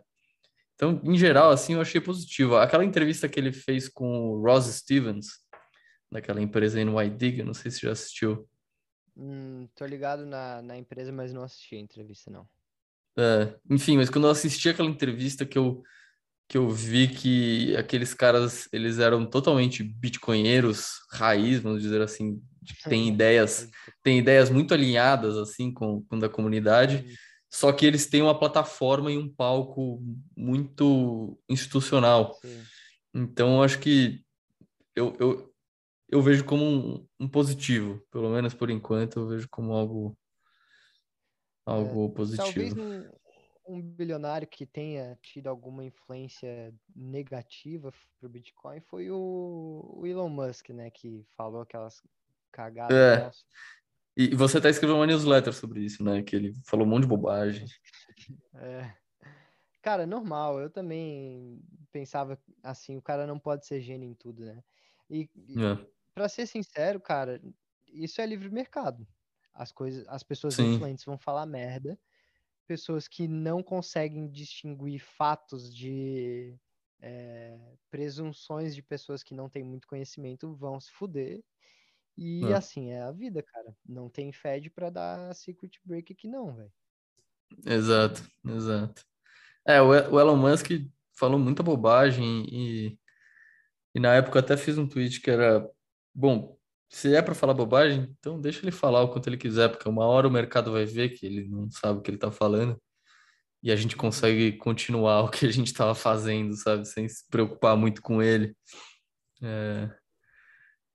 Então, 0.73 0.99
em 1.03 1.15
geral, 1.15 1.51
assim, 1.51 1.75
eu 1.75 1.81
achei 1.81 2.01
positivo. 2.01 2.55
Aquela 2.55 2.83
entrevista 2.83 3.29
que 3.29 3.39
ele 3.39 3.51
fez 3.51 3.87
com 3.87 4.31
o 4.31 4.41
Ross 4.41 4.65
Stevens, 4.65 5.27
daquela 6.11 6.41
empresa 6.41 6.83
NYDIG, 6.83 7.43
não 7.43 7.53
sei 7.53 7.69
se 7.69 7.81
já 7.81 7.91
assistiu. 7.91 8.49
Hum, 9.15 9.67
tô 9.75 9.85
ligado 9.85 10.25
na, 10.25 10.59
na 10.63 10.75
empresa, 10.75 11.11
mas 11.11 11.31
não 11.31 11.43
assisti 11.43 11.75
a 11.75 11.79
entrevista, 11.79 12.31
não. 12.31 12.47
É, 13.15 13.55
enfim, 13.69 13.97
mas 13.97 14.09
quando 14.09 14.25
eu 14.25 14.31
assisti 14.31 14.69
aquela 14.69 14.89
entrevista 14.89 15.45
que 15.45 15.57
eu 15.57 15.83
que 16.51 16.57
eu 16.57 16.69
vi 16.69 17.07
que 17.07 17.73
aqueles 17.77 18.13
caras, 18.13 18.67
eles 18.73 18.99
eram 18.99 19.25
totalmente 19.25 19.81
bitcoinheiros, 19.81 20.99
raiz, 21.09 21.61
vamos 21.61 21.81
dizer 21.81 22.01
assim, 22.01 22.43
tem 22.89 23.07
ideias, 23.07 23.69
tem 24.03 24.19
ideias 24.19 24.49
muito 24.49 24.73
alinhadas 24.73 25.37
assim 25.37 25.73
com, 25.73 26.03
com 26.03 26.19
da 26.19 26.27
comunidade, 26.27 27.05
só 27.49 27.71
que 27.71 27.85
eles 27.85 28.05
têm 28.07 28.21
uma 28.21 28.37
plataforma 28.37 29.09
e 29.09 29.17
um 29.17 29.33
palco 29.33 30.03
muito 30.35 31.39
institucional. 31.47 32.37
Sim. 32.41 32.63
Então, 33.13 33.63
acho 33.63 33.79
que 33.79 34.21
eu, 34.93 35.15
eu, 35.21 35.53
eu 36.09 36.21
vejo 36.21 36.43
como 36.43 36.65
um, 36.65 37.07
um, 37.17 37.29
positivo, 37.29 38.05
pelo 38.11 38.29
menos 38.29 38.53
por 38.53 38.69
enquanto, 38.69 39.21
eu 39.21 39.27
vejo 39.29 39.47
como 39.49 39.71
algo 39.71 40.17
algo 41.65 42.07
é, 42.07 42.13
positivo. 42.13 42.75
Talvez 42.75 43.20
um 43.71 43.81
bilionário 43.81 44.47
que 44.47 44.65
tenha 44.65 45.17
tido 45.21 45.47
alguma 45.47 45.83
influência 45.83 46.73
negativa 46.95 47.91
para 48.19 48.27
o 48.27 48.29
Bitcoin 48.29 48.81
foi 48.81 49.09
o, 49.09 49.97
o, 49.97 50.05
Elon 50.05 50.29
Musk, 50.29 50.69
né? 50.69 50.89
Que 50.89 51.25
falou 51.35 51.61
aquelas 51.61 52.03
cagadas. 52.51 52.95
É. 52.95 53.31
E 54.15 54.35
você 54.35 54.57
até 54.57 54.69
escreveu 54.69 54.97
uma 54.97 55.07
newsletter 55.07 55.53
sobre 55.53 55.79
isso, 55.81 56.03
né? 56.03 56.21
Que 56.21 56.35
ele 56.35 56.53
falou 56.65 56.85
um 56.85 56.89
monte 56.89 57.03
de 57.03 57.09
bobagem. 57.09 57.65
É. 58.53 58.93
Cara, 59.81 60.05
normal. 60.05 60.59
Eu 60.59 60.69
também 60.69 61.59
pensava 61.91 62.39
assim, 62.61 62.97
o 62.97 63.01
cara 63.01 63.25
não 63.25 63.39
pode 63.39 63.65
ser 63.65 63.81
gênio 63.81 64.07
em 64.07 64.13
tudo, 64.13 64.45
né? 64.45 64.63
E, 65.09 65.27
é. 65.57 65.85
para 66.13 66.29
ser 66.29 66.45
sincero, 66.45 66.99
cara, 66.99 67.41
isso 67.87 68.21
é 68.21 68.25
livre 68.25 68.49
mercado. 68.49 69.07
As 69.53 69.71
coisas, 69.71 70.07
as 70.07 70.21
pessoas 70.21 70.53
Sim. 70.53 70.75
influentes 70.75 71.03
vão 71.03 71.17
falar 71.17 71.47
merda 71.47 71.97
pessoas 72.67 73.07
que 73.07 73.27
não 73.27 73.61
conseguem 73.61 74.29
distinguir 74.29 74.99
fatos 74.99 75.73
de 75.73 76.55
é, 77.01 77.57
presunções 77.89 78.75
de 78.75 78.81
pessoas 78.81 79.23
que 79.23 79.33
não 79.33 79.49
têm 79.49 79.63
muito 79.63 79.87
conhecimento 79.87 80.55
vão 80.55 80.79
se 80.79 80.91
fuder. 80.91 81.43
E 82.17 82.45
é. 82.45 82.53
assim 82.53 82.91
é 82.91 83.01
a 83.01 83.11
vida, 83.11 83.41
cara. 83.41 83.75
Não 83.85 84.09
tem 84.09 84.31
Fed 84.31 84.69
para 84.69 84.89
dar 84.89 85.33
secret 85.33 85.79
break 85.83 86.13
aqui, 86.13 86.27
não, 86.27 86.55
velho. 86.55 86.71
Exato, 87.65 88.23
exato. 88.45 89.05
É, 89.65 89.81
o 89.81 90.19
Elon 90.19 90.37
Musk 90.37 90.69
falou 91.13 91.39
muita 91.39 91.63
bobagem 91.63 92.45
e, 92.49 92.99
e 93.93 93.99
na 93.99 94.13
época 94.15 94.39
até 94.39 94.55
fiz 94.55 94.77
um 94.77 94.87
tweet 94.87 95.21
que 95.21 95.29
era: 95.29 95.69
bom, 96.13 96.57
se 96.91 97.15
é 97.15 97.21
para 97.21 97.33
falar 97.33 97.53
bobagem, 97.53 98.13
então 98.19 98.39
deixa 98.39 98.61
ele 98.63 98.71
falar 98.71 99.01
o 99.01 99.09
quanto 99.09 99.27
ele 99.27 99.37
quiser, 99.37 99.69
porque 99.69 99.87
uma 99.87 100.05
hora 100.05 100.27
o 100.27 100.31
mercado 100.31 100.73
vai 100.73 100.85
ver 100.85 101.09
que 101.09 101.25
ele 101.25 101.47
não 101.47 101.71
sabe 101.71 101.99
o 101.99 102.01
que 102.01 102.09
ele 102.11 102.17
está 102.17 102.31
falando 102.31 102.79
e 103.63 103.71
a 103.71 103.75
gente 103.75 103.95
consegue 103.95 104.53
continuar 104.57 105.21
o 105.21 105.29
que 105.29 105.45
a 105.45 105.51
gente 105.51 105.67
estava 105.67 105.95
fazendo, 105.95 106.53
sabe, 106.55 106.85
sem 106.85 107.07
se 107.07 107.27
preocupar 107.29 107.77
muito 107.77 108.01
com 108.01 108.21
ele. 108.21 108.55
É... 109.41 109.89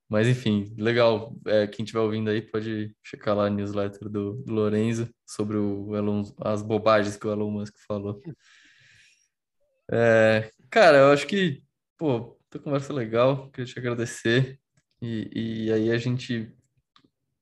Mas 0.09 0.27
enfim, 0.27 0.73
legal. 0.77 1.35
É, 1.47 1.67
quem 1.67 1.83
estiver 1.83 1.99
ouvindo 1.99 2.29
aí 2.29 2.41
pode 2.41 2.95
checar 3.03 3.35
lá 3.35 3.47
a 3.47 3.49
newsletter 3.49 4.07
do, 4.09 4.35
do 4.43 4.53
Lorenzo 4.53 5.09
sobre 5.25 5.57
o 5.57 5.95
Elon, 5.95 6.23
as 6.39 6.61
bobagens 6.61 7.17
que 7.17 7.27
o 7.27 7.31
Elon 7.31 7.51
Musk 7.51 7.75
falou. 7.87 8.21
É, 9.91 10.51
cara, 10.69 10.97
eu 10.99 11.11
acho 11.11 11.27
que, 11.27 11.63
pô, 11.97 12.39
tua 12.49 12.61
conversa 12.61 12.93
legal, 12.93 13.49
queria 13.51 13.65
te 13.73 13.79
agradecer. 13.79 14.59
E, 15.01 15.65
e 15.67 15.71
aí 15.71 15.91
a 15.91 15.97
gente. 15.97 16.51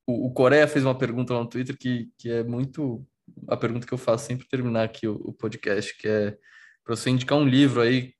O, 0.06 0.26
o, 0.26 0.32
Coreia 0.32 0.68
fez 0.68 0.84
uma 0.84 0.96
pergunta 0.96 1.34
lá 1.34 1.40
no 1.40 1.48
Twitter 1.48 1.76
que, 1.76 2.10
que 2.18 2.30
é 2.30 2.44
muito 2.44 3.06
a 3.48 3.56
pergunta 3.56 3.86
que 3.86 3.92
eu 3.92 3.98
faço 3.98 4.26
sempre 4.26 4.46
terminar 4.46 4.84
aqui 4.84 5.06
o, 5.08 5.14
o 5.14 5.32
podcast, 5.32 5.96
que 5.98 6.06
é 6.06 6.38
para 6.84 6.94
você 6.94 7.10
indicar 7.10 7.36
um 7.38 7.46
livro 7.46 7.80
aí. 7.80 8.14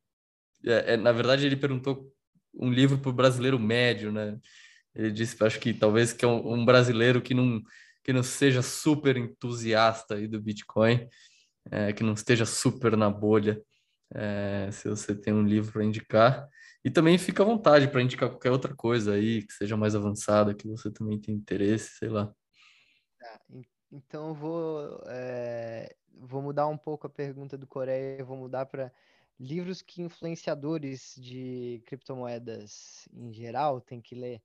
É, 0.64 0.94
é, 0.94 0.96
na 0.96 1.12
verdade, 1.12 1.46
ele 1.46 1.56
perguntou 1.56 2.12
um 2.54 2.70
livro 2.70 2.98
para 2.98 3.10
o 3.10 3.12
brasileiro 3.12 3.58
médio, 3.58 4.10
né? 4.10 4.38
Ele 4.94 5.12
disse, 5.12 5.42
acho 5.44 5.60
que 5.60 5.74
talvez 5.74 6.12
que 6.12 6.24
é 6.24 6.28
um, 6.28 6.54
um, 6.54 6.64
brasileiro 6.64 7.20
que 7.20 7.34
não 7.34 7.62
que 8.02 8.12
não 8.12 8.22
seja 8.22 8.62
super 8.62 9.16
entusiasta 9.16 10.14
aí 10.14 10.28
do 10.28 10.40
Bitcoin, 10.40 11.08
é, 11.72 11.92
que 11.92 12.04
não 12.04 12.12
esteja 12.14 12.46
super 12.46 12.96
na 12.96 13.10
bolha. 13.10 13.60
é, 14.14 14.70
se 14.72 14.88
você 14.88 15.14
tem 15.14 15.34
um 15.34 15.44
livro 15.44 15.72
para 15.72 15.84
indicar. 15.84 16.48
E 16.86 16.90
também 16.90 17.18
fica 17.18 17.42
à 17.42 17.46
vontade 17.46 17.88
para 17.88 18.00
indicar 18.00 18.30
qualquer 18.30 18.52
outra 18.52 18.72
coisa 18.72 19.14
aí 19.14 19.42
que 19.44 19.52
seja 19.52 19.76
mais 19.76 19.96
avançada, 19.96 20.54
que 20.54 20.68
você 20.68 20.88
também 20.88 21.20
tem 21.20 21.34
interesse, 21.34 21.98
sei 21.98 22.08
lá. 22.08 22.32
Tá, 23.18 23.40
então 23.90 24.28
eu 24.28 24.34
vou, 24.34 25.02
é, 25.08 25.96
vou 26.14 26.40
mudar 26.40 26.68
um 26.68 26.78
pouco 26.78 27.08
a 27.08 27.10
pergunta 27.10 27.58
do 27.58 27.66
Coreia, 27.66 28.24
vou 28.24 28.36
mudar 28.36 28.66
para 28.66 28.92
livros 29.36 29.82
que 29.82 30.00
influenciadores 30.00 31.16
de 31.18 31.82
criptomoedas 31.86 33.08
em 33.12 33.32
geral 33.32 33.80
têm 33.80 34.00
que 34.00 34.14
ler. 34.14 34.40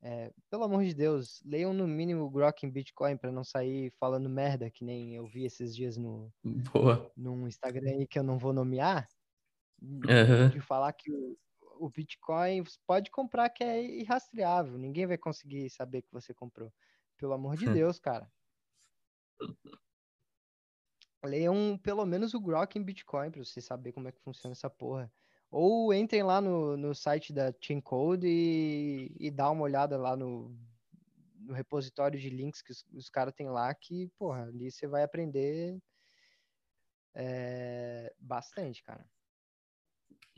É, 0.00 0.32
pelo 0.48 0.64
amor 0.64 0.82
de 0.82 0.94
Deus, 0.94 1.42
leiam 1.44 1.74
no 1.74 1.86
mínimo 1.86 2.30
Grok 2.30 2.64
em 2.64 2.70
Bitcoin 2.70 3.18
para 3.18 3.30
não 3.30 3.44
sair 3.44 3.92
falando 4.00 4.30
merda, 4.30 4.70
que 4.70 4.82
nem 4.82 5.14
eu 5.14 5.26
vi 5.26 5.44
esses 5.44 5.76
dias 5.76 5.98
no 5.98 6.32
Boa. 6.42 7.12
num 7.14 7.46
Instagram 7.46 7.90
aí 7.90 8.06
que 8.06 8.18
eu 8.18 8.22
não 8.22 8.38
vou 8.38 8.54
nomear, 8.54 9.06
uhum. 9.82 10.48
de 10.48 10.60
falar 10.60 10.90
que 10.94 11.12
o, 11.12 11.36
o 11.78 11.88
Bitcoin 11.88 12.64
pode 12.86 13.10
comprar 13.10 13.48
que 13.50 13.64
é 13.64 13.82
irrastreável, 13.82 14.78
ninguém 14.78 15.06
vai 15.06 15.18
conseguir 15.18 15.68
saber 15.70 16.02
que 16.02 16.12
você 16.12 16.34
comprou. 16.34 16.72
Pelo 17.16 17.32
amor 17.32 17.56
de 17.56 17.66
Deus, 17.86 17.98
cara. 17.98 18.30
Leiam 21.24 21.78
pelo 21.82 22.04
menos 22.04 22.34
o 22.34 22.40
Grok 22.40 22.78
em 22.78 22.82
Bitcoin 22.82 23.30
para 23.30 23.44
você 23.44 23.60
saber 23.60 23.92
como 23.92 24.08
é 24.08 24.12
que 24.12 24.20
funciona 24.20 24.52
essa 24.52 24.70
porra. 24.70 25.12
Ou 25.50 25.92
entrem 25.94 26.22
lá 26.22 26.40
no, 26.40 26.76
no 26.76 26.94
site 26.94 27.32
da 27.32 27.52
Chain 27.60 27.80
Code 27.80 28.26
e, 28.26 29.14
e 29.18 29.30
dá 29.30 29.50
uma 29.50 29.62
olhada 29.62 29.96
lá 29.96 30.16
no, 30.16 30.56
no 31.38 31.54
repositório 31.54 32.18
de 32.18 32.28
links 32.28 32.62
que 32.62 32.72
os, 32.72 32.84
os 32.92 33.08
caras 33.08 33.34
têm 33.34 33.48
lá, 33.48 33.72
que, 33.74 34.08
porra, 34.18 34.44
ali 34.44 34.70
você 34.70 34.86
vai 34.86 35.02
aprender 35.02 35.80
é, 37.14 38.12
bastante, 38.18 38.82
cara. 38.82 39.08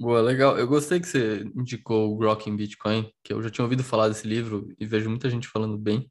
Boa, 0.01 0.21
legal. 0.21 0.57
Eu 0.57 0.69
gostei 0.69 1.01
que 1.01 1.09
você 1.09 1.43
indicou 1.57 2.13
o 2.13 2.17
Grok 2.17 2.49
em 2.49 2.57
Bitcoin, 2.57 3.13
que 3.23 3.33
eu 3.33 3.43
já 3.43 3.51
tinha 3.51 3.65
ouvido 3.65 3.83
falar 3.83 4.09
desse 4.09 4.29
livro 4.29 4.73
e 4.79 4.87
vejo 4.87 5.11
muita 5.11 5.29
gente 5.29 5.49
falando 5.49 5.77
bem, 5.77 6.09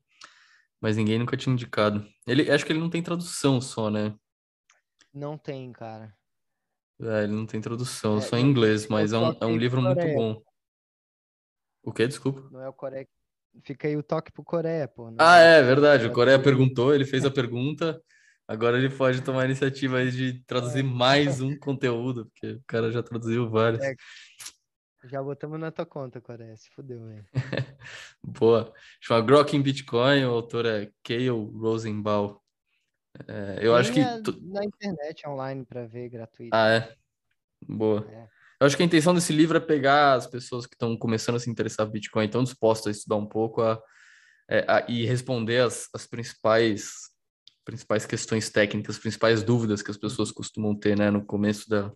mas 0.82 0.98
ninguém 0.98 1.18
nunca 1.18 1.38
tinha 1.38 1.54
indicado. 1.54 2.06
Ele, 2.28 2.52
acho 2.52 2.66
que 2.66 2.74
ele 2.74 2.82
não 2.82 2.90
tem 2.90 3.02
tradução 3.02 3.62
só, 3.62 3.90
né? 3.90 4.14
Não 5.14 5.38
tem, 5.38 5.72
cara. 5.72 6.14
É, 7.00 7.24
ele 7.24 7.34
não 7.34 7.46
tem 7.46 7.62
tradução, 7.62 8.18
é, 8.18 8.22
só 8.22 8.36
em 8.38 8.46
inglês, 8.46 8.88
mas 8.88 9.14
é 9.14 9.18
um, 9.18 9.38
é 9.40 9.46
um 9.46 9.56
livro 9.56 9.82
muito 9.82 10.06
bom. 10.14 10.42
O 11.82 11.94
quê? 11.94 12.08
Desculpa. 12.08 12.46
Não 12.52 12.62
é 12.62 12.68
o 12.68 12.74
Coreia. 12.74 13.08
Fica 13.64 13.88
aí 13.88 13.96
o 13.96 14.04
toque 14.04 14.34
pro 14.34 14.44
Coreia, 14.44 14.88
pô. 14.88 15.14
ah, 15.18 15.40
é, 15.40 15.60
é 15.60 15.64
verdade. 15.64 16.08
O 16.08 16.12
Coreia 16.12 16.38
perguntou, 16.38 16.94
ele 16.94 17.06
fez 17.06 17.24
a 17.24 17.32
pergunta. 17.32 18.02
Agora 18.48 18.78
ele 18.78 18.90
pode 18.90 19.22
tomar 19.22 19.42
a 19.42 19.46
iniciativa 19.46 19.98
aí 19.98 20.10
de 20.10 20.42
traduzir 20.46 20.80
é. 20.80 20.84
mais 20.84 21.42
um 21.42 21.58
conteúdo, 21.60 22.28
porque 22.28 22.54
o 22.54 22.64
cara 22.66 22.92
já 22.92 23.04
traduziu 23.04 23.50
vários. 23.50 23.84
É. 23.84 23.94
Já 25.06 25.22
botamos 25.22 25.60
na 25.60 25.72
tua 25.72 25.86
conta, 25.86 26.20
Coreia. 26.22 26.56
Se 26.56 26.70
fudeu, 26.72 27.06
velho. 27.06 27.26
Boa. 28.24 28.74
Chama 29.02 29.22
Grok 29.22 29.56
em 29.56 29.62
Bitcoin, 29.62 30.26
o 30.26 30.32
autor 30.32 30.66
é 30.66 30.92
Kale 31.04 31.30
Rosenbaum. 31.30 32.38
É, 33.28 33.60
eu 33.62 33.76
acho 33.76 33.92
que. 33.92 34.02
Na 34.02 34.64
internet 34.64 35.28
online 35.28 35.66
para 35.66 35.86
ver 35.86 36.10
gratuito. 36.10 36.56
Ah, 36.56 36.70
é? 36.70 36.96
Boa. 37.62 38.08
É. 38.10 38.28
Eu 38.60 38.66
acho 38.66 38.76
que 38.76 38.82
a 38.82 38.86
intenção 38.86 39.14
desse 39.14 39.32
livro 39.34 39.58
é 39.58 39.62
pegar 39.62 40.14
as 40.14 40.26
pessoas 40.26 40.66
que 40.66 40.74
estão 40.74 40.98
começando 40.98 41.36
a 41.36 41.40
se 41.40 41.50
interessar 41.50 41.86
por 41.86 41.94
Bitcoin, 41.94 42.26
estão 42.26 42.44
dispostas 42.44 42.88
a 42.88 42.98
estudar 42.98 43.16
um 43.18 43.28
pouco 43.28 43.62
a, 43.62 43.80
é, 44.50 44.66
a, 44.68 44.86
e 44.90 45.06
responder 45.06 45.60
as, 45.60 45.88
as 45.94 46.08
principais, 46.08 46.92
principais 47.68 48.06
questões 48.06 48.50
técnicas, 48.50 48.96
as 48.96 49.02
principais 49.02 49.44
dúvidas 49.44 49.82
que 49.82 49.92
as 49.92 49.98
pessoas 49.98 50.32
costumam 50.32 50.74
ter 50.74 50.98
né, 50.98 51.12
no 51.12 51.26
começo 51.26 51.70
da, 51.70 51.92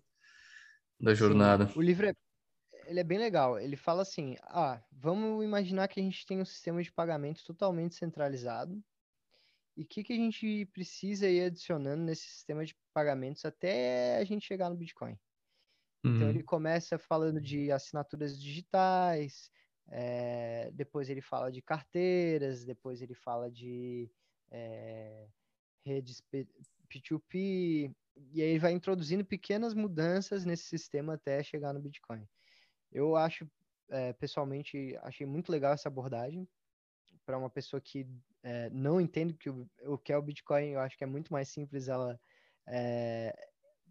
da 1.00 1.14
jornada. 1.14 1.66
Sim. 1.66 1.78
O 1.78 1.80
livro 1.80 2.06
é, 2.06 2.14
ele 2.84 3.00
é 3.00 3.04
bem 3.04 3.16
legal. 3.16 3.58
Ele 3.58 3.74
fala 3.74 4.02
assim: 4.02 4.36
ah, 4.42 4.82
vamos 4.92 5.42
imaginar 5.42 5.88
que 5.88 5.98
a 5.98 6.02
gente 6.02 6.26
tem 6.26 6.42
um 6.42 6.44
sistema 6.44 6.82
de 6.82 6.92
pagamento 6.92 7.42
totalmente 7.42 7.94
centralizado 7.94 8.78
e 9.74 9.82
o 9.82 9.86
que, 9.86 10.04
que 10.04 10.12
a 10.12 10.16
gente 10.16 10.66
precisa 10.74 11.26
ir 11.26 11.44
adicionando 11.44 12.02
nesse 12.02 12.26
sistema 12.26 12.66
de 12.66 12.76
pagamentos 12.92 13.42
até 13.46 14.18
a 14.18 14.24
gente 14.24 14.46
chegar 14.46 14.68
no 14.68 14.76
Bitcoin. 14.76 15.18
Uhum. 16.04 16.16
Então 16.16 16.28
ele 16.28 16.42
começa 16.42 16.98
falando 16.98 17.40
de 17.40 17.72
assinaturas 17.72 18.38
digitais, 18.38 19.50
é, 19.88 20.70
depois 20.74 21.08
ele 21.08 21.22
fala 21.22 21.50
de 21.50 21.62
carteiras, 21.62 22.62
depois 22.62 23.00
ele 23.00 23.14
fala 23.14 23.50
de 23.50 24.10
é, 24.50 25.26
redes 25.84 26.22
P2P, 26.88 27.94
e 28.32 28.42
aí 28.42 28.48
ele 28.48 28.58
vai 28.58 28.72
introduzindo 28.72 29.24
pequenas 29.24 29.74
mudanças 29.74 30.44
nesse 30.44 30.64
sistema 30.64 31.14
até 31.14 31.42
chegar 31.42 31.72
no 31.72 31.80
Bitcoin. 31.80 32.26
Eu 32.90 33.16
acho, 33.16 33.48
é, 33.88 34.12
pessoalmente, 34.12 34.96
achei 35.02 35.26
muito 35.26 35.50
legal 35.50 35.72
essa 35.72 35.88
abordagem 35.88 36.46
para 37.24 37.38
uma 37.38 37.50
pessoa 37.50 37.80
que 37.80 38.06
é, 38.42 38.68
não 38.70 39.00
entende 39.00 39.34
que 39.34 39.48
o, 39.48 39.68
o 39.84 39.96
que 39.96 40.12
é 40.12 40.16
o 40.16 40.22
Bitcoin, 40.22 40.70
eu 40.70 40.80
acho 40.80 40.96
que 40.96 41.04
é 41.04 41.06
muito 41.06 41.32
mais 41.32 41.48
simples 41.48 41.88
ela. 41.88 42.20
É, 42.66 43.34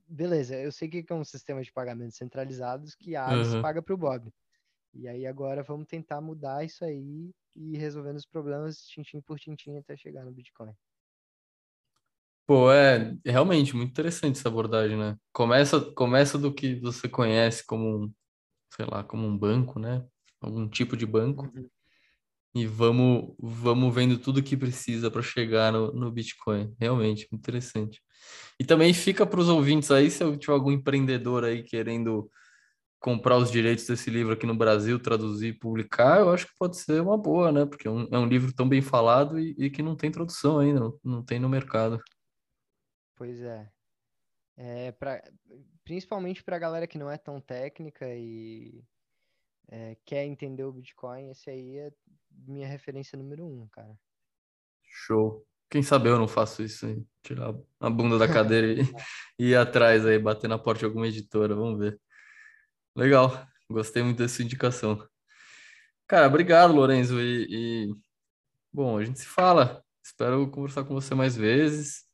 beleza, 0.07 0.55
eu 0.55 0.71
sei 0.71 0.89
que 0.89 1.05
é 1.11 1.15
um 1.15 1.23
sistema 1.23 1.61
de 1.61 1.71
pagamentos 1.71 2.17
centralizados 2.17 2.95
que 2.95 3.15
a 3.15 3.27
Alice 3.27 3.55
uhum. 3.55 3.61
paga 3.61 3.81
para 3.81 3.93
o 3.93 3.97
Bob. 3.97 4.31
E 4.93 5.07
aí 5.07 5.25
agora 5.25 5.63
vamos 5.63 5.87
tentar 5.87 6.19
mudar 6.19 6.65
isso 6.65 6.83
aí 6.83 7.33
e 7.55 7.73
ir 7.73 7.77
resolvendo 7.77 8.17
os 8.17 8.25
problemas 8.25 8.85
tintim 8.85 9.21
por 9.21 9.39
tintim 9.39 9.77
até 9.77 9.95
chegar 9.95 10.25
no 10.25 10.31
Bitcoin. 10.31 10.73
Pô, 12.47 12.71
é 12.71 13.15
realmente 13.25 13.75
muito 13.75 13.91
interessante 13.91 14.39
essa 14.39 14.49
abordagem, 14.49 14.97
né? 14.97 15.15
Começa, 15.31 15.79
começa 15.79 16.37
do 16.37 16.53
que 16.53 16.75
você 16.75 17.07
conhece 17.07 17.65
como 17.65 18.05
um, 18.05 18.13
sei 18.75 18.85
lá, 18.85 19.03
como 19.03 19.25
um 19.27 19.37
banco, 19.37 19.79
né? 19.79 20.05
Algum 20.41 20.67
tipo 20.67 20.97
de 20.97 21.05
banco. 21.05 21.45
Uhum 21.55 21.69
e 22.53 22.65
vamos, 22.65 23.33
vamos 23.39 23.93
vendo 23.93 24.17
tudo 24.17 24.43
que 24.43 24.57
precisa 24.57 25.09
para 25.09 25.21
chegar 25.21 25.71
no, 25.71 25.91
no 25.93 26.11
Bitcoin. 26.11 26.73
Realmente, 26.79 27.27
muito 27.31 27.41
interessante. 27.41 28.01
E 28.59 28.65
também 28.65 28.93
fica 28.93 29.25
para 29.25 29.39
os 29.39 29.49
ouvintes 29.49 29.89
aí, 29.91 30.11
se 30.11 30.23
eu 30.23 30.37
tiver 30.37 30.53
algum 30.53 30.71
empreendedor 30.71 31.45
aí 31.45 31.63
querendo 31.63 32.29
comprar 32.99 33.37
os 33.37 33.51
direitos 33.51 33.87
desse 33.87 34.09
livro 34.09 34.33
aqui 34.33 34.45
no 34.45 34.55
Brasil, 34.55 34.99
traduzir, 34.99 35.57
publicar, 35.59 36.19
eu 36.19 36.29
acho 36.31 36.47
que 36.47 36.53
pode 36.59 36.77
ser 36.77 37.01
uma 37.01 37.17
boa, 37.17 37.51
né? 37.51 37.65
Porque 37.65 37.87
é 37.87 37.91
um, 37.91 38.07
é 38.11 38.19
um 38.19 38.27
livro 38.27 38.53
tão 38.53 38.67
bem 38.67 38.81
falado 38.81 39.39
e, 39.39 39.55
e, 39.57 39.69
que 39.69 39.81
não 39.81 39.95
tem 39.95 40.11
tradução 40.11 40.59
ainda, 40.59 40.79
não, 40.79 40.99
não 41.03 41.23
tem 41.23 41.39
no 41.39 41.49
mercado. 41.49 41.99
Pois 43.21 43.39
é. 43.39 43.71
é 44.57 44.91
pra, 44.93 45.21
principalmente 45.83 46.43
para 46.43 46.55
a 46.55 46.59
galera 46.59 46.87
que 46.87 46.97
não 46.97 47.07
é 47.07 47.19
tão 47.19 47.39
técnica 47.39 48.07
e 48.15 48.83
é, 49.67 49.95
quer 50.03 50.25
entender 50.25 50.63
o 50.63 50.71
Bitcoin, 50.71 51.29
esse 51.29 51.47
aí 51.47 51.77
é 51.77 51.91
minha 52.31 52.67
referência 52.67 53.15
número 53.15 53.45
um, 53.45 53.67
cara. 53.67 53.95
Show. 54.83 55.45
Quem 55.69 55.83
sabe 55.83 56.09
eu 56.09 56.17
não 56.17 56.27
faço 56.27 56.63
isso 56.63 56.87
aí. 56.87 57.05
Tirar 57.21 57.53
a 57.79 57.89
bunda 57.91 58.17
da 58.17 58.27
cadeira 58.27 58.73
e, 58.73 58.79
e 59.37 59.49
ir 59.49 59.55
atrás 59.55 60.03
aí, 60.03 60.17
bater 60.17 60.47
na 60.47 60.57
porta 60.57 60.79
de 60.79 60.85
alguma 60.85 61.07
editora. 61.07 61.53
Vamos 61.53 61.77
ver. 61.77 62.01
Legal. 62.95 63.47
Gostei 63.69 64.01
muito 64.01 64.17
dessa 64.17 64.41
indicação. 64.41 65.07
Cara, 66.07 66.25
obrigado, 66.25 66.73
Lorenzo. 66.73 67.21
E, 67.21 67.45
e... 67.87 67.95
bom, 68.73 68.97
a 68.97 69.05
gente 69.05 69.19
se 69.19 69.27
fala. 69.27 69.85
Espero 70.03 70.49
conversar 70.49 70.85
com 70.85 70.95
você 70.95 71.13
mais 71.13 71.35
vezes. 71.35 72.09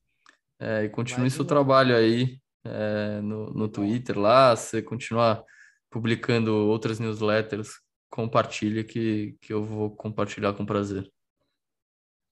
É, 0.60 0.86
e 0.86 0.89
continue 0.89 1.30
seu 1.30 1.45
trabalho 1.45 1.95
aí 1.95 2.39
é, 2.66 3.22
no, 3.22 3.51
no 3.53 3.70
Twitter 3.70 4.18
lá. 4.18 4.55
Você 4.55 4.82
continuar 4.82 5.43
publicando 5.89 6.53
outras 6.53 6.99
newsletters 6.99 7.80
compartilhe 8.10 8.84
que, 8.84 9.38
que 9.41 9.53
eu 9.53 9.64
vou 9.64 9.95
compartilhar 9.95 10.53
com 10.53 10.66
prazer. 10.66 11.12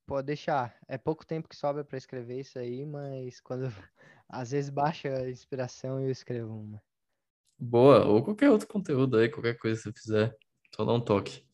Pode 0.07 0.27
deixar. 0.27 0.75
É 0.87 0.97
pouco 0.97 1.25
tempo 1.25 1.49
que 1.49 1.55
sobra 1.55 1.83
para 1.83 1.97
escrever 1.97 2.39
isso 2.39 2.59
aí, 2.59 2.85
mas 2.85 3.41
quando 3.41 3.63
às 4.29 4.51
vezes 4.51 4.69
baixa 4.69 5.09
a 5.09 5.29
inspiração 5.29 5.99
eu 5.99 6.11
escrevo 6.11 6.53
uma. 6.53 6.81
Boa, 7.57 8.05
ou 8.05 8.23
qualquer 8.23 8.49
outro 8.49 8.67
conteúdo 8.67 9.17
aí, 9.17 9.29
qualquer 9.29 9.57
coisa 9.57 9.77
que 9.77 9.83
você 9.83 9.93
fizer, 9.93 10.37
só 10.75 10.83
dá 10.83 10.93
um 10.93 10.99
toque. 10.99 11.45